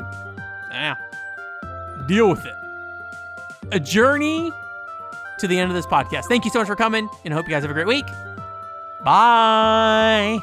yeah, 0.71 0.95
deal 2.07 2.29
with 2.29 2.45
it. 2.45 2.55
A 3.71 3.79
journey 3.79 4.51
to 5.39 5.47
the 5.47 5.57
end 5.59 5.71
of 5.71 5.75
this 5.75 5.85
podcast. 5.85 6.25
Thank 6.25 6.45
you 6.45 6.51
so 6.51 6.59
much 6.59 6.67
for 6.67 6.75
coming, 6.75 7.09
and 7.23 7.33
I 7.33 7.37
hope 7.37 7.47
you 7.47 7.53
guys 7.53 7.63
have 7.63 7.71
a 7.71 7.73
great 7.73 7.87
week. 7.87 8.05
Bye. 9.03 10.39